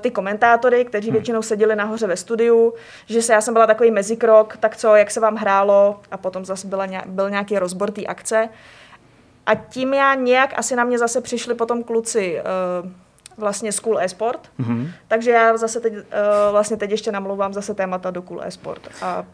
[0.00, 2.74] ty komentátory, kteří většinou seděli nahoře ve studiu,
[3.06, 6.44] že se, já jsem byla takový mezikrok, tak co, jak se vám hrálo a potom
[6.44, 8.48] zase byla, byl nějaký rozbor té akce.
[9.46, 12.42] A tím já nějak asi na mě zase přišli potom kluci
[12.82, 12.90] uh,
[13.40, 14.88] vlastně School Esport, mm-hmm.
[15.08, 16.00] takže já zase teď, uh,
[16.50, 18.88] vlastně teď ještě namlouvám zase témata do Cool Esport.
[19.02, 19.24] A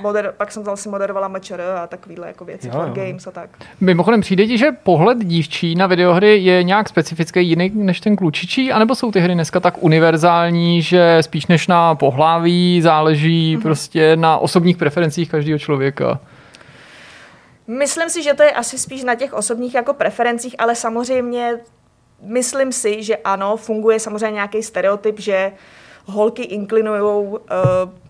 [0.00, 2.94] moder, pak jsem vlastně moderovala MČR a takovýhle jako věci, Jo, for jo.
[2.94, 3.50] games a tak.
[3.80, 8.72] Mimochodem přijde ti, že pohled dívčí na videohry je nějak specifický jiný než ten klučičí,
[8.72, 13.62] anebo jsou ty hry dneska tak univerzální, že spíš než na pohlaví záleží mm-hmm.
[13.62, 16.20] prostě na osobních preferencích každého člověka?
[17.66, 21.58] Myslím si, že to je asi spíš na těch osobních jako preferencích, ale samozřejmě
[22.24, 25.52] myslím si, že ano, funguje samozřejmě nějaký stereotyp, že
[26.06, 27.38] holky inklinují uh,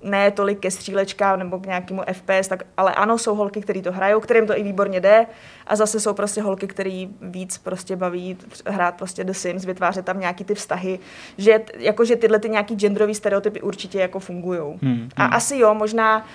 [0.02, 3.92] ne tolik ke střílečkám nebo k nějakému FPS, tak, ale ano, jsou holky, které to
[3.92, 5.26] hrajou, kterým to i výborně jde
[5.66, 8.36] a zase jsou prostě holky, které víc prostě baví
[8.66, 10.98] hrát prostě The Sims, vytvářet tam nějaký ty vztahy,
[11.38, 14.78] že jakože tyhle ty nějaký genderový stereotypy určitě jako fungují.
[14.82, 16.26] Hmm, a asi jo, možná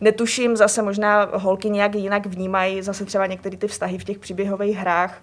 [0.00, 4.76] netuším, zase možná holky nějak jinak vnímají zase třeba některé ty vztahy v těch příběhových
[4.76, 5.22] hrách,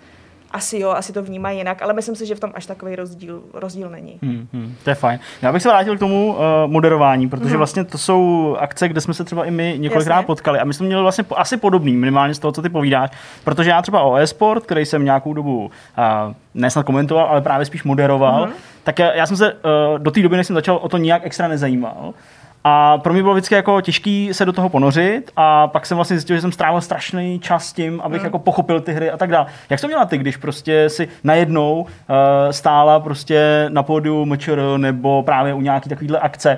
[0.56, 3.42] asi jo, asi to vnímají jinak, ale myslím si, že v tom až takový rozdíl,
[3.54, 4.20] rozdíl není.
[4.24, 5.20] Hmm, hmm, to je fajn.
[5.42, 6.42] Já bych se vrátil k tomu uh,
[6.72, 7.58] moderování, protože Mhm.
[7.58, 10.28] vlastně to jsou akce, kde jsme se třeba i my několikrát Jasně.
[10.28, 13.10] potkali a my jsme měli vlastně po, asi podobný, minimálně z toho, co ty povídáš,
[13.44, 17.84] protože já třeba o e-sport, který jsem nějakou dobu uh, nesnad komentoval, ale právě spíš
[17.84, 18.54] moderoval, Mhm.
[18.84, 19.60] tak já, já jsem se uh,
[20.00, 22.14] do té doby, než jsem začal, o to nijak extra nezajímal.
[22.68, 26.16] A pro mě bylo vždycky jako těžký se do toho ponořit a pak jsem vlastně
[26.16, 29.46] zjistil, že jsem strávil strašný čas tím, abych jako pochopil ty hry a tak dále.
[29.70, 31.88] Jak to měla ty, když prostě si najednou uh,
[32.52, 36.58] stála prostě na pódiu MČR nebo právě u nějaký takovýhle akce,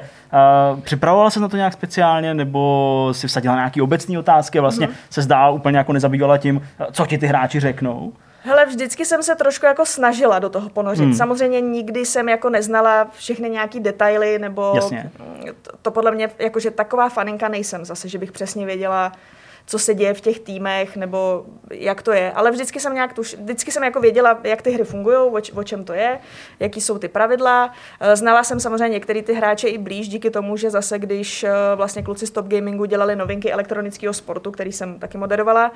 [0.74, 4.88] uh, připravovala se na to nějak speciálně nebo si vsadila nějaký obecný otázky a vlastně
[5.10, 8.14] se zdá úplně jako nezabývala tím, uh, co ti ty hráči řeknou?
[8.48, 11.04] Hele, vždycky jsem se trošku jako snažila do toho ponořit.
[11.04, 11.14] Hmm.
[11.14, 15.12] Samozřejmě nikdy jsem jako neznala všechny nějaký detaily, nebo Jasně.
[15.62, 19.12] To, to podle mě, jakože taková faninka nejsem zase, že bych přesně věděla,
[19.70, 22.32] co se děje v těch týmech, nebo jak to je.
[22.32, 25.54] Ale vždycky jsem nějak tuž, vždycky jsem jako věděla, jak ty hry fungují, o, č-
[25.54, 26.20] o čem to je,
[26.60, 27.74] jaký jsou ty pravidla.
[28.00, 31.52] Eh, Znala jsem samozřejmě některé ty hráče i blíž díky tomu, že zase když eh,
[31.76, 35.72] vlastně kluci z Top Gamingu dělali novinky elektronického sportu, který jsem taky moderovala,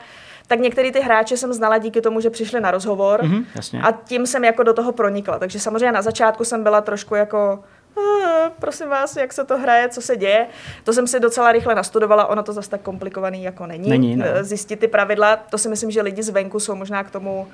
[0.52, 3.82] tak některé ty hráče jsem znala díky tomu, že přišli na rozhovor Mhm, jasně.
[3.82, 5.40] a tím jsem jako do toho pronikla.
[5.40, 7.60] Takže samozřejmě na začátku jsem byla trošku jako
[7.98, 10.48] "Ah, prosím vás, jak se to hraje, co se děje.
[10.84, 13.90] To jsem si docela rychle nastudovala, ono to zase tak komplikovaný jako není.
[13.90, 14.26] Není, no.
[14.28, 17.48] Eh, Zjistit ty pravidla, to si myslím, že lidi zvenku jsou možná k tomu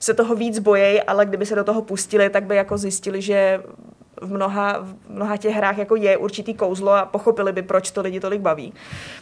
[0.00, 3.62] se toho víc bojejí, ale kdyby se do toho pustili, tak by jako zjistili, že
[4.20, 8.00] v mnoha, v mnoha těch hrách jako je určitý kouzlo a pochopili by, proč to
[8.00, 8.72] lidi tolik baví.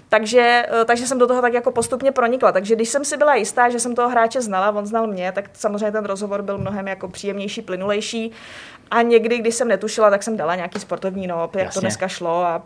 [0.08, 2.52] Takže, eh, takže jsem do toho tak jako postupně pronikla.
[2.52, 5.50] Takže když jsem si byla jistá, že jsem toho hráče znala, on znal mě, tak
[5.52, 8.32] samozřejmě ten rozhovor byl mnohem jako příjemnější, plynulejší.
[8.90, 11.74] A někdy, když jsem netušila, tak jsem dala nějaký sportovní nop, jak Jasně.
[11.74, 12.62] to dneska šlo a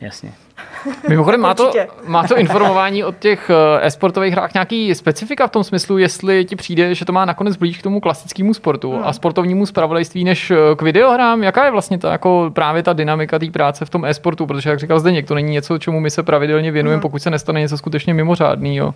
[0.00, 0.32] Jasně.
[1.08, 1.72] Mimochodem, má to,
[2.06, 6.56] má to informování o těch eh, e-sportových hrách nějaký specifika v tom smyslu, jestli ti
[6.56, 9.04] přijde, že to má nakonec blíž k tomu klasickému sportu Hmm.
[9.04, 11.42] a sportovnímu spravodajství než eh, k videohrám?
[11.42, 14.46] Jaká je vlastně ta, jako právě ta dynamika té práce v tom e-sportu?
[14.46, 16.74] Protože, jak říkal Zdeněk, to není něco, čemu my se pravidelně Hmm.
[16.74, 18.94] věnujeme, pokud se nestane něco skutečně mimořádného.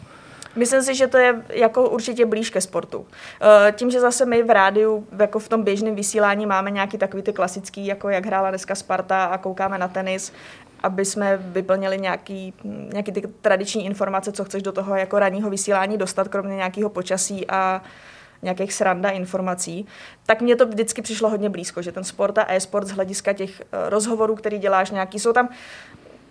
[0.56, 3.06] Myslím si, že to je jako určitě blíž ke sportu.
[3.68, 7.22] Eh, Tím, že zase my v rádiu, jako v tom běžném vysílání máme nějaký takový
[7.22, 10.32] ty klasický, jako jak hrála dneska Sparta a koukáme na tenis,
[10.82, 12.54] aby jsme vyplnili nějaký,
[12.92, 17.46] nějaký ty tradiční informace, co chceš do toho jako ranního vysílání dostat, kromě nějakého počasí
[17.50, 17.82] a
[18.42, 19.86] nějakých sranda informací,
[20.26, 23.60] tak mně to vždycky přišlo hodně blízko, že ten sport a e-sport z hlediska těch
[23.60, 25.48] eh, rozhovorů, který děláš, nějaký jsou tam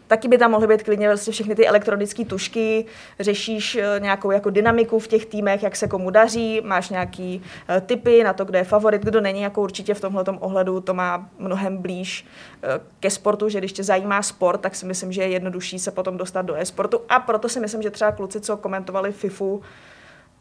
[0.10, 2.86] Taky by tam mohly být klidně vlastně všechny ty elektronické tušky,
[3.20, 7.82] řešíš eh, nějakou jako dynamiku v těch týmech, jak se komu daří, máš nějaký eh,
[7.82, 11.30] typy na to, kdo je favorit, kdo není, jako určitě v tomhle ohledu to má
[11.39, 12.26] mnohem blíž
[12.64, 12.68] eh,
[12.99, 16.18] ke sportu, že když tě zajímá sport, tak si myslím, že je jednodušší se potom
[16.18, 19.62] dostat do e-sportu a proto si myslím, že třeba kluci, co komentovali FIFU,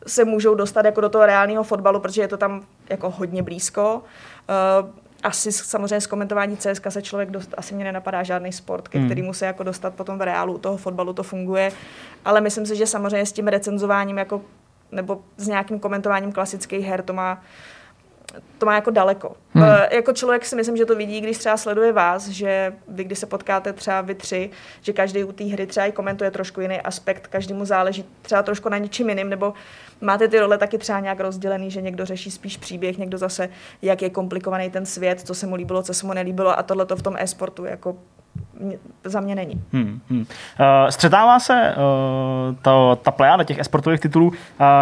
[0.06, 4.02] se můžou dostat jako do toho reálného fotbalu, protože je to tam jako hodně blízko.
[5.22, 9.32] Asi samozřejmě z komentování CSK se člověk dost, asi mě nenapadá žádný sport, ke kterému
[9.34, 11.72] se jako dostat potom v reálu u toho fotbalu to funguje,
[12.24, 14.42] ale myslím si, že samozřejmě s tím recenzováním jako
[14.92, 17.42] nebo s nějakým komentováním klasických her to má
[18.58, 19.36] to má jako daleko.
[19.52, 19.64] Hmm.
[19.64, 23.18] E, jako člověk si myslím, že to vidí, když třeba sleduje vás, že vy, když
[23.18, 24.50] se potkáte třeba vy tři,
[24.82, 28.68] že každý u té hry třeba i komentuje trošku jiný aspekt, každému záleží třeba trošku
[28.68, 29.52] na něčím jiným, nebo
[30.00, 33.48] máte ty role taky třeba nějak rozdělený, že někdo řeší spíš příběh, někdo zase,
[33.82, 36.86] jak je komplikovaný ten svět, co se mu líbilo, co se mu nelíbilo a tohle
[36.86, 37.96] to v tom e-sportu jako
[39.04, 39.62] za mě není.
[39.72, 40.20] Hmm, hmm.
[40.20, 40.26] Uh,
[40.90, 44.34] střetává se uh, to, ta plejada těch esportových titulů uh,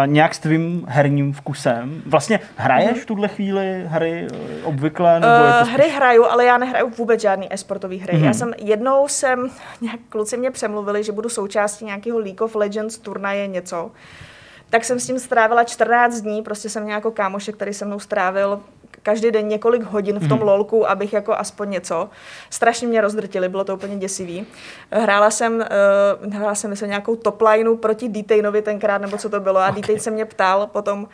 [0.05, 2.01] nějak s tvým herním vkusem?
[2.05, 5.19] Vlastně hraješ v tuhle chvíli hry uh, obvykle?
[5.19, 5.73] Nebo Uh, spíš...
[5.73, 8.13] hry hraju, ale já nehraju vůbec žádný e-sportový hry.
[8.13, 8.25] Mm-hmm.
[8.25, 9.49] Já jsem jednou jsem,
[9.81, 13.91] nějak kluci mě přemluvili, že budu součástí nějakého League of Legends turnaje něco.
[14.69, 18.59] Tak jsem s tím strávila 14 dní, prostě jsem nějakou kámoše, který se mnou strávil
[19.07, 22.09] každý den několik hodin v tom lolku, abych jako aspoň něco.
[22.49, 24.45] Strašně mě rozdrtili, bylo to úplně děsivý.
[24.91, 25.65] Hrála jsem,
[26.23, 29.69] uh, hrála jsem myslím, nějakou top lineu proti Detainovi tenkrát, nebo co to bylo, a
[29.69, 29.81] okay.
[29.81, 31.07] Detain se mě ptal potom,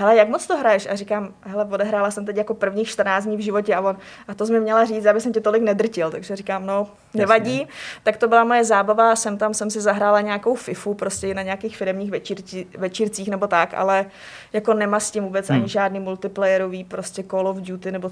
[0.00, 0.86] hele, jak moc to hraješ?
[0.86, 3.96] A říkám, hele, odehrála jsem teď jako prvních 14 dní v životě a on,
[4.28, 6.10] a to jsi mi měla říct, aby jsem tě tolik nedrtil.
[6.10, 7.58] Takže říkám, no, nevadí.
[7.58, 7.74] Jasně.
[8.02, 11.76] Tak to byla moje zábava, jsem tam, jsem si zahrála nějakou FIFU, prostě na nějakých
[11.76, 14.06] firmních večírci, večírcích nebo tak, ale
[14.52, 15.58] jako nemá s tím vůbec hmm.
[15.58, 18.10] ani žádný multiplayerový, prostě Call of Duty nebo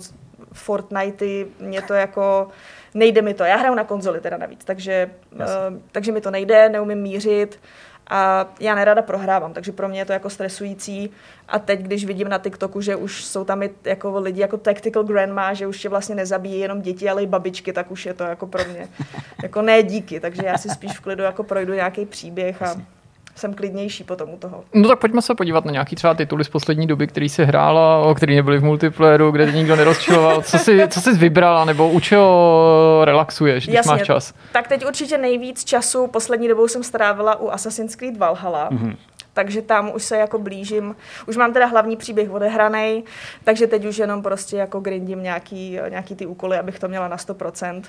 [0.52, 1.26] Fortnite,
[1.60, 2.48] mě to jako
[2.94, 3.44] nejde mi to.
[3.44, 5.40] Já hraju na konzoli teda navíc, takže, uh,
[5.92, 7.60] takže mi to nejde, neumím mířit
[8.08, 11.10] a já nerada prohrávám, takže pro mě je to jako stresující.
[11.48, 15.04] A teď, když vidím na TikToku, že už jsou tam i jako lidi jako Tactical
[15.04, 18.24] Grandma, že už je vlastně nezabíjí jenom děti, ale i babičky, tak už je to
[18.24, 18.88] jako pro mě
[19.42, 22.76] jako ne díky, takže já si spíš v klidu jako projdu nějaký příběh a
[23.38, 24.64] jsem klidnější potom u toho.
[24.74, 27.98] No tak pojďme se podívat na nějaký třeba tituly z poslední doby, který si hrála,
[27.98, 30.42] o který nebyly v multiplayeru, kde nikdo nerozčiloval.
[30.42, 34.34] Co jsi, co jsi vybrala, nebo u čeho relaxuješ, když Jasně, máš čas?
[34.52, 38.70] Tak teď určitě nejvíc času poslední dobou jsem strávila u Assassin's Creed Valhalla.
[38.70, 38.96] Mm-hmm
[39.38, 40.96] takže tam už se jako blížím.
[41.26, 43.04] Už mám teda hlavní příběh odehraný,
[43.44, 47.16] takže teď už jenom prostě jako grindím nějaký, nějaký ty úkoly, abych to měla na
[47.16, 47.82] 100%.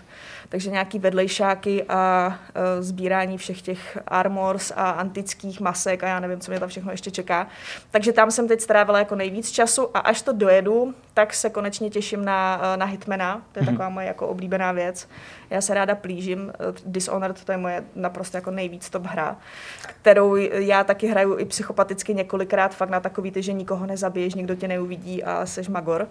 [0.49, 6.39] Takže nějaký vedlejšáky a uh, sbírání všech těch armors a antických masek a já nevím,
[6.39, 7.47] co mě tam všechno ještě čeká.
[7.91, 11.89] Takže tam jsem teď strávila jako nejvíc času a až to dojedu, tak se konečně
[11.89, 13.41] těším na, na Hitmana.
[13.51, 13.65] To je mm-hmm.
[13.65, 15.07] taková moje jako oblíbená věc.
[15.49, 16.53] Já se ráda plížím.
[16.85, 19.37] Dishonored to je moje naprosto jako nejvíc top hra,
[19.81, 24.55] kterou já taky hraju i psychopaticky několikrát, fakt na takový ty, že nikoho nezabiješ, nikdo
[24.55, 26.07] tě neuvidí a seš magor.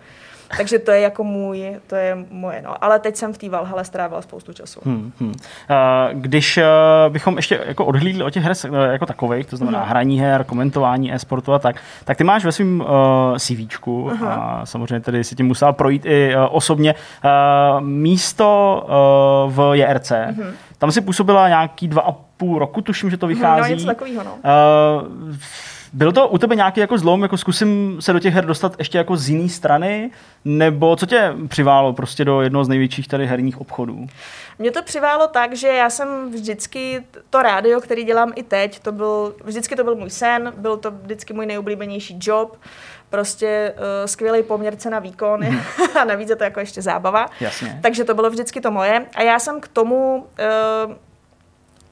[0.56, 2.84] Takže to je jako můj, to je moje, no.
[2.84, 4.80] Ale teď jsem v té Valhale strávila spoustu času.
[4.84, 5.34] Hmm, hmm.
[6.12, 9.88] Když uh, bychom ještě jako odhlídli o těch her uh, jako takových, to znamená hmm.
[9.88, 12.86] hraní her, komentování e-sportu a tak, tak ty máš ve svém uh,
[13.38, 14.28] CVčku uh-huh.
[14.28, 18.82] a samozřejmě tedy si tím musela projít i uh, osobně uh, místo
[19.46, 20.10] uh, v JRC.
[20.10, 20.52] Uh-huh.
[20.78, 23.60] Tam si působila nějaký dva a půl roku, tuším, že to vychází.
[23.60, 24.34] No, něco takového, no.
[24.34, 25.34] Uh,
[25.92, 28.98] byl to u tebe nějaký jako zlom, jako zkusím se do těch her dostat ještě
[28.98, 30.10] jako z jiné strany,
[30.44, 34.06] nebo co tě přiválo prostě do jednoho z největších tady herních obchodů?
[34.58, 38.92] Mě to přiválo tak, že já jsem vždycky to rádio, který dělám i teď, to
[38.92, 42.56] byl, vždycky to byl můj sen, byl to vždycky můj nejoblíbenější job,
[43.10, 45.60] prostě uh, skvělý poměr cena výkon mm.
[46.00, 47.26] a navíc je to jako ještě zábava.
[47.40, 47.78] Jasně.
[47.82, 49.06] Takže to bylo vždycky to moje.
[49.14, 50.26] A já jsem k tomu
[50.86, 50.94] uh,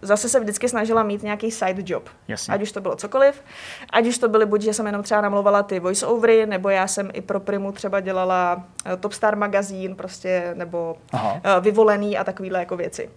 [0.07, 2.09] zase se vždycky snažila mít nějaký side job.
[2.28, 2.55] Jasně.
[2.55, 3.43] Ať už to bylo cokoliv,
[3.91, 7.11] ať už to byly buď, že jsem jenom třeba namlouvala ty voice-overy, nebo já jsem
[7.12, 11.20] i pro Primu třeba dělala uh, Top Star magazín, prostě, nebo uh,
[11.61, 13.11] vyvolený a takovýhle jako věci.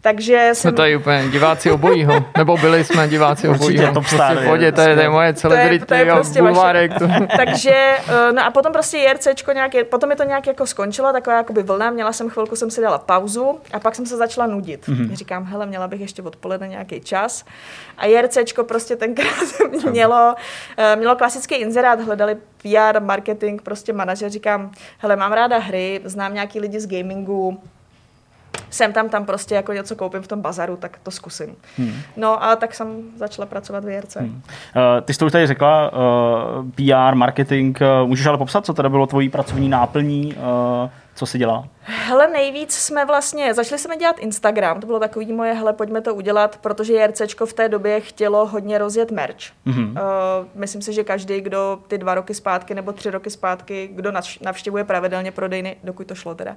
[0.00, 0.74] Takže jsme jsem...
[0.74, 3.94] tady úplně diváci obojího, nebo byli jsme diváci obojího.
[3.94, 4.26] Top Star.
[4.26, 6.92] Prostě v pohodě, to je, to je moje celebrity to je, to je prostě bulvárek.
[7.36, 11.36] Takže, uh, no a potom prostě JRCčko nějak, potom mi to nějak jako skončilo, taková
[11.36, 14.88] jakoby vlna, měla jsem chvilku, jsem si dala pauzu a pak jsem se začala nudit.
[14.88, 15.12] Mm-hmm.
[15.12, 17.44] Říkám, hele, měla bych ještě odpoledne nějaký čas.
[17.98, 19.44] A JRCčko prostě tenkrát
[19.90, 20.34] mělo,
[20.76, 24.30] eh, mělo klasický inzerát, hledali PR, marketing, prostě manažer.
[24.30, 27.60] Říkám, hele, mám ráda hry, znám nějaký lidi z gamingu,
[28.70, 31.56] jsem tam, tam prostě jako něco koupím v tom bazaru, tak to zkusím.
[31.76, 31.92] Hmm.
[32.16, 34.16] No a tak jsem začala pracovat v JRC.
[34.16, 34.28] Hmm.
[34.30, 34.42] Uh,
[35.04, 38.88] ty jsi to už tady řekla, uh, PR, marketing, uh, můžeš ale popsat, co teda
[38.88, 41.64] bylo tvojí pracovní náplní, uh, co si dělá?
[41.88, 46.14] Hele, nejvíc jsme vlastně, začali jsme dělat Instagram, to bylo takový moje, hele, pojďme to
[46.14, 49.36] udělat, protože JRCčko v té době chtělo hodně rozjet merch.
[49.66, 49.90] Mm-hmm.
[49.90, 49.96] Uh,
[50.54, 54.84] myslím si, že každý, kdo ty dva roky zpátky nebo tři roky zpátky, kdo navštěvuje
[54.84, 56.56] pravidelně prodejny, dokud to šlo teda,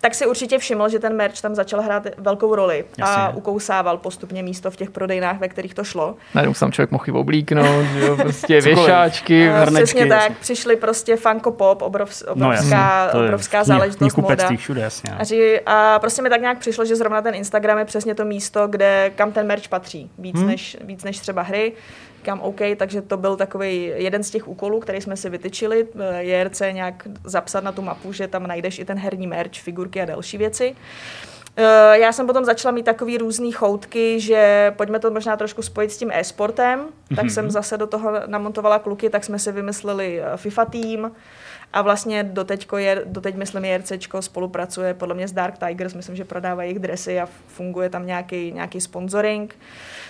[0.00, 3.22] tak si určitě všiml, že ten merch tam začal hrát velkou roli Jasně.
[3.22, 6.16] a ukousával postupně místo v těch prodejnách, ve kterých to šlo.
[6.34, 11.50] Najednou sam člověk mohl oblíknout, že jo, prostě věšáčky, uh, Přesně tak, přišli prostě Funko
[11.50, 15.10] Pop, obrov, obrovská, no, obrovská záležitost moda všude, jasně.
[15.10, 18.24] A, ří, a prostě mi tak nějak přišlo, že zrovna ten Instagram je přesně to
[18.24, 20.10] místo, kde kam ten merch patří.
[20.18, 20.46] Víc, hmm.
[20.46, 21.72] než, víc než třeba hry.
[22.22, 25.86] Kam OK, takže to byl takový jeden z těch úkolů, který jsme si vytyčili.
[26.00, 30.02] Eh, JRC nějak zapsat na tu mapu, že tam najdeš i ten herní merch, figurky
[30.02, 30.76] a další věci.
[31.56, 35.92] Eh, já jsem potom začala mít takový různý choutky, že pojďme to možná trošku spojit
[35.92, 37.16] s tím e-sportem, mm-hmm.
[37.16, 41.10] tak jsem zase do toho namontovala kluky, tak jsme si vymysleli eh, FIFA tým,
[41.74, 46.24] a vlastně doteďko je, doteď myslím JRCčko spolupracuje podle mě s Dark Tigers, myslím, že
[46.24, 49.56] prodávají jejich dresy a funguje tam nějaký, nějaký sponsoring.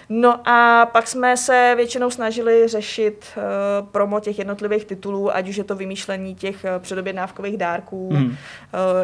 [0.08, 3.42] No a pak jsme se většinou snažili řešit uh,
[3.88, 8.24] promo těch jednotlivých titulů, ať už je to vymýšlení těch uh, předobjednávkových dárků, mm.
[8.26, 8.34] uh,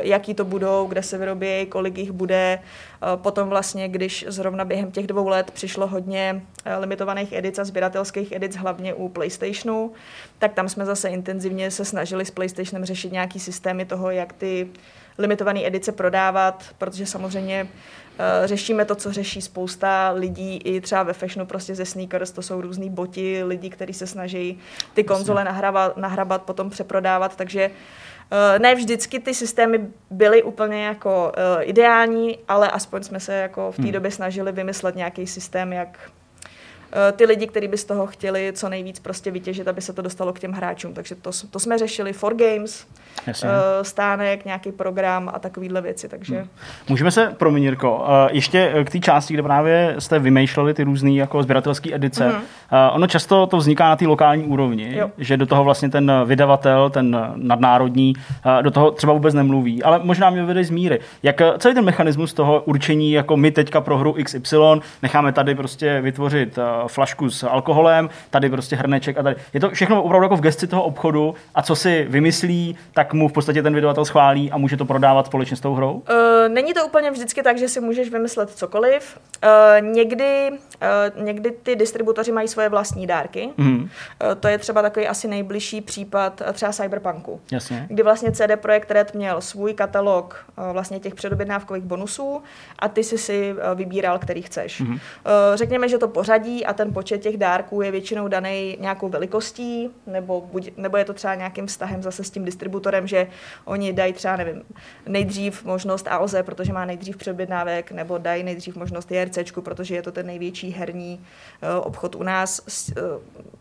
[0.01, 2.59] jaký to budou, kde se vyrobí, kolik jich bude.
[3.03, 7.65] Uh, potom vlastně, když zrovna během těch dvou let přišlo hodně uh, limitovaných edic a
[7.65, 9.93] sběratelských edic, hlavně u PlayStationu,
[10.39, 14.69] tak tam jsme zase intenzivně se snažili s PlayStationem řešit nějaký systémy toho, jak ty
[15.19, 17.69] limitované edice prodávat, protože samozřejmě uh,
[18.45, 22.61] řešíme to, co řeší spousta lidí i třeba ve fashionu prostě ze sneakers, to jsou
[22.61, 24.59] různý boti, lidi, kteří se snaží
[24.95, 27.71] ty konzole nahrabat, nahrabat, potom přeprodávat, takže
[28.33, 33.73] Uh, ne vždycky ty systémy byly úplně jako uh, ideální, ale aspoň jsme se jako
[33.73, 33.93] v té Hmm.
[33.93, 35.99] době snažili vymyslet nějaký systém, jak
[37.13, 40.33] ty lidi, kteří by z toho chtěli co nejvíc prostě vytěžit, aby se to dostalo
[40.33, 40.95] k těm hráčům.
[40.95, 42.87] Takže to, to jsme řešili for games,
[43.27, 43.49] Jasně.
[43.49, 46.09] uh, stánek, nějaký program a takovéhle věci.
[46.09, 46.49] Takže Hmm.
[46.89, 50.85] Můžeme se, promiň Jirko, eh, ještě eh, k té části, kde právě jste vymýšleli ty
[50.85, 52.29] různé jako sběratelské edice.
[52.29, 52.91] Mm-hmm.
[52.93, 55.11] Ono často to vzniká na té lokální úrovni, Jo.
[55.19, 58.15] že do toho vlastně ten vydavatel, ten nadnárodní,
[58.59, 59.83] eh, do toho třeba vůbec nemluví.
[59.83, 61.01] Ale možná mě vede z míry.
[61.23, 64.57] Jak eh, celý ten mechanismus toho určení, jako my teďka pro hru XY
[65.03, 69.37] necháme tady prostě vytvořit eh, flašku s alkoholem, tady prostě hrneček a tady.
[69.55, 73.29] Je to všechno opravdu jako v gesci toho obchodu a co si vymyslí, tak mu
[73.29, 75.93] v podstatě ten vydavatel schválí a může to prodávat společně s tou hrou?
[75.93, 76.03] Uh,
[76.49, 79.19] není to úplně vždycky tak, že si můžeš vymyslet cokoliv.
[79.45, 83.49] Uh, někdy, uh, někdy ty distributoři mají svoje vlastní dárky.
[83.57, 83.81] Mhm.
[83.81, 83.89] Uh,
[84.41, 87.41] to je třeba takový asi nejbližší případ uh, třeba Cyberpunku.
[87.53, 87.87] Jasně.
[87.89, 92.43] Kdy vlastně CD Projekt Red měl svůj katalog uh, vlastně těch předobjednávkových bonusů
[92.79, 94.81] a ty si si uh, vybíral, který chceš.
[94.81, 94.93] Mhm.
[94.93, 94.99] Uh,
[95.55, 100.41] řekněme, že to pořadí a ten počet těch dárků je většinou daný nějakou velikostí, nebo,
[100.53, 103.27] buď, nebo je to třeba nějakým vztahem zase s tím distributorem, že
[103.65, 104.63] oni dají třeba, nevím,
[105.07, 110.13] nejdřív možnost AOZ, protože má nejdřív předobjednávek, nebo dají nejdřív možnost JRCčku, protože je to
[110.13, 112.95] ten největší herní uh, obchod u nás s, uh,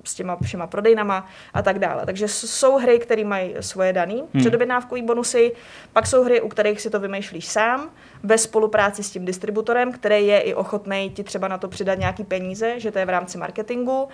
[0.03, 2.05] s těma všema prodejnama a tak dále.
[2.05, 4.41] Takže jsou hry, které mají svoje daný hmm.
[4.41, 5.51] předobjednávkový bonusy,
[5.93, 7.89] pak jsou hry, u kterých si to vymýšlíš sám,
[8.23, 12.23] ve spolupráci s tím distributorem, který je i ochotný ti třeba na to přidat nějaký
[12.23, 14.07] peníze, že to je v rámci marketingu.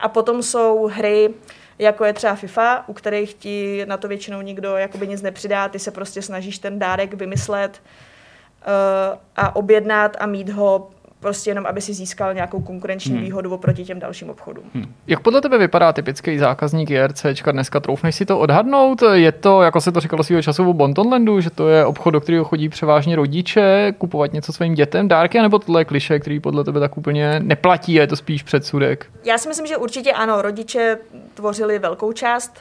[0.00, 1.34] A potom jsou hry,
[1.78, 5.78] jako je třeba FIFA, u kterých ti na to většinou nikdo jakoby nic nepřidá, ty
[5.78, 10.90] se prostě snažíš ten dárek vymyslet uh, a objednat a mít ho
[11.22, 13.22] prostě jenom, aby si získal nějakou konkurenční hmm.
[13.22, 14.64] výhodu oproti těm dalším obchodům.
[14.74, 14.94] Hmm.
[15.06, 17.80] Jak podle tebe vypadá typický zákazník JRCčka dneska?
[17.80, 19.02] Troufneš si to odhadnout?
[19.12, 22.20] Je to, jako se to říkalo svého času o Bontonlandu, že to je obchod, do
[22.20, 26.64] kterého chodí převážně rodiče, kupovat něco svým dětem, dárky, nebo tohle je kliše, který podle
[26.64, 29.06] tebe tak úplně neplatí a je to spíš předsudek?
[29.24, 30.98] Já si myslím, že určitě ano, rodiče
[31.34, 32.60] tvořili velkou část,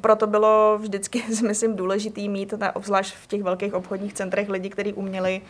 [0.00, 4.92] proto bylo vždycky, myslím, důležitý mít, na, obzvlášť v těch velkých obchodních centrech, lidi, kteří
[4.92, 5.40] uměli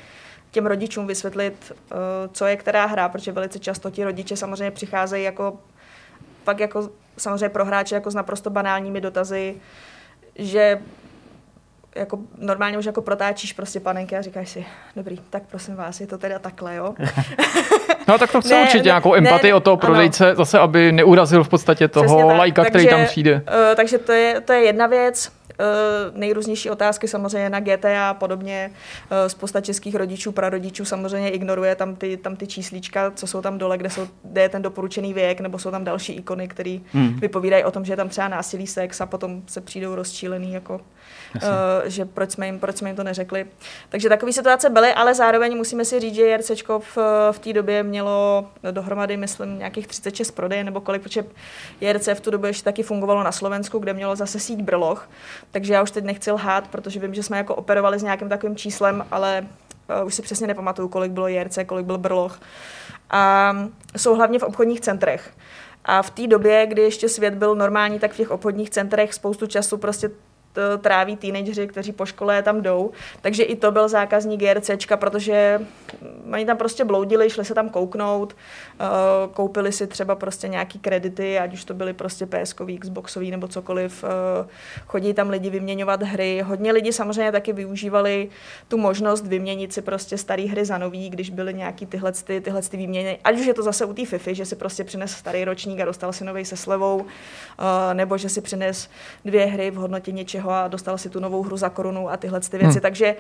[0.53, 1.99] těm rodičům vysvětlit, uh,
[2.33, 5.59] co je která hra, protože velice často ti rodiče samozřejmě přicházejí jako
[6.45, 9.55] pak jako samozřejmě pro hráče jako s naprosto banálními dotazy,
[10.37, 10.79] že
[11.95, 14.67] jako normálně už jako protáčíš prostě panenky a říkáš si,
[14.97, 16.95] dobrý, tak prosím vás, je to teda takhle, jo?
[18.09, 19.81] No tak to chce Ne, určitě ne, nějakou empatii ne, od toho ano.
[19.81, 22.39] prodejce, zase aby neurazil v podstatě toho Přesně tak.
[22.39, 23.35] lajka, který tam přijde.
[23.35, 25.33] Uh, takže to je, to je jedna věc.
[25.61, 28.71] Uh, nejrůznější otázky samozřejmě na GTA a podobně.
[28.73, 33.59] Uh, spousta českých rodičů, prarodičů samozřejmě ignoruje tam ty, tam ty číslíčka, co jsou tam
[33.59, 37.21] dole, kde, jsou, kde je ten doporučený věk, nebo jsou tam další ikony, které Hmm.
[37.21, 40.81] vypovídají o tom, že je tam třeba násilí, sex a potom se přijdou rozčílený, jako,
[41.35, 41.41] uh,
[41.85, 43.47] že proč jsme, jim, proč jsme jim to neřekli.
[43.89, 46.99] Takže takové situace byly, ale zároveň musíme si říct, že JRCčko v,
[47.33, 51.25] v té době mělo dohromady, myslím, nějakých 36 prodej nebo kolik, protože
[51.81, 55.09] JRC v tu dobu ještě taky fungovalo na Slovensku, kde mělo zase síť Brloch,
[55.51, 58.57] takže já už teď nechci lhát, protože vím, že jsme jako operovali s nějakým takovým
[58.57, 59.47] číslem, ale
[60.01, 62.41] uh, už si přesně nepamatuju, kolik bylo JRC, kolik byl Brloch.
[63.11, 63.53] A
[63.97, 65.31] jsou hlavně v obchodních centrech.
[65.85, 69.47] A v té době, kdy ještě svět byl normální, tak v těch obchodních centrech spoustu
[69.47, 70.11] času prostě
[70.53, 72.91] t- tráví teenageři, kteří po škole tam jdou.
[73.21, 75.61] Takže i to byl zákazník GRCčka, protože
[76.33, 78.33] oni tam prostě bloudili, šli se tam kouknout,
[78.81, 83.49] uh, koupili si třeba prostě nějaký kredity, ať už to byly prostě PS-kový, Xboxový nebo
[83.49, 84.05] cokoliv.
[84.05, 84.49] Uh,
[84.87, 86.43] chodí tam lidi vyměňovat hry.
[86.47, 88.29] Hodně lidí samozřejmě taky využívali
[88.69, 92.63] tu možnost vyměnit si prostě staré hry za nový, když byly nějaký tyhle, ty, tyhle
[92.63, 93.19] ty výměny.
[93.25, 95.85] Ať už je to zase u té FIFA, že si prostě přines starý ročník a
[95.85, 97.07] dostal si nový se slevou,
[97.93, 98.89] nebo že si přines
[99.25, 102.41] dvě hry v hodnotě něčeho a dostal si tu novou hru za korunu a tyhle
[102.41, 102.73] ty věci.
[102.73, 102.81] Hmm.
[102.81, 103.17] Takže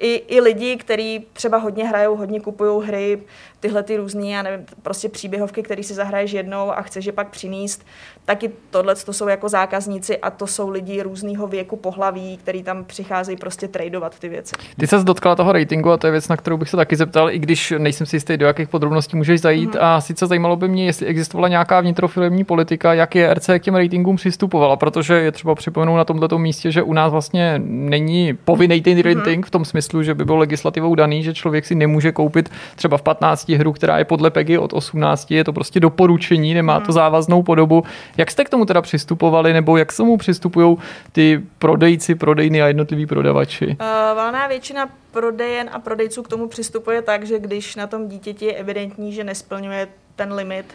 [0.00, 3.18] i, i lidi, kteří třeba hodně hrajou, hodně kupují hry,
[3.60, 7.28] tyhle ty různé, já nevím, prostě příběhovky, které si zahraješ jednou a chceš je pak
[7.28, 7.86] přinést,
[8.24, 12.84] taky tohle to jsou jako zákazníci a to jsou lidi různého věku, pohlaví, který tam
[12.84, 14.54] přicházejí prostě tradovat ty věci.
[14.78, 17.30] Ty se dotkla toho ratingu a to je věc, na kterou bych se taky zeptal,
[17.30, 19.74] i když nejsem si jistý, do jakých podrobností můžeš zajít.
[19.74, 19.84] Mhm.
[19.84, 23.74] A sice zajímalo by mě, jestli existovala nějaká vnitrofilmní politika, jak je RC k těm
[23.74, 28.80] ratingům přistupovala, protože je třeba připomenout na tomto místě, že u nás vlastně není povinný
[28.82, 32.12] ten rating v tom smyslu, smyslu, že by bylo legislativou daný, že člověk si nemůže
[32.12, 36.54] koupit třeba v 15 hru, která je podle PEGI od 18, je to prostě doporučení,
[36.54, 37.82] nemá to závaznou podobu.
[38.16, 40.76] Jak jste k tomu teda přistupovali, nebo jak k tomu přistupují
[41.12, 43.66] ty prodejci, prodejny a jednotliví prodavači?
[43.66, 48.44] Uh, valná většina prodejen a prodejců k tomu přistupuje tak, že když na tom dítěti
[48.44, 50.66] je evidentní, že nesplňuje ten limit,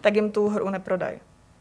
[0.00, 1.16] tak jim tu hru neprodají.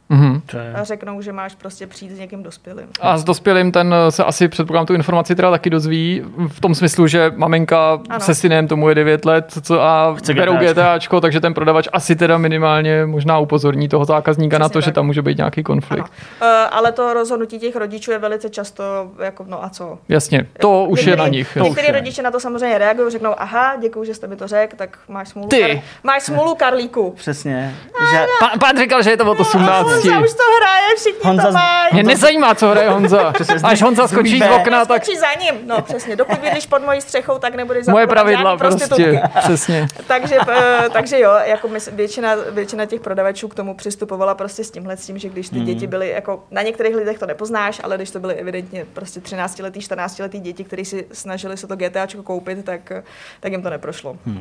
[0.09, 0.41] Mhm.
[0.45, 0.73] To je...
[0.73, 2.87] A řeknou, že máš prostě přijít s někým dospělým.
[3.01, 7.07] A s dospělým ten se asi předpokládám tu informaci teda taky dozví v tom smyslu,
[7.07, 8.19] že maminka Ano.
[8.19, 10.71] se synem tomu je 9 let co a Chce berou GTAčko.
[10.73, 14.85] GTAčko, takže ten prodavač asi teda minimálně možná upozorní toho zákazníka na Přesně to, že
[14.85, 14.95] tak.
[14.95, 16.11] tam může být nějaký konflikt.
[16.41, 16.51] Ano.
[16.51, 18.83] Uh, ale to rozhodnutí těch rodičů je velice často
[19.23, 19.97] jako no a co.
[20.09, 21.55] Jasně, to už je Některý- na nich.
[21.55, 21.93] Některý je.
[21.93, 25.29] rodiče na to samozřejmě reagují, řeknou, aha, děkuji, že jste mi to řekl, tak máš
[25.29, 25.47] smůlu.
[25.47, 25.63] Ty.
[25.63, 27.11] Kar- máš smůlu, Karlíku.
[27.17, 27.75] Přesně.
[28.11, 29.87] Že Pán, pán říkal, že je to od 18.
[29.93, 31.89] Honza už to hraje, všichni Honza to mají.
[31.93, 33.33] Mě nezajímá, co hraje Honza.
[33.63, 37.01] Až Honza skočí z okna, tak Skočí za ním, no přesně, dokud bydlíš pod mojí
[37.01, 39.21] střechou, tak nebudeš moje pravidla prostě.
[39.39, 39.87] Přesně.
[40.07, 44.71] takže, eh, takže jo, jako my, většina, většina těch prodavačů k tomu přistupovala prostě s
[44.71, 45.65] tímhle, s tím, že když ty Mhm.
[45.65, 49.79] děti byly, jako na některých lidech to nepoznáš, ale když to byly evidentně prostě 13-letý,
[49.79, 52.91] 14-letý děti, kteří si snažili se to GTAčko koupit, tak,
[53.39, 54.11] tak jim to neprošlo.
[54.11, 54.37] Uh,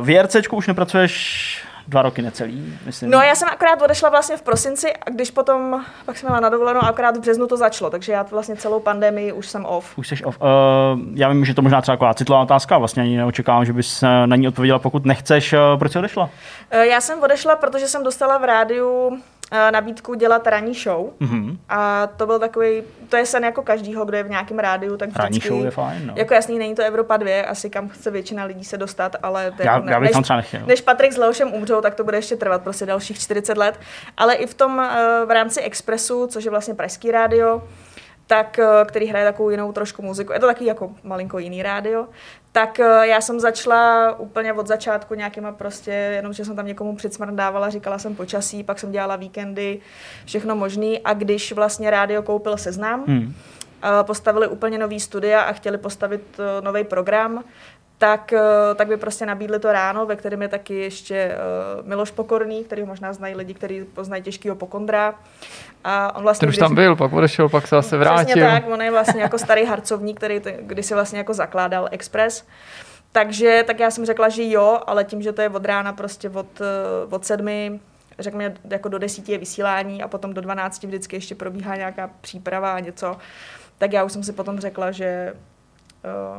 [0.00, 3.10] v JRCčku už nepracuješ dva roky necelý, myslím.
[3.10, 6.48] No já jsem akorát odešla vlastně v prosinci a když potom, pak jsem měla na
[6.48, 9.98] dovolenou a akorát v březnu to začalo, takže já vlastně celou pandemii už jsem off.
[9.98, 10.38] Už jsi off.
[10.40, 10.46] Uh,
[11.14, 14.26] já vím, že to možná třeba taková citlivá otázka, vlastně ani neočekávám, že bys eh,
[14.26, 15.52] na ní odpověděla, pokud nechceš.
[15.52, 16.30] Uh, proč jsi odešla?
[16.70, 21.10] Eh, Já jsem odešla, protože jsem dostala v rádiu eh, nabídku dělat ranní show.
[21.20, 21.58] Mhm.
[21.68, 25.08] A to byl takový, to je sen jako každýho, kdo je v nějakém rádiu, tak
[25.16, 26.14] Ranní vždycky, show je fajn, no.
[26.16, 29.74] Jako jasný, není to Evropa 2, asi kam chce většina lidí se dostat, ale Já-
[29.74, 30.60] jako já bych než, tam třeba nechtěl.
[30.66, 33.80] než Patrik s Leošem umřou, tak to bude ještě trvat prostě dalších 40 let.
[34.16, 37.62] Ale i v tom eh, v rámci Expressu, což je vlastně pražský rádio,
[38.26, 40.32] tak, eh, který hraje takovou jinou trošku muziku.
[40.32, 42.08] Je to taky jako malinko jiný rádio.
[42.52, 46.96] Tak eh, já jsem začala úplně od začátku nějakýma prostě, jenom že jsem tam někomu
[46.96, 49.80] předsmrdávala, říkala jsem počasí, pak jsem dělala víkendy,
[50.24, 51.00] všechno možný.
[51.00, 53.34] A když vlastně rádio koupil seznam, Hmm.
[53.82, 57.44] a postavili úplně nový studia a chtěli postavit nový program,
[58.02, 61.38] tak, eh, tak by prostě nabídli to ráno, ve kterém je taky ještě eh,
[61.82, 65.14] Miloš Pokorný, který možná znají lidi, kteří poznají těžkýho pokondra.
[65.84, 68.24] A on vlastně Ten už když- tam byl, pak odešel, pak se zase vrátil.
[68.24, 72.44] Přesně tak, on je vlastně jako starý harcovník, který t- kdysi vlastně jako zakládal Express.
[73.12, 76.30] Takže tak já jsem řekla, že jo, ale tím, že to je od rána prostě
[76.30, 76.64] od, eh,
[77.14, 77.80] od sedmi,
[78.18, 82.72] řekněme jako do desíti je vysílání a potom do 12 vždycky ještě probíhá nějaká příprava
[82.72, 83.16] a něco,
[83.78, 85.34] tak já už jsem si potom řekla, že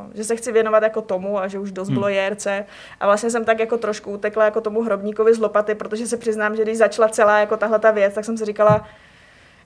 [0.06, 2.46] Uh, že se chci věnovat jako tomu a že už dost bylo JRC.
[3.00, 6.56] A vlastně jsem tak jako trošku utekla jako tomu hrobníkovi z lopaty, protože se přiznám,
[6.56, 8.84] že když začala celá jako tahle ta věc, tak jsem si říkala,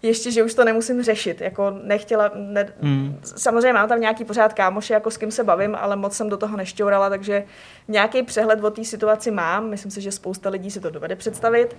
[0.03, 1.41] ještě, že už to nemusím řešit.
[1.41, 3.21] Jako nechtěla, ne, Hmm.
[3.23, 6.37] samozřejmě mám tam nějaký pořád kámoše, jako s kým se bavím, ale moc jsem do
[6.37, 7.45] toho nešťourala, takže
[7.89, 9.69] nějaký přehled o té situaci mám.
[9.71, 11.77] Myslím si, že spousta lidí si to dovede představit,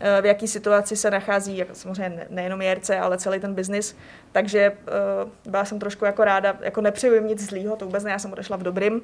[0.00, 3.96] eh, v jaký situaci se nachází, jako samozřejmě ne- nejenom JRC, ale celý ten biznis.
[4.32, 8.10] Takže eh, byla jsem trošku jako ráda, jako nepřeju jim nic zlýho, to vůbec ne,
[8.10, 9.00] já jsem odešla v dobrým,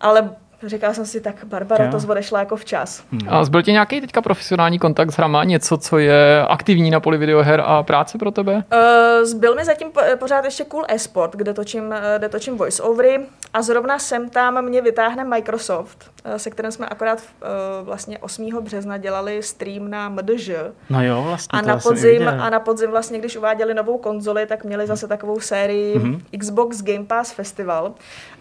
[0.00, 0.36] ale
[0.68, 1.90] říkala jsem si, tak Barbara Jo.
[1.90, 3.02] to odešla jako včas.
[3.28, 7.18] A zbyl ti nějaký teďka profesionální kontakt s hrama, něco, co je aktivní na poli
[7.18, 8.54] videoher a práce pro tebe?
[8.54, 13.20] Uh, zbyl mi zatím po, pořád ještě Cool Esport, kde točím, eh, kde točím voiceovery
[13.54, 18.48] a zrovna sem tam mě vytáhne Microsoft, eh, se kterým jsme akorát uh, vlastně 8.
[18.60, 20.50] března dělali stream na MDŽ
[20.90, 21.58] No jo, vlastně.
[21.58, 25.08] a na, jsem podzim, a na podzim vlastně, když uváděli novou konzoli, tak měli zase
[25.08, 26.20] takovou sérii Mhm.
[26.38, 27.94] Xbox Game Pass Festival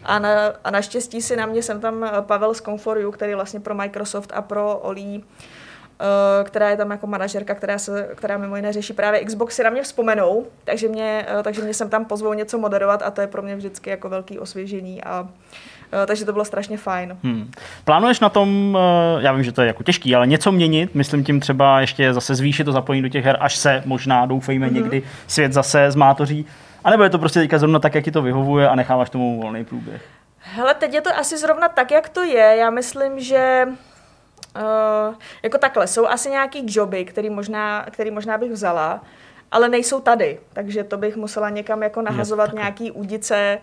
[0.03, 0.29] a, na,
[0.63, 4.31] a naštěstí si na mě jsem tam eh, Pavel z Comforu, který vlastně pro Microsoft
[4.35, 5.21] a pro Oli
[5.99, 9.63] eh, která je tam jako manažerka, která, se, která mimo jiné řeší právě Xbox, si
[9.63, 13.21] na mě vzpomenou, takže mě, eh, takže mě sem tam pozvou něco moderovat a to
[13.21, 15.51] je pro mě vždycky jako velký osvěžení a eh,
[16.05, 17.17] takže to bylo strašně fajn.
[17.23, 17.51] Hmm.
[17.85, 21.23] Plánuješ na tom, eh, já vím, že to je jako těžký, ale něco měnit, myslím
[21.23, 24.75] tím třeba ještě zase zvýšit to zapojení do těch her, až se možná, doufejme, Mhm.
[24.75, 24.81] mm-hmm.
[24.81, 26.45] někdy svět zase zmátoří,
[26.83, 29.41] a nebo je to prostě teďka zrovna tak, jak ti to vyhovuje a necháváš tomu
[29.41, 30.01] volný průběh?
[30.37, 32.55] Hele, teď je to asi zrovna tak, jak to je.
[32.59, 33.67] Já myslím, že
[34.55, 39.01] uh, jako takhle, jsou asi nějaký joby, který možná, který možná bych vzala,
[39.51, 43.57] ale nejsou tady, takže to bych musela někam jako nahazovat nějaký údice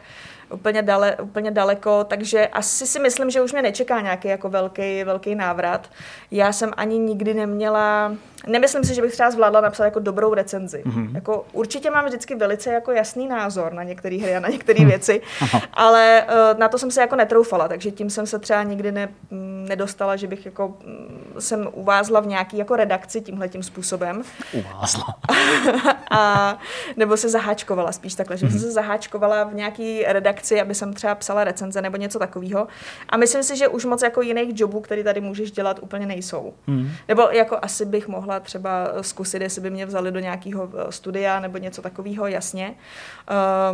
[0.50, 5.04] úplně, dale, úplně daleko, takže asi si myslím, že už mě nečeká nějaký jako velký,
[5.04, 5.90] velký návrat.
[6.30, 8.12] Já jsem ani nikdy neměla,
[8.46, 10.82] nemyslím si, že bych třeba zvládla napsat jako dobrou recenzi.
[10.86, 11.14] Mm-hmm.
[11.14, 15.20] Jako, určitě mám vždycky velice jako jasný názor na některé hry a na některé věci,
[15.72, 19.08] ale uh, na to jsem se jako netroufala, takže tím jsem se třeba nikdy ne,
[19.30, 24.22] mm, nedostala, že bych jako mm, jsem uvázla v nějaký jako redakci tímhle tím způsobem
[24.52, 25.04] Uvázla.
[26.10, 26.58] a
[26.96, 31.14] nebo se zaháčkovala spíš takhle, že jsem se zaháčkovala v nějaký redakci, aby jsem třeba
[31.14, 32.68] psala recenze nebo něco takového.
[33.08, 36.54] A myslím si, že už moc jako jiných jobů, který tady můžeš dělat, úplně nejsou.
[36.66, 36.90] Hmm.
[37.08, 41.40] Nebo jako asi bych mohla třeba zkusit, jestli by mě vzali do nějakého eh, studia
[41.40, 42.74] nebo něco takového, jasně.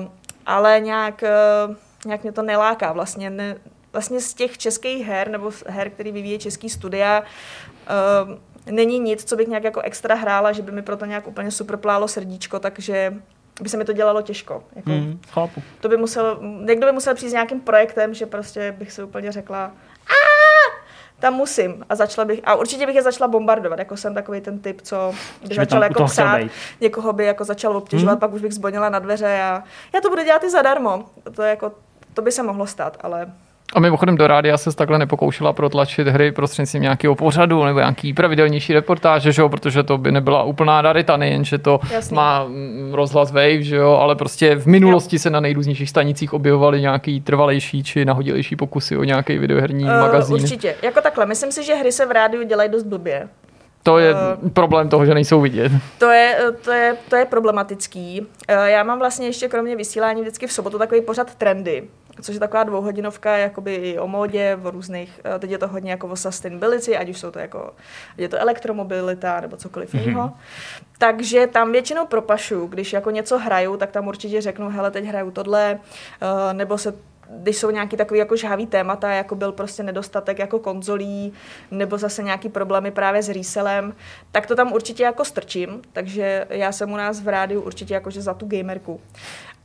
[0.01, 0.06] Uh,
[0.47, 1.24] ale nějak,
[1.68, 1.74] uh,
[2.06, 3.31] nějak mě to neláká vlastně.
[3.31, 3.56] Ne,
[3.93, 8.39] vlastně z těch českých her nebo her, který vyvíjí český studia, uh,
[8.74, 11.76] není nic, co bych nějak jako extra hrála, že by mi proto nějak úplně super
[11.76, 13.14] plálo srdíčko, takže
[13.60, 14.64] by se mi to dělalo těžko.
[14.76, 15.62] Jako, Hmm, chápu.
[15.81, 19.32] to by musel, někdo by musel přijít s nějakým projektem, že prostě bych si úplně
[19.32, 19.72] řekla,
[21.25, 21.85] tam musím.
[21.89, 25.15] A začala bych, a určitě bych je začala bombardovat, jako jsem takový ten typ, co
[25.49, 26.41] by začal jako psát,
[26.81, 28.21] někoho by jako začal obtěžovat, Hmm.
[28.21, 29.63] pak už bych zvonila na dveře a
[29.95, 31.05] já to budu dělat i zadarmo.
[31.35, 31.73] To je jako,
[32.15, 33.33] to by se mohlo stát, ale
[33.75, 38.73] A mimochodem do rádia se takhle nepokoušela protlačit hry prostřednictvím nějakého pořadu nebo nějaký pravidelnější
[38.75, 39.49] reportáže, že jo?
[39.49, 42.15] protože to by nebyla úplná rarita, nejen, že to Jasný.
[42.15, 43.91] má mm, rozhlas Wave, že jo?
[43.91, 49.05] ale prostě v minulosti se na nejrůznějších stanicích objevovaly nějaký trvalejší či nahodilejší pokusy o
[49.05, 50.35] nějaký videoherní uh, magazín.
[50.35, 50.75] určitě.
[50.83, 53.29] Jako takhle, myslím si, že hry se v rádiu dělají dost blbě.
[53.85, 55.73] To je Eh, problém toho, že nejsou vidět.
[55.98, 58.27] To je, to, je, to je problematický.
[58.48, 61.85] Eh, Já mám vlastně ještě kromě vysílání vždycky v sobotu takový pořad trendy,
[62.23, 65.90] což je taková dvouhodinovka jakoby i o módě, o různých, eh, teď je to hodně
[65.90, 67.74] jako o sustainability, ať už jsou to jako,
[68.19, 70.01] je to elektromobilita nebo cokoliv mm-hmm.
[70.01, 70.32] jiného.
[70.98, 75.31] Takže tam většinou propašu, když jako něco hraju, tak tam určitě řeknu, hele, teď hraju
[75.31, 75.78] tohle,
[76.23, 76.94] eh, nebo se
[77.31, 81.33] když jsou nějaký takový jako žhavý témata, jako byl prostě nedostatek jako konzolí,
[81.71, 83.95] nebo zase nějaký problémy právě s resellem,
[84.33, 88.23] tak to tam určitě jako strčím, takže já jsem u nás v rádiu určitě jakože
[88.23, 89.01] za tu gamerku.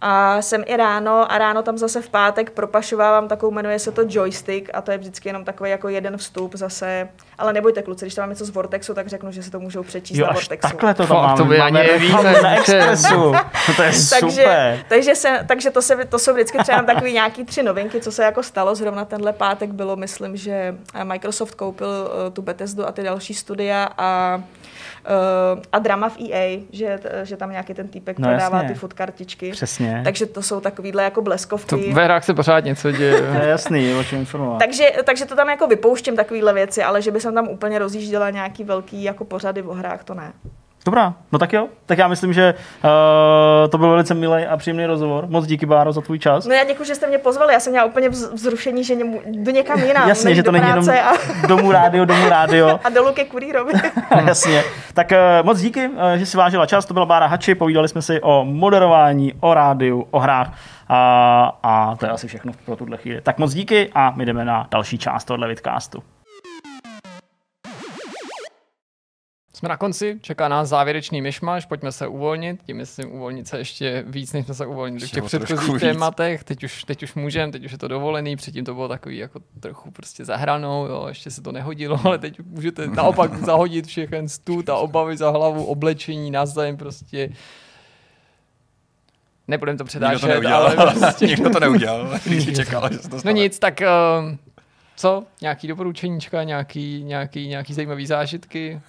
[0.02, 4.02] A jsem i ráno a ráno tam zase v pátek propašovávám takovou, jmenuje se to
[4.10, 7.10] joystick a to je vždycky jenom takový jako jeden vstup zase.
[7.38, 9.84] Ale nebojte kluci, když tam mám něco z Vortexu, tak řeknu, že si to můžou
[9.84, 10.70] přečíst Jo, na až Vortexu.
[10.72, 11.38] takhle to Fakt, tam máme.
[11.38, 13.34] to my máme ani reklamu nevíme, na že- Expressu.
[13.76, 14.80] To je takže, super.
[14.90, 18.24] takže, se, takže to, se, to jsou vždycky třeba takový nějaký tři novinky, co se
[18.24, 18.76] jako stalo.
[18.76, 21.88] Zrovna tenhle pátek bylo, myslím, že Microsoft koupil
[22.28, 24.42] uh, tu Bethesdu a ty další studia a
[25.56, 28.74] uh, a drama v EA, že, že tam nějaký ten týpek No prodává jasně.
[28.74, 29.52] ty food kartičky.
[29.52, 30.02] Přesně.
[30.04, 31.94] Takže to jsou takovýhle jako To bleskovky.
[31.94, 33.22] ve hrách se pořád něco děje.
[33.22, 34.60] To je jasný, o čem informovat.
[34.60, 38.30] Takže, takže to tam jako vypouštím takovýhle věci, ale že by jsem tam úplně rozjížděla
[38.30, 40.34] nějaký velký jako pořady o hrách, to ne.
[40.86, 41.68] Dobrá, no tak jo.
[41.86, 42.54] Tak já myslím, že
[42.84, 45.26] uh, to byl velice milý a příjemný rozhovor.
[45.28, 46.46] Moc díky, Báro, za tvůj čas.
[46.46, 49.22] No já děkuji, že jste mě pozvali, já jsem měla úplně vz- vzrušení, že němu,
[49.26, 51.14] jdu někam jinam, Jasně, že to do není jenom a,
[51.48, 52.80] domů rádio, domů rádio.
[52.84, 53.74] a dolů ke kurýrovi.
[54.26, 54.64] Jasně.
[54.94, 56.86] Tak uh, moc díky, uh, že si vážila čas.
[56.86, 57.56] To byla Bára Hači.
[57.56, 60.54] Povídali jsme si o moderování, o rádiu, o hrách.
[60.90, 63.22] A, a to je asi všechno pro tuhle chvíli.
[63.22, 66.04] Tak moc díky a my jdeme na další část tohle vidcastu.
[69.60, 74.04] Jsme na konci, čeká nás závěrečný myšmaš, pojďme se uvolnit, tím myslím uvolnit se ještě
[74.08, 77.66] víc, než jsme se uvolnili v těch předchozích tématech, teď už, teď už můžeme, teď
[77.66, 81.42] už je to dovolený, předtím to bylo takový jako trochu prostě zahranou, jo, ještě se
[81.42, 86.78] to nehodilo, ale teď můžete naopak zahodit všechen stůd a obavy za hlavu, oblečení, navzájem
[86.78, 87.30] prostě
[89.48, 90.68] Nebudem to Nikdo předášet, to neudělal.
[90.68, 91.26] ale prostě...
[91.28, 92.10] Nikdo to neudělal.
[92.26, 93.34] Když čekal, že se to No stane.
[93.34, 94.36] nic, tak uh,
[94.96, 95.24] co?
[95.42, 98.82] Nějaký doporučeníčka, nějaký, nějaký, nějaký zajímavý zážitky?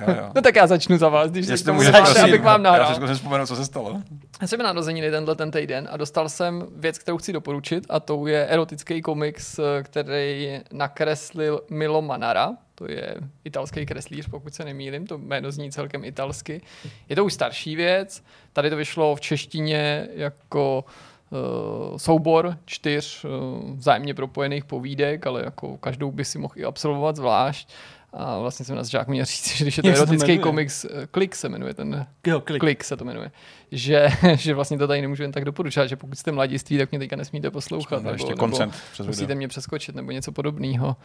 [0.00, 0.30] Jo, jo.
[0.34, 2.24] No tak já začnu za vás, když Jestli tomu můžeš, začne, prosím.
[2.24, 2.88] abych vám Já nahrál.
[2.88, 4.00] si zkusím vzpomenout, co se stalo.
[4.40, 8.00] Já jsem na narozeniny tenhle ten týden a dostal jsem věc, kterou chci doporučit a
[8.00, 12.50] to je erotický komiks, eh, který nakreslil Milo Manara.
[12.74, 13.14] To je
[13.44, 16.60] italský kreslíř, pokud se nemýlim, to jméno zní celkem italsky.
[17.08, 20.84] Je to už starší věc, tady to vyšlo v češtině jako
[21.30, 23.30] uh, soubor čtyř uh,
[23.76, 27.68] vzájemně propojených povídek, ale jako každou by si mohl i absolvovat zvlášť.
[28.16, 31.06] A vlastně jsem nás žák měl říct, že když je to Jak erotický komiks, eh,
[31.10, 32.60] Klik se jmenuje ten Jo, klik.
[32.60, 33.30] Klik se to jmenuje.
[33.72, 36.98] Že, že vlastně to tady nemůžu jen tak doporučovat, že pokud jste mladiství, tak mě
[36.98, 38.02] teďka nesmíte poslouchat.
[38.02, 38.72] No, ještě nebo, nebo
[39.06, 40.96] musíte mě přeskočit nebo něco podobného.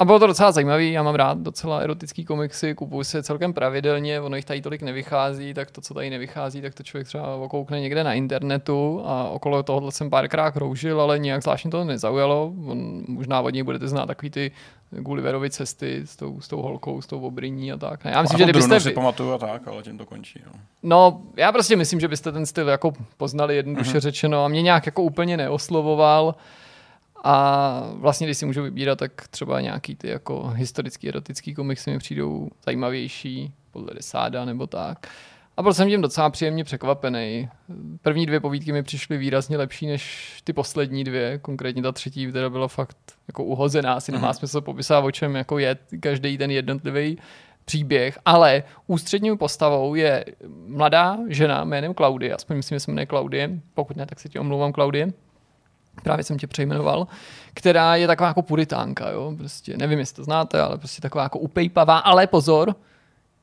[0.00, 3.52] A bylo to docela zajímavý, já mám rád docela erotický komiksy, kupuju si je celkem
[3.52, 7.34] pravidelně, ono jich tady tolik nevychází, tak to, co tady nevychází, tak to člověk třeba
[7.34, 12.52] okoukne někde na internetu a okolo tohohle jsem párkrát kroužil, ale nějak zvláštně to nezaujalo.
[12.66, 14.50] On, možná od něj budete znát takový ty
[14.90, 18.04] Gulliverovy cesty s tou, s tou holkou, s tou obriní a tak.
[18.04, 18.80] Já myslím, že Ano, kdybyste...
[18.80, 20.40] Si pamatuju a tak, ale tím to končí.
[20.46, 20.52] No.
[20.82, 24.00] No, já prostě myslím, že byste ten styl jako poznali jednoduše mm-hmm.
[24.00, 26.34] řečeno a mě nějak jako úplně neoslovoval.
[27.24, 31.98] A vlastně, když si můžu vybírat, tak třeba nějaký ty jako historický, erotický komiksy mi
[31.98, 35.06] přijdou zajímavější, podle Desáda nebo tak.
[35.56, 37.48] A byl jsem tím docela příjemně překvapený.
[38.02, 42.50] První dvě povídky mi přišly výrazně lepší než ty poslední dvě, konkrétně ta třetí, která
[42.50, 42.96] byla fakt
[43.28, 47.18] jako uhozená, asi nemá smysl popisovat, o čem jako je každý ten jednotlivý
[47.64, 50.24] příběh, ale ústřední postavou je
[50.66, 54.38] mladá žena jménem Klaudie, aspoň myslím, že se jmenuje Klaudie, pokud ne, tak se ti
[54.38, 55.12] omlouvám Klaudie,
[56.02, 57.06] právě jsem tě přejmenoval,
[57.54, 61.38] která je taková jako puritánka, jo, prostě nevím, jestli to znáte, ale prostě taková jako
[61.38, 62.74] upejpavá, ale pozor,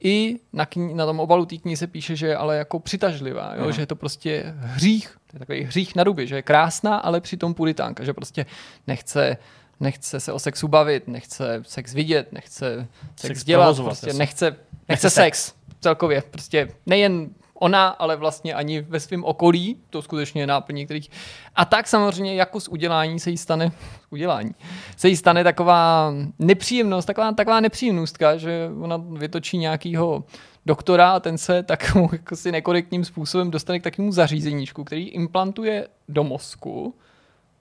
[0.03, 3.53] i na, kni- na tom obalu té knihy se píše, že je ale jako přitažlivá,
[3.55, 3.71] jo?
[3.71, 7.21] že je to prostě hřích, to je takový hřích na ruby, že je krásná, ale
[7.21, 8.45] přitom puritánka, že prostě
[8.87, 9.37] nechce
[9.79, 14.59] nechce se o sexu bavit, nechce sex vidět, nechce sex, Sex dělat, prostě nechce, nechce,
[14.89, 15.53] Nechce sex.
[15.81, 16.23] celkově.
[16.31, 17.29] Prostě nejen
[17.65, 21.09] ona, ale vlastně ani ve svém okolí, to skutečně je náplň některých.
[21.55, 23.71] A tak samozřejmě jako z udělání se jí stane,
[24.09, 24.51] udělání,
[24.97, 30.23] se jí stane taková nepříjemnost, taková, taková nepříjemnostka, že ona vytočí nějakýho
[30.65, 35.87] doktora a ten se takovou jako si nekorektním způsobem dostane k takovému zařízeníčku, který implantuje
[36.09, 36.95] do mozku,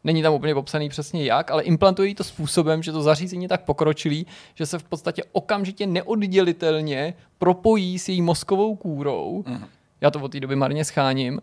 [0.05, 3.49] Není tam úplně popsaný přesně jak, ale implantuje jí to způsobem, že to zařízení je
[3.49, 9.45] tak pokročilý, že se v podstatě okamžitě neoddělitelně propojí s její mozkovou kůrou.
[9.47, 9.65] Mhm.
[10.05, 11.41] Já to od té doby marně scháním.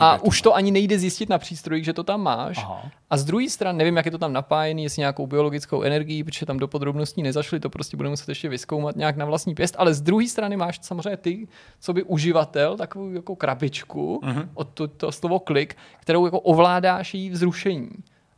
[0.00, 2.58] A to už to ani nejde zjistit na přístrojích, že to tam máš.
[2.58, 2.82] Aha.
[3.10, 6.46] A z druhé strany, nevím, jak je to tam napájený, jestli nějakou biologickou energií, protože
[6.46, 9.74] tam do podrobností nezašli, to prostě budeme muset ještě vyskoumat nějak na vlastní pěst.
[9.78, 11.48] Ale z druhé strany máš samozřejmě ty,
[11.80, 14.50] co by uživatel, takovou jako krabičku Mhm.
[14.54, 17.88] od to, to slovo klik, kterou jako ovládáš její vzrušení.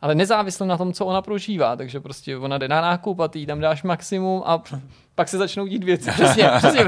[0.04, 3.38] Ale nezávisle na tom, co ona prožívá, takže prostě ona jde na nákup a ty
[3.38, 4.62] jí tam dáš maximum a
[5.14, 6.10] pak se začnou dít věci.
[6.14, 6.84] Přesně, přesně,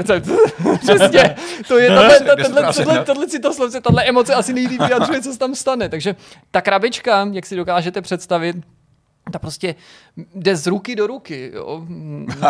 [0.79, 1.35] přesně.
[1.67, 4.81] To je tohle, to tohle, tohle, ne- tohle, si to slovce, tahle emoce asi nejlíp
[4.81, 5.89] vyjadřuje, co se tam stane.
[5.89, 6.15] Takže
[6.51, 8.55] ta krabička, jak si dokážete představit,
[9.31, 9.75] ta prostě
[10.35, 11.51] jde z ruky do ruky.
[11.53, 11.85] Jo.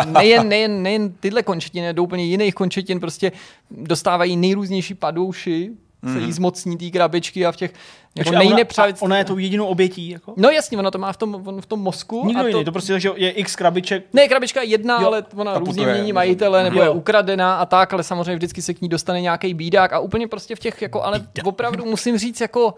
[0.06, 3.32] Nejen, nejen, nejen tyhle končetiny, do úplně jiných končetin prostě
[3.70, 5.70] dostávají nejrůznější padouši,
[6.12, 7.72] se jí zmocní té krabičky a v těch
[8.16, 10.34] jako Počkej, a ona, ona je tou jedinou obětí, jako?
[10.36, 12.26] No jasně, ona to má v tom, on v tom mozku.
[12.26, 14.04] Nikdo a to, jiný, to prostě že je x krabiček.
[14.12, 15.06] ne, krabička je jedna, Jo.
[15.06, 16.92] ale ona A různě mění majitele, nebo je Jo.
[16.92, 20.56] ukradená a tak, ale samozřejmě vždycky se k ní dostane nějaký bídák a úplně prostě
[20.56, 22.74] v těch, jako, ale opravdu musím říct, jako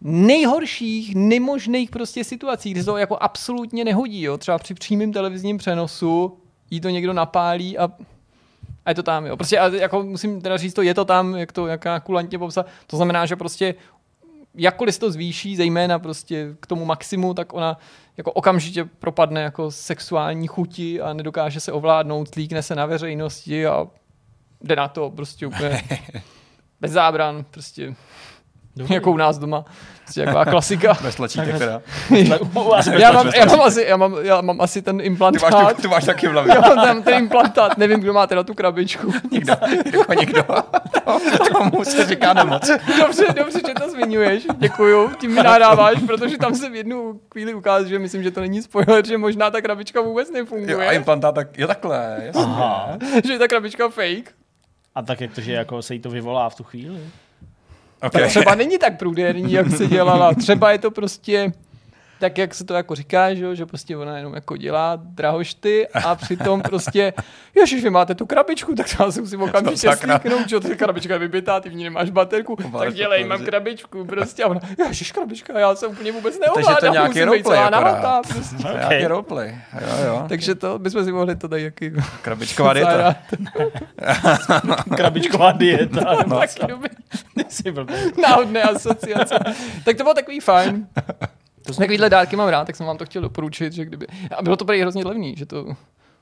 [0.00, 4.38] nejhorších, nemožných prostě situací, kdy se to jako absolutně nehodí, jo.
[4.38, 6.38] Třeba při přímém televizním přenosu
[6.70, 7.88] jí to někdo napálí a
[8.84, 9.36] a je to tam, jo.
[9.36, 12.66] Prostě a jako musím teda říct to, je to tam, jak to jaká kulantně popsat.
[12.86, 13.74] To znamená, že prostě
[14.54, 17.78] jakkoliv se to zvýší, zejména prostě k tomu maximu, tak ona
[18.16, 23.86] jako okamžitě propadne jako sexuální chuti a nedokáže se ovládnout, tlíkne se na veřejnosti a
[24.60, 25.82] jde na to prostě úplně
[26.80, 27.94] bez zábran, prostě
[28.90, 29.64] jako u nás doma.
[30.04, 30.98] Prostě taková klasika.
[31.02, 31.82] Bez tlačítek teda.
[32.98, 35.50] já, mám, já, mám asi, já, mám, já mám asi ten Ty implantát.
[35.52, 36.54] máš, tu, ty máš taky v hlavě.
[36.54, 39.12] Já mám tam ten implantát, nevím, kdo má teda tu krabičku.
[39.30, 39.54] Nikdo,
[39.92, 40.44] jako nikdo.
[41.52, 42.70] Tomu se říká nemoc.
[42.98, 44.46] Dobře, dobře, že to zmiňuješ.
[44.58, 48.40] Děkuju, tím mi nadáváš, protože tam se v jednu chvíli ukázal, že myslím, že to
[48.40, 50.88] není spoiler, že možná ta krabička vůbec Jo, nefunguje.
[50.88, 52.42] a implantát tak, je takhle, jasně.
[52.44, 52.98] Aha.
[53.26, 54.32] že je ta krabička fake.
[54.94, 56.98] A tak jak to, že jako se jí to vyvolá v tu chvíli.
[58.06, 58.22] Okay.
[58.22, 60.34] Tak třeba není tak průderní, jak se dělala.
[60.34, 61.52] Třeba je to prostě
[62.20, 66.14] tak, jak se to jako říká, že, že prostě ona jenom jako dělá drahošty a
[66.14, 67.12] přitom prostě,
[67.54, 70.18] ježiš, vy máte tu krabičku, tak já si musím okamžitě sakra.
[70.20, 73.38] slíknout, že ta krabička je vybitá, ty v ní nemáš baterku, Obáváš tak dělej, mám
[73.38, 76.92] že- krabičku, prostě a ona, ježiš, krabička, já se úplně vůbec Takže to je neovládám,
[76.92, 78.26] nějaký musím být roleplay celá akorát.
[78.28, 78.56] prostě.
[78.88, 79.58] Nějaký roleplay.
[79.80, 80.24] Jo, jo.
[80.28, 81.90] Takže to bychom si mohli to tady jaký
[82.22, 83.14] Krabičková dieta.
[84.96, 86.16] Krabičková dieta.
[86.26, 86.90] No, Taky dobrý.
[88.22, 89.34] Náhodné asociace.
[89.84, 90.86] tak to bylo takový fajn.
[91.72, 94.06] Takovýhle dárky mám rád, tak jsem vám to chtěl doporučit, že kdyby...
[94.38, 95.66] A bylo to prý hrozně levný, že to...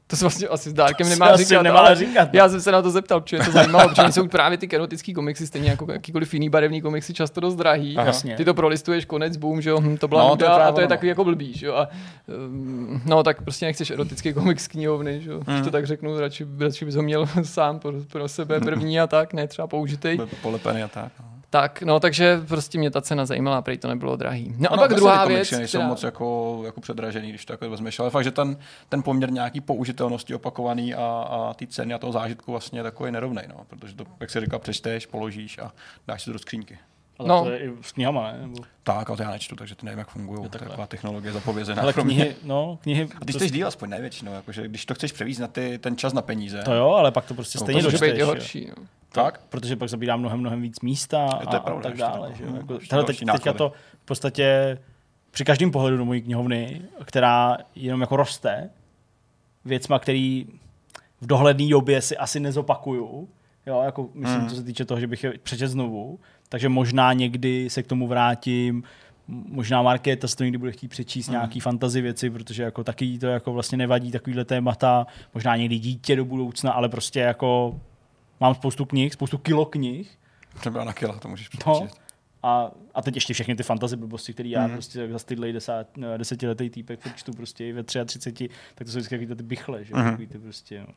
[0.07, 2.29] To se vlastně asi s dárkem To nemá říkat, nemá ale říkat.
[2.35, 5.47] já jsem se na to zeptal, protože to zajímalo, protože jsou právě ty erotický komiksy,
[5.47, 7.97] stejně jako jakýkoliv jiný barevný komiksy, často dost drahý.
[7.97, 8.13] Aha.
[8.37, 10.81] Ty to prolistuješ, konec, boom, že jo, hm, to byla No, no, to a to
[10.81, 11.75] je takový jako blbý, že jo.
[11.75, 11.89] A,
[12.47, 15.39] um, no, tak prostě nechceš erotický komiks z knihovny, že jo.
[15.39, 15.65] Když Mhm.
[15.65, 19.33] to tak řeknu, radši, radši bys ho měl sám pro, pro sebe první a tak,
[19.33, 20.17] ne třeba použitej.
[20.17, 21.13] Byl Polepený a tak.
[21.21, 21.27] no.
[21.53, 24.55] Tak, no, takže prostě mě ta cena zajímala, prý to nebylo drahý.
[24.59, 25.89] No a Ono pak druhá věc, nejsou která...
[25.89, 28.57] moc jako, jako předražený, když to jako vezmeš, ale fakt, že ten,
[28.89, 33.13] ten poměr nějaký použitelnosti opakovaný a, a ty ceny a toho zážitku vlastně je takový
[33.13, 35.73] nerovnej, no, protože to, jak si říkal, přečteš, položíš a
[36.07, 36.79] dáš si to do skřínky.
[37.19, 37.45] Ale No.
[37.45, 38.39] to je i s knihama, ne?
[38.43, 38.55] Nebo...
[38.83, 40.49] Tak, ale to já nečtu, takže ty nevím, jak fungují.
[40.51, 41.83] To je taková technologie zapovězená.
[41.83, 43.09] Ale knihy, no, knihy...
[43.21, 45.79] A ty to, chceš díl aspoň ne většinou, jakože když to chceš převízt na ty,
[45.79, 46.63] ten čas na peníze.
[46.65, 48.19] to jo, ale pak to prostě To stejně být dočteš.
[48.19, 48.27] jo.
[48.27, 48.67] horší.
[48.79, 48.85] No.
[49.13, 49.41] Tak?
[49.49, 52.29] Protože pak zabírá mnohem, mnohem víc místa a, to je a pravda, tak ještě dále.
[52.31, 52.45] to- Že?
[52.45, 52.51] jo.
[52.53, 53.73] hm, Jako, hele, teď, teďka to
[54.03, 54.79] v podstatě
[55.31, 58.71] při každém pohledu do mojí knihovny, která jenom jako roste,
[59.65, 60.47] věcma, který
[61.21, 63.29] v dohledné době si asi nezopakuju,
[63.67, 64.49] jo, jako myslím, Hmm.
[64.49, 66.19] co se týče toho, že bych je přečet znovu,
[66.53, 68.83] takže možná někdy se k tomu vrátím,
[69.29, 71.35] možná Markéta to někdy bude chtít přečíst Hmm.
[71.35, 76.17] nějaký fantasy věci, protože jako taky to jako vlastně nevadí takovýhle témata, možná někdy dítě
[76.17, 77.81] do budoucna, ale prostě jako
[78.41, 80.11] mám spoustu knih, spoustu kilo knih,
[80.61, 81.75] Třeba na kila to můžeš No.
[81.75, 82.01] přečíst.
[82.43, 84.73] a, a teď ještě všechny ty fantasy blbosti, které já Mhm.
[84.73, 89.37] prostě za stydlej deset, desetiletý týpek přečtu prostě ve 33, tak to jsou vždycky takový
[89.37, 89.93] ty bychle, že?
[89.95, 90.95] Takový ty prostě, no.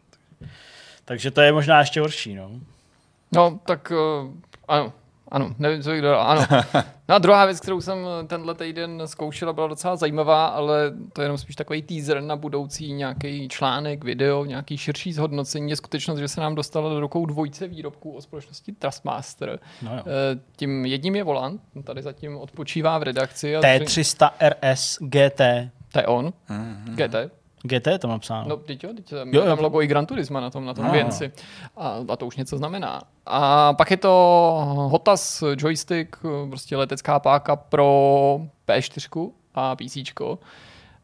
[1.06, 2.52] Takže to je možná ještě horší, no.
[3.32, 3.92] No, tak
[4.26, 4.32] uh,
[4.68, 4.94] ano,
[5.36, 6.46] ano, nevím, co bych dodal, ano.
[7.10, 7.98] No a druhá věc, kterou jsem
[8.28, 12.94] tenhle týden zkoušela, byla docela zajímavá, ale to je jenom spíš takový teaser na budoucí
[12.94, 15.70] nějaký článek, video, nějaký širší zhodnocení.
[15.70, 19.60] Je skutečnost, že se nám dostala do rukou dvojce výrobků o společnosti Trustmaster.
[19.82, 20.04] no jo.
[20.06, 23.56] Eh, Tím jedním je volant, tady zatím odpočívá v redakci.
[23.56, 25.70] A T300 RS GT.
[25.92, 26.96] To je on, Mhm.
[26.96, 27.16] GT.
[27.68, 28.50] GT je to napsáno.
[28.50, 29.46] No, teď jo, teď tam, Jo, jo, jo.
[29.56, 30.92] tam logo i Gran Turismo na tom, na tom No.
[30.92, 31.32] věnci.
[31.78, 33.02] A, a to už něco znamená.
[33.26, 34.10] A pak je to
[34.92, 36.16] Hotas joystick,
[36.50, 39.98] prostě letecká páka pro P4 a PC.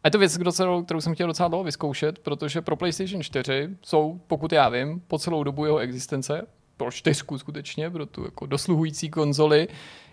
[0.04, 3.70] A je to věc, kterou, kterou jsem chtěl docela dlouho vyzkoušet, protože pro PlayStation 4
[3.82, 6.48] jsou, pokud já vím, po celou dobu jeho existence,
[6.78, 9.68] pro čtyřku skutečně, pro tu jako dosluhující konzoli,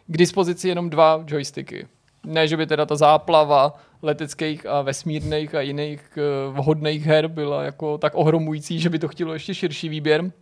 [0.06, 1.86] k dispozici jenom dva joysticky.
[2.26, 7.62] Ne, že by teda ta záplava leteckých a vesmírných a jiných uh, vhodných her byla
[7.62, 10.32] jako tak ohromující, že by to chtělo ještě širší výběr.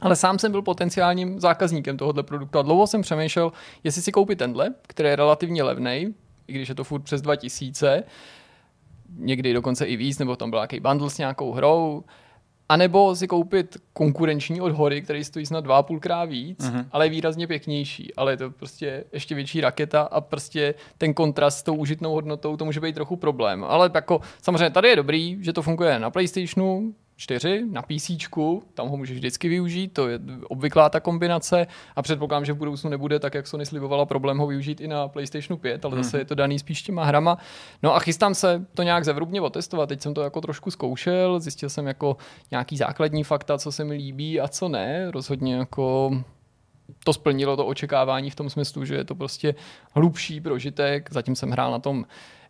[0.00, 3.52] Ale sám jsem byl potenciálním zákazníkem tohohle produktu a dlouho jsem přemýšlel,
[3.84, 6.14] jestli si koupit tenhle, který je relativně levný,
[6.48, 8.02] i když je to furt přes 2000,
[9.16, 12.04] někdy dokonce i víc, nebo tam byl nějaký bundle s nějakou hrou,
[12.72, 16.86] a nebo si koupit konkurenční od hory, který stojí snad dva a půlkrát víc, mm-hmm.
[16.92, 18.14] ale je výrazně pěknější.
[18.14, 22.56] Ale je to prostě ještě větší raketa a prostě ten kontrast s tou užitnou hodnotou,
[22.56, 23.64] to může být trochu problém.
[23.64, 28.10] Ale jako samozřejmě tady je dobrý, že to funguje na PlayStationu 4, na PC,
[28.74, 30.18] tam ho můžeš vždycky využít, to je
[30.48, 31.66] obvyklá ta kombinace
[31.96, 35.08] a předpokládám, že v budoucnu nebude tak, jak Sony slibovala, problém ho využít i na
[35.08, 37.38] PlayStationu 5, ale zase je to daný spíš těma hrama.
[37.82, 41.70] No a chystám se to nějak zevrubně otestovat, teď jsem to jako trošku zkoušel, zjistil
[41.70, 42.16] jsem jako
[42.50, 46.10] nějaký základní fakta, co se mi líbí a co ne, rozhodně jako
[47.04, 49.54] to splnilo to očekávání v tom smyslu, že je to prostě
[49.94, 51.08] hlubší prožitek.
[51.12, 52.04] Zatím jsem hrál na tom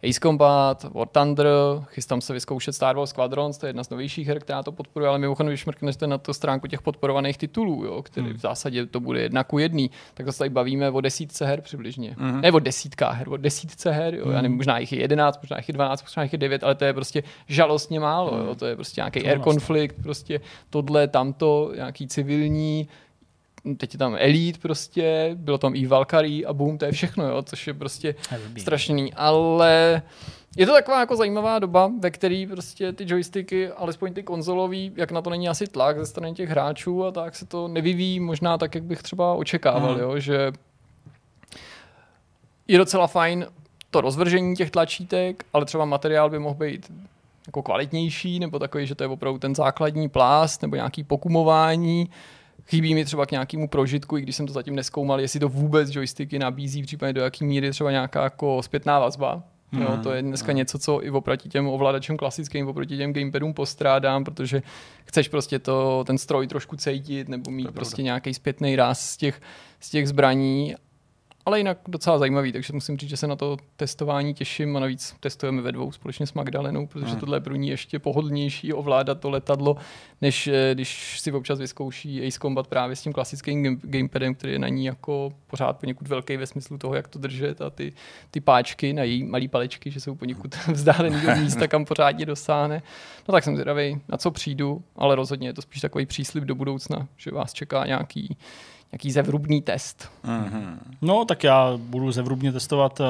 [0.09, 1.47] Ace Combat, War Thunder,
[1.86, 5.09] chystám se vyzkoušet Star Wars Squadrons, to je jedna z novějších her, která to podporuje,
[5.09, 9.01] ale mimochodem, když mrknete na to stránku těch podporovaných titulů, jo, který v zásadě to
[9.01, 12.16] bude jedna ku jedný, tak se tady bavíme o desítce her přibližně.
[12.40, 15.56] Ne o desítkách her, o desítce her, jo, já nevím, možná jich je jedenáct, možná
[15.56, 18.66] jich je dvanáct, možná jich je devět, ale to je prostě žalostně málo, jo, to
[18.66, 20.40] je prostě nějaký air konflikt, prostě
[20.70, 22.89] tohle, tamto, nějaký civilní,
[23.76, 27.43] teď je tam Elite prostě, bylo tam i Valkyrie a boom, to je všechno, jo,
[27.43, 28.14] což je prostě
[28.59, 30.02] strašný, ale
[30.56, 35.12] je to taková jako zajímavá doba, ve které prostě ty joysticky, alespoň ty konzolový, jak
[35.12, 38.59] na to není asi tlak ze strany těch hráčů a tak se to nevyvíjí možná
[38.59, 40.52] tak, jak bych třeba očekával, jo, že
[42.68, 43.47] je docela fajn
[43.90, 46.93] to rozvržení těch tlačítek, ale třeba materiál by mohl být
[47.47, 52.10] jako kvalitnější, nebo takový, že to je opravdu ten základní plást, nebo nějaký pokumování.
[52.66, 55.94] Chybí mi třeba k nějakému prožitku, i když jsem to zatím neskoumal, jestli to vůbec
[55.94, 59.43] joysticky nabízí, případně do jaký míry třeba nějaká jako zpětná vazba.
[59.72, 59.82] Hmm.
[59.82, 64.24] Jo, to je dneska něco, co i oproti těm ovladačům klasickým, oproti těm gamepadům postrádám,
[64.24, 64.62] protože
[65.05, 69.40] chceš prostě to, ten stroj trošku cítit, nebo mít prostě nějaký zpětný ráz z těch,
[69.80, 70.74] z těch zbraní
[71.47, 75.14] ale jinak docela zajímavý, takže musím říct, že se na to testování těším a navíc
[75.20, 79.31] testujeme ve dvou společně s Magdalenou, protože tohle je pro ní ještě pohodlnější ovládat to
[79.31, 79.77] letadlo,
[80.20, 84.52] než eh, když si občas vyzkouší Ace Combat právě s tím klasickým game- gamepadem, který
[84.52, 87.93] je na ní jako pořád poněkud velký ve smyslu toho, jak to držet a ty,
[88.31, 92.82] ty páčky na její malý palečky, že jsou poněkud vzdálený od místa, kam pořádně dosáhne.
[93.28, 96.55] No tak jsem zvědavý, na co přijdu, ale rozhodně je to spíš takový příslip do
[96.55, 98.36] budoucna, že vás čeká nějaký
[98.93, 100.10] nějaký zevrubný test.
[101.02, 103.06] No, tak já budu zevrubně testovat uh,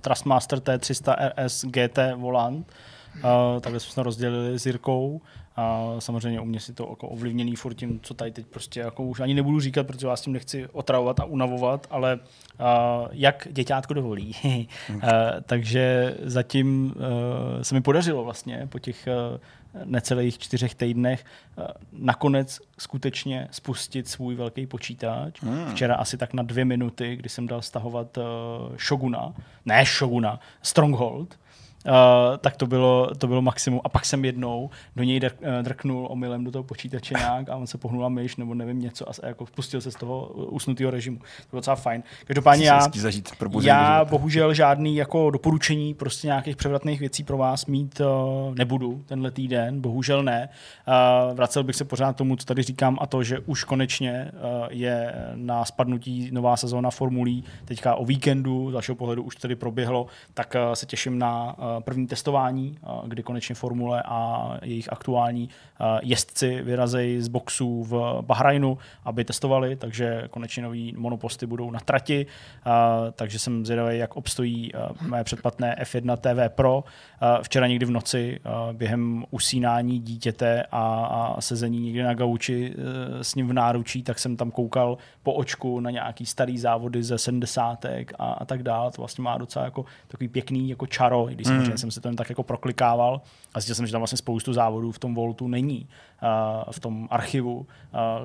[0.00, 2.72] Trustmaster T300 RS GT volant.
[3.16, 5.20] Uh, takhle jsme se rozdělili s Jirkou.
[5.56, 9.02] A samozřejmě u mě si to jako ovlivněný furt tím, co tady teď prostě jako
[9.02, 13.94] už ani nebudu říkat, protože vás tím nechci otravovat a unavovat, ale uh, jak děťátko
[13.94, 14.36] dovolí.
[14.44, 15.00] uh,
[15.46, 19.38] takže zatím uh, se mi podařilo vlastně po těch uh,
[19.84, 21.24] necelých čtyřech týdnech
[21.56, 25.40] uh, nakonec skutečně spustit svůj velký počítač.
[25.70, 28.24] Včera asi tak na dvě minuty, kdy jsem dal stahovat uh,
[28.76, 29.34] Shoguna,
[29.66, 31.38] ne Shoguna, Stronghold,
[31.86, 31.92] Uh,
[32.38, 33.80] tak to bylo, to bylo maximum.
[33.84, 37.56] A pak jsem jednou do něj drk, uh, drknul omylem do toho počítače nějak a
[37.56, 40.90] on se pohnula myš nebo nevím něco a, se, jako spustil se z toho usnutého
[40.90, 41.16] režimu.
[41.18, 42.02] To bylo docela fajn.
[42.24, 43.30] Každopádně já, zažít
[43.62, 49.30] já bohužel žádný jako doporučení prostě nějakých převratných věcí pro vás mít uh, nebudu tenhle
[49.30, 50.48] týden, bohužel ne.
[51.28, 54.66] Uh, vracel bych se pořád tomu, co tady říkám a to, že už konečně uh,
[54.70, 60.06] je na spadnutí nová sezóna formulí teďka o víkendu, z vašeho pohledu už tedy proběhlo,
[60.34, 65.48] tak uh, se těším na uh, první testování, uh, kdy konečně formule a jejich aktuální
[65.80, 71.80] uh, jezdci vyrazejí z boxů v Bahrajnu, aby testovali, takže konečně nový monoposty budou na
[71.80, 72.26] trati,
[73.12, 76.84] takže jsem zvědavý, jak obstojí mé předplatné F1 TV Pro.
[77.42, 78.40] Včera někdy v noci
[78.72, 82.74] během usínání dítěte a, sezení někde na gauči
[83.22, 87.18] s ním v náručí, tak jsem tam koukal po očku na nějaký starý závody ze
[87.18, 87.84] 70.
[87.84, 88.90] a, a tak dále.
[88.90, 92.16] To vlastně má docela jako takový pěkný jako čaro, když samozřejmě jsem se to jen
[92.16, 93.20] tak jako proklikával
[93.54, 95.88] a zjistil jsem, že tam vlastně spoustu závodů v tom Voltu není
[96.70, 97.66] v tom archivu, uh,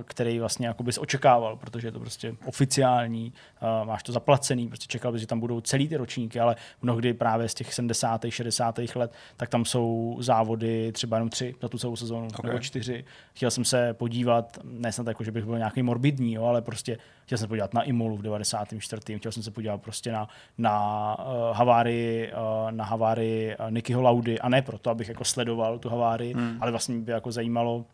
[0.03, 4.87] který vlastně jako bys očekával, protože je to prostě oficiální, uh, máš to zaplacený, prostě
[4.87, 8.25] čekal bys, že tam budou celý ty ročníky, ale mnohdy právě z těch 70.
[8.29, 8.79] 60.
[8.95, 12.49] let, tak tam jsou závody třeba jenom tři za tu celou sezónu, okay.
[12.49, 13.05] nebo čtyři.
[13.33, 16.97] Chtěl jsem se podívat, ne snad jako, že bych byl nějaký morbidní, jo, ale prostě
[17.25, 19.19] chtěl jsem se podívat na Imolu v 94.
[19.19, 20.27] Chtěl jsem se podívat prostě na,
[20.57, 25.79] na uh, havárii, uh, na havárii uh, Nikyho Laudy a ne proto, abych jako sledoval
[25.79, 26.57] tu havárii, hmm.
[26.61, 27.84] ale vlastně by jako zajímalo,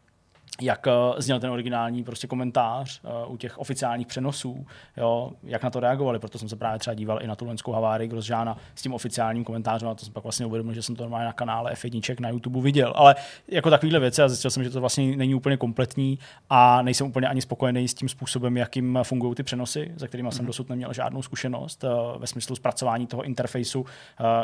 [0.61, 4.65] jak uh, zněl ten originální prostě komentář uh, u těch oficiálních přenosů,
[4.97, 7.71] jo, jak na to reagovali, proto jsem se právě třeba díval i na tu lenskou
[7.71, 11.03] havárii Grosžána s tím oficiálním komentářem a to jsem pak vlastně uvědomil, že jsem to
[11.03, 13.15] normálně na kanále F1 na YouTube viděl, ale
[13.47, 16.19] jako takovýhle věci a zjistil jsem, že to vlastně není úplně kompletní
[16.49, 20.45] a nejsem úplně ani spokojený s tím způsobem, jakým fungují ty přenosy, za kterými jsem
[20.45, 23.87] dosud neměl žádnou zkušenost uh, ve smyslu zpracování toho interfejsu, uh,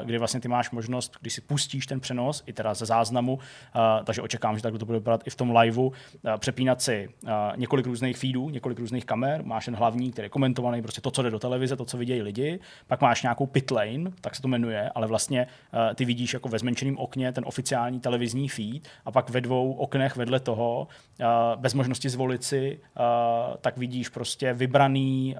[0.03, 3.39] kdy vlastně ty máš možnost, když si pustíš ten přenos, i teda ze záznamu,
[4.03, 5.96] takže očekám, že tak to bude vypadat i v tom liveu, eh,
[6.37, 7.09] přepínat si
[7.55, 11.21] několik různých feedů, několik různých kamer, máš ten hlavní, který je komentovaný, prostě to, co
[11.21, 14.47] jde do televize, to, co vidějí lidi, pak máš nějakou pit lane, tak se to
[14.47, 15.47] jmenuje, ale vlastně
[15.95, 20.15] ty vidíš jako ve zmenšeném okně ten oficiální televizní feed a pak ve dvou oknech
[20.15, 20.87] vedle toho,
[21.55, 22.79] bez možnosti zvolit si,
[23.61, 25.35] tak vidíš prostě vybraný,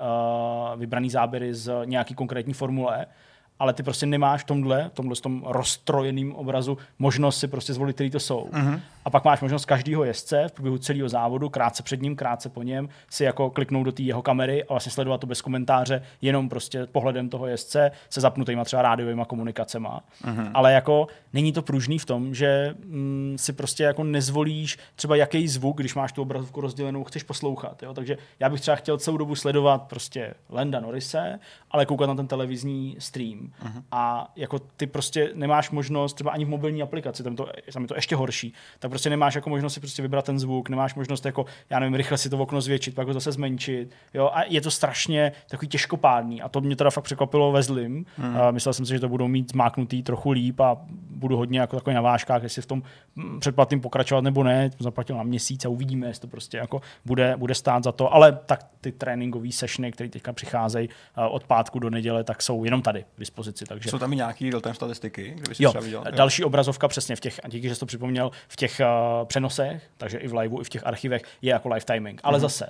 [0.76, 3.06] vybraný záběry z nějaký konkrétní formule
[3.60, 7.94] ale ty prostě nemáš v tomhle, v tomhle tom rozstrojeném obrazu možnost si prostě zvolit,
[7.94, 8.50] který to jsou.
[8.52, 8.80] Mm-hmm.
[9.06, 12.64] A pak máš možnost každého jezdce v průběhu celého závodu, krátce před ním, krátce po
[12.64, 16.50] něm, si jako kliknout do té jeho kamery a vlastně sledovat to bez komentáře, jenom
[16.50, 20.02] prostě pohledem toho jezdce se zapnutýma třeba rádiovými komunikacema.
[20.24, 20.52] Mm-hmm.
[20.54, 25.48] Ale jako není to pružný v tom, že mm, si prostě jako nezvolíš třeba jaký
[25.48, 27.84] zvuk, když máš tu obrazovku rozdělenou, chceš poslouchat.
[27.84, 27.94] Jo?
[27.94, 31.40] Takže já bych třeba chtěl celou dobu sledovat prostě Lenda Norrise,
[31.72, 33.47] ale koukat na ten televizní stream.
[33.66, 33.84] Uh-huh.
[33.92, 37.88] A jako ty prostě nemáš možnost, třeba ani v mobilní aplikaci, tam, to, tam je
[37.88, 41.26] to ještě horší, tak prostě nemáš jako možnost si prostě vybrat ten zvuk, nemáš možnost
[41.26, 43.92] jako, já nevím, rychle si to okno zvětšit, pak ho zase zmenšit.
[44.14, 44.30] Jo?
[44.34, 46.42] A je to strašně takový těžkopádný.
[46.42, 48.06] A to mě teda fakt překvapilo ve zlým.
[48.20, 48.42] Uh-huh.
[48.42, 50.78] A myslel jsem si, že to budou mít zmáknutý trochu líp a
[51.10, 52.84] budu hodně jako takový na vážkách, jestli v tom
[53.16, 54.70] mm, předplatným pokračovat nebo ne.
[54.80, 58.14] Zaplatil na měsíc a uvidíme, jestli to prostě jako bude, bude stát za to.
[58.14, 62.64] Ale tak ty tréninkové sessiony, které teďka přicházejí uh, od pátku do neděle, tak jsou
[62.64, 63.06] jenom tady
[63.38, 63.66] dispozici.
[63.66, 66.04] Takže Jsou tam i nějaký real-time statistiky, kdyby Jo, třeba viděl?
[66.12, 69.84] další obrazovka přesně v těch, a díky, že jsi to připomněl, v těch uh, přenosech,
[69.98, 72.22] takže i v liveu, i v těch archivech je jako live timing.
[72.24, 72.42] Ale mm-hmm.
[72.42, 72.70] zase,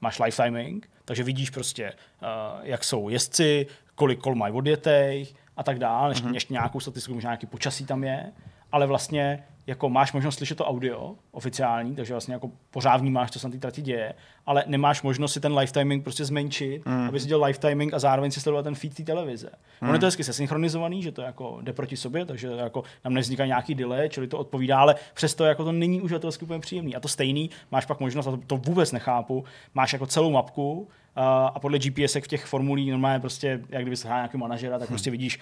[0.00, 2.28] máš live timing, takže vidíš prostě, uh,
[2.62, 5.26] jak jsou jezdci, kolik kol mají odjetej
[5.56, 6.34] a tak dále, mm-hmm.
[6.34, 8.32] ještě nějakou statistiku, možná nějaký počasí tam je,
[8.72, 13.38] ale vlastně jako máš možnost slyšet to audio oficiální, takže vlastně jako pořád vnímáš, co
[13.38, 14.14] se na té trati děje,
[14.46, 17.08] ale nemáš možnost si ten live timing prostě zmenšit, mm.
[17.08, 19.50] aby si dělal live timing a zároveň si sledoval ten feed té televize.
[19.80, 19.88] Mm.
[19.88, 23.46] Ono je to hezky sesynchronizovaný, že to jako jde proti sobě, takže jako nám nevzniká
[23.46, 26.96] nějaký delay, čili to odpovídá, ale přesto jako to není uživatelsky úplně příjemný.
[26.96, 30.88] A to stejný, máš pak možnost, a to, to vůbec nechápu, máš jako celou mapku,
[31.16, 35.10] a podle GPS v těch formulí normálně prostě, jak kdyby se nějaký manažera, tak prostě
[35.10, 35.38] vidíš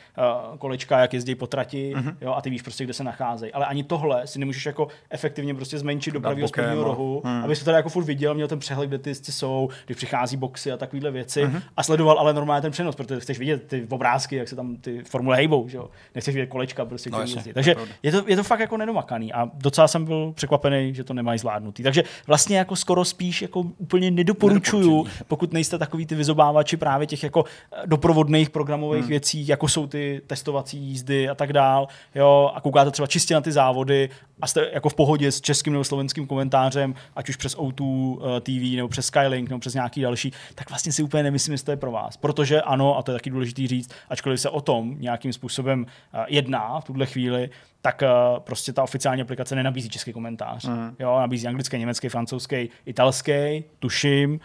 [0.53, 2.17] uh, kolečka, jak jezdí po trati, Mhm.
[2.21, 3.53] jo, a ty víš prostě, kde se nacházejí.
[3.53, 6.85] Ale ani tohle si nemůžeš jako efektivně prostě zmenšit do pravého spodního no.
[6.85, 7.45] rohu, Hmm.
[7.45, 10.37] aby to tady jako furt viděl, měl ten přehled, kde ty jezdci jsou, když přichází
[10.37, 11.63] boxy a takovéhle věci Mhm.
[11.77, 15.03] a sledoval ale normálně ten přenos, protože chceš vidět ty obrázky, jak se tam ty
[15.05, 15.89] formule hejbou, že jo.
[16.15, 17.53] Nechceš vidět kolečka, prostě, No jasně, jezdí.
[17.53, 21.15] Takže je to, je to fakt jako nedomakaný a docela jsem byl překvapený, že to
[21.15, 21.83] nemají zvládnutý.
[21.83, 27.23] Takže vlastně jako skoro spíš jako úplně nedoporučuju, pokud nejste takový ty vyzobávači právě těch
[27.23, 29.09] jako eh, doprovodných programových hmm.
[29.09, 33.41] věcí, jako jsou ty testovací jízdy a tak dál, jo, a koukáte třeba čistě na
[33.41, 34.11] ty závody
[34.41, 38.41] a jste jako v pohodě s českým nebo slovenským komentářem, ať už přes O2 eh,
[38.41, 41.71] TV nebo přes Skylink nebo přes nějaký další, tak vlastně si úplně nemyslím, jestli to
[41.71, 42.17] je pro vás.
[42.17, 46.25] Protože ano, a to je taky důležité říct, ačkoliv se o tom nějakým způsobem eh,
[46.29, 47.51] jedná v tuhle chvíli,
[47.83, 50.65] tak uh, prostě ta oficiální aplikace nenabízí český komentář.
[50.65, 50.97] Mm.
[50.99, 54.41] Jo, nabízí anglický, německý, francouzský, italský, tuším,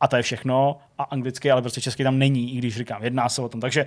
[0.00, 0.78] a to je všechno.
[0.98, 3.60] A anglický, ale prostě český tam není, i když říkám, jedná se o tom.
[3.60, 3.86] Takže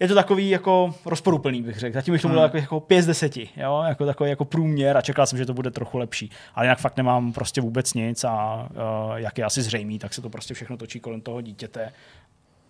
[0.00, 1.94] je to takový jako rozporuplný, bych řekl.
[1.94, 2.48] Zatím bych to byl Hmm.
[2.48, 3.84] takový jako 5 z 10, jo?
[3.88, 6.30] Jako takový jako průměr a čekal jsem, že to bude trochu lepší.
[6.54, 10.22] Ale jinak fakt nemám prostě vůbec nic a uh, jak je asi zřejmý, tak se
[10.22, 11.92] to prostě všechno točí kolem toho dítěte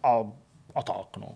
[0.03, 0.19] a,
[0.75, 1.27] a tak, no.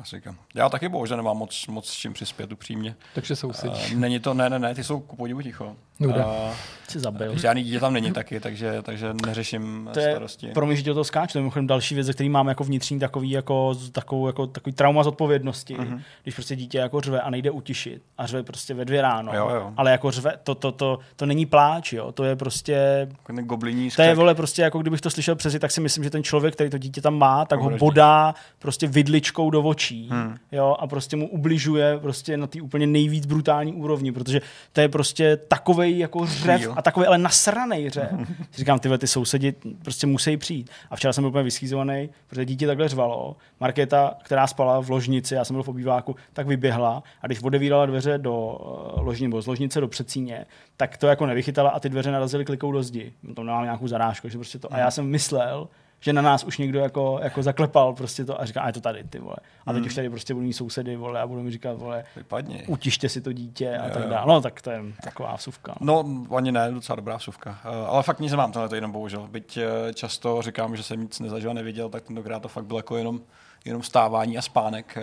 [0.00, 0.36] Asi říkám.
[0.54, 2.94] Já taky bohužel nemám moc, moc s čím přispět upřímně.
[3.14, 3.92] Takže sousedíš.
[3.92, 5.76] Uh, není to, ne, ne, ne, ty jsou ku podivu ticho.
[6.00, 6.26] Nuda.
[6.26, 6.54] Uh,
[6.88, 7.38] Si zabil.
[7.38, 10.46] žádný dítě tam není taky, takže, takže neřeším to je starosti.
[10.46, 11.32] pro mě, že do toho skáču.
[11.32, 15.02] To je mimochodem další věc, který mám jako vnitřní takový, jako, takovou, jako, takový trauma
[15.02, 15.76] z odpovědnosti.
[15.76, 16.00] Mm-hmm.
[16.22, 19.32] Když prostě dítě jako řve a nejde utišit a řve prostě ve dvě ráno.
[19.34, 19.72] Jo, jo.
[19.76, 22.12] Ale jako řve, to, to, to, to, není pláč, jo.
[22.12, 25.70] To je prostě ten gobliní to je, vole, prostě jako kdybych to slyšel přes tak
[25.70, 27.80] si myslím, že ten člověk, který to dítě tam má, tak ho Obraždí.
[27.86, 30.36] bodá prostě vidličkou do očí, Hmm.
[30.52, 34.40] jo, a prostě mu ubližuje prostě na té úplně nejvíc brutální úrovni, protože
[34.72, 38.10] to je prostě takovej jako řev a takový ale nasranej řev.
[38.54, 40.70] Říkám, ty, vole, ty sousedi prostě musí přijít.
[40.90, 43.36] A včera jsem byl úplně vyschýzovaný, protože dítě takhle řvalo.
[43.60, 47.86] Markéta, která spala v ložnici, já jsem byl v obýváku, tak vyběhla a když odevírala
[47.86, 50.46] dveře do eh, ložnice, nebo z ložnice do předsíně,
[50.76, 53.12] tak to jako nevychytala a ty dveře narazily klikou do zdi.
[53.34, 54.74] To nemám nějakou zarážku, že prostě to.
[54.74, 55.68] A já jsem myslel,
[56.04, 58.80] že na nás už někdo jako, jako zaklepal prostě to a říká, a je to
[58.80, 59.36] tady, ty vole.
[59.66, 62.64] A teď už tady prostě budu mít sousedy, vole, a budou mi říkat, vole, Vypadni.
[62.66, 64.26] utište si to dítě a Jo, tak dále.
[64.34, 65.74] No tak to je taková vsuvka.
[65.80, 66.02] No.
[66.02, 67.50] No, ani ne, docela dobrá vsuvka.
[67.50, 69.28] Uh, ale fakt nic nemám tohle jenom bohužel.
[69.28, 72.78] Byť uh, často říkám, že jsem nic nezažil a neviděl, tak tentokrát to fakt bylo
[72.78, 73.20] jako jenom,
[73.64, 74.98] jenom stávání a spánek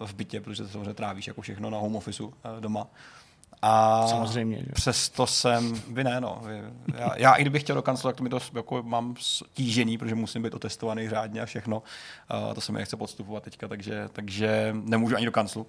[0.00, 2.86] uh, v bytě, protože to samozřejmě trávíš jako všechno na home officeu uh, doma.
[3.66, 4.72] A Samozřejmě, že?
[4.72, 6.42] přesto jsem, vy ne, no.
[6.46, 6.60] Vy,
[6.98, 9.14] já, já, i kdybych chtěl do kanclu, tak to mi to jako mám
[9.54, 11.82] tížený, protože musím být otestovaný řádně a všechno.
[12.46, 15.66] Uh, to se mi nechce podstupovat teďka, takže, takže nemůžu ani do kanclu.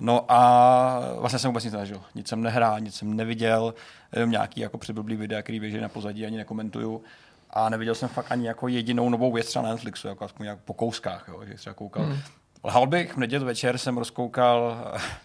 [0.00, 2.00] No a vlastně jsem vůbec nic nezažil.
[2.14, 3.74] Nic jsem nehrál, nic jsem neviděl,
[4.12, 7.02] jenom nějaký jako přiblblý videa, který běží na pozadí, ani nekomentuju.
[7.50, 10.58] A neviděl jsem fakt ani jako jedinou novou věc třeba na Netflixu, jako aspoň nějak
[10.64, 12.04] po kouskách, jo, že třeba koukal.
[12.04, 12.18] Hmm.
[12.64, 14.76] Lhal bych, v neděli večer jsem rozkoukal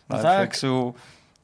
[0.10, 0.56] na No tak.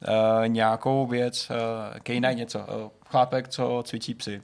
[0.08, 2.64] Uh, nějakou věc, uh, K9 něco, uh,
[3.06, 4.42] chlápek, co cvičí psy.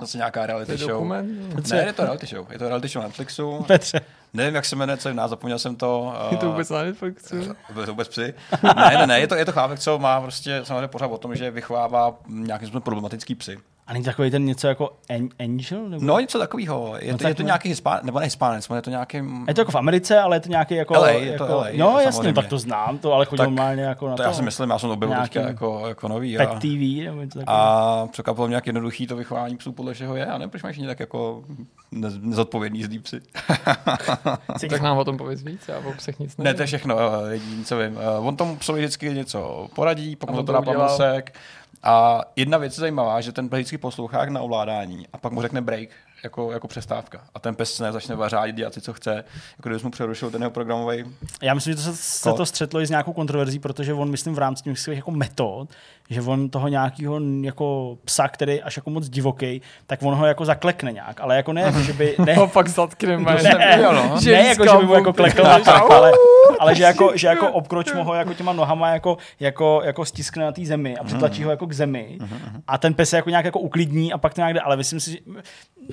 [0.00, 0.90] Zase nějaká To reality je show.
[0.90, 1.54] dokument?
[1.70, 2.52] Ne, je to reality show.
[2.52, 3.64] Je to reality show na Netflixu.
[3.66, 4.00] Petře,
[4.34, 6.14] Nevím, jak se jmenuje, co je nás, zapomněl jsem to.
[6.30, 7.36] Je to vůbec na Netflixu?
[7.74, 8.34] Byli to vůbec psy?
[8.62, 11.34] Ne, ne, ne, je to, je to chlápek, co má prostě samozřejmě pořád o tom,
[11.36, 13.58] že vychovává nějakým způsobem problematický psy.
[13.88, 15.88] A není takový ten něco jako an- Angel?
[15.88, 16.04] Nebo?
[16.06, 16.94] No, něco takového.
[17.00, 17.46] Je, No to, je to ne.
[17.46, 19.16] nějaký hispán, nebo ne hispánec, je to nějaký...
[19.48, 20.94] Je to jako v Americe, ale je to nějaký jako...
[20.94, 22.32] LA, je to jako, LA, je no to jasně, samozřejmě.
[22.32, 24.28] tak to znám, to ale Tak normálně jako na To to.
[24.28, 26.36] já si myslím, já jsem to objevil Nějaký teďka jako, jako nový.
[26.36, 27.62] Pet A, TV nebo něco takového.
[27.62, 30.26] a překvapilo mě, jak jednoduchý to vychování psů podle všeho je.
[30.26, 31.44] A ne, proč máš tak jako
[31.92, 33.20] nez, nezodpovědný zlý psy.
[34.70, 36.56] Tak nám o tom pověz víc, já o psech nic Ne, nevím.
[36.56, 37.98] to je všechno, eh, jediný, co vím.
[38.00, 41.34] Eh, On tomu psovi vždycky něco poradí, on to dá pamlsek.
[41.82, 45.32] A jedna věc je zajímavá, že ten pes vždycky poslouchá jak na ovládání a pak
[45.32, 45.88] mu řekne break
[46.24, 47.20] jako, jako přestávka.
[47.34, 49.24] A ten pes se ne začne vařádit, dělat si, co chce.
[49.56, 51.04] Jako kdyby mu přerušil ten jeho programový.
[51.42, 54.34] Já myslím, že to se, se to střetlo i s nějakou kontroverzí, protože on, myslím,
[54.34, 55.68] v rámci těch svých jako metod,
[56.10, 60.26] že on toho nějakého jako psa, který je až jako moc divoký, tak on ho
[60.26, 62.14] jako zaklekne nějak, ale jako ne, jako, že by...
[62.24, 63.34] Ne, Ho pak zatkneme.
[63.42, 64.20] ne, no.
[64.24, 66.12] ne jako, že by mu jako klekl tak, ale,
[66.60, 70.44] ale že jako, že jako obkroč mu ho jako těma nohama jako, jako, jako stiskne
[70.44, 72.18] na té zemi a přitlačí ho jako k zemi
[72.66, 75.00] a ten pes se jako nějak jako uklidní a pak to nějak jde, ale myslím
[75.00, 75.18] si, že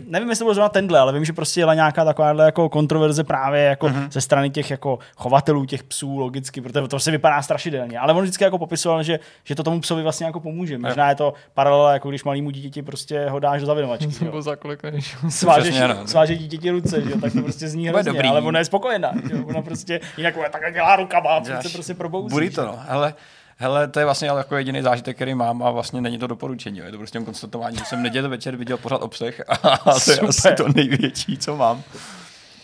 [0.07, 3.23] nevím, jestli to bylo zrovna tenhle, ale vím, že prostě jela nějaká takováhle jako kontroverze
[3.23, 7.99] právě jako ze strany těch jako chovatelů těch psů logicky, protože to se vypadá strašidelně,
[7.99, 10.77] ale on vždycky jako popisoval, že, že to tomu psovi vlastně jako pomůže.
[10.77, 14.07] Možná je to paralela, jako když malýmu dítěti prostě ho dáš do zavinovačky.
[14.25, 15.15] Nebo zaklekneš.
[15.29, 16.07] Svážeš, Přesně, no.
[16.07, 19.35] sváže dítěti ruce, že jo, tak to prostě zní hrozně, ale ona je spokojená, že
[19.35, 22.33] ona prostě jinak ona takhle dělá rukama, a Děláš se prostě probouzí.
[22.33, 22.79] Bude to, no.
[22.87, 23.13] Hele,
[23.57, 26.79] hele, to je vlastně ale jako jediný zážitek, který mám a vlastně není to doporučení.
[26.79, 26.85] jo.
[26.85, 30.19] Je to prostě jen konstatování, že jsem neděli večer viděl pořád obsah a to je
[30.19, 31.83] asi to největší, co mám.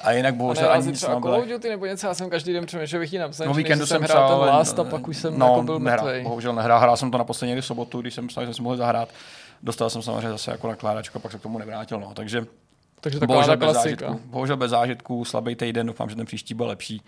[0.03, 1.33] A jinak bohužel já ani nic třeba nebylo.
[1.33, 3.53] Call of Duty nebo něco, já jsem každý den přemýšlel, že bych ji napsal, No
[3.53, 6.23] víkendu jsem hrál ten ale- Last a pak už jsem no, jako byl nehrál, mrtvej.
[6.23, 6.79] bohužel nehrál.
[6.79, 9.09] Hrál jsem to naposledy někdy v sobotu, když jsem psal, že jsem si mohl zahrát.
[9.63, 11.99] Dostal jsem samozřejmě zase jako nakládačku a pak se k tomu nevrátil.
[11.99, 12.11] No.
[12.13, 12.45] Takže
[13.01, 14.05] Takže taková bohužel bez, klasika.
[14.07, 17.01] zážitků, bohužel bez zážitků, slabý týden, doufám, že ten příští byl lepší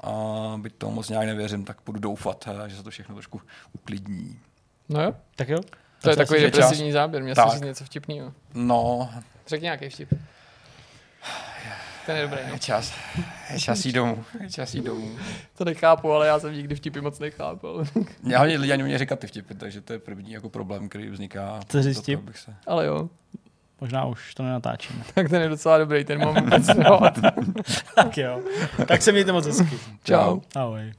[0.00, 0.12] a
[0.56, 3.40] byť tomu moc nějak nevěřím, tak budu doufat, eh, že se to všechno trošku
[3.72, 4.40] uklidní.
[4.88, 5.58] No jo, tak jo.
[5.60, 5.68] To,
[6.02, 8.32] to je takový depresivní záběr, měl jsem něco vtipného.
[8.54, 9.10] No.
[9.46, 10.14] Řekni nějaký vtip.
[12.06, 12.38] Ten je dobrý.
[12.46, 12.52] No.
[12.52, 12.92] Je čas.
[13.52, 14.24] Je čas jít domů.
[14.40, 15.16] Je čas jít domů.
[15.58, 17.84] To nechápu, ale já jsem nikdy vtipy moc nechápal.
[18.26, 21.10] já hodně lidi ani mě říkat ty vtipy, takže to je první jako problém, který
[21.10, 21.60] vzniká.
[21.68, 22.04] Co říct?
[22.34, 22.54] Se...
[22.66, 23.08] Ale jo.
[23.80, 25.04] Možná už to nenatáčíme.
[25.14, 26.50] Tak ten je docela dobrý, ten moment.
[27.94, 28.40] tak jo.
[28.86, 29.78] Tak se mějte moc hezky.
[30.04, 30.40] Čau.
[30.56, 30.92] Ahoj.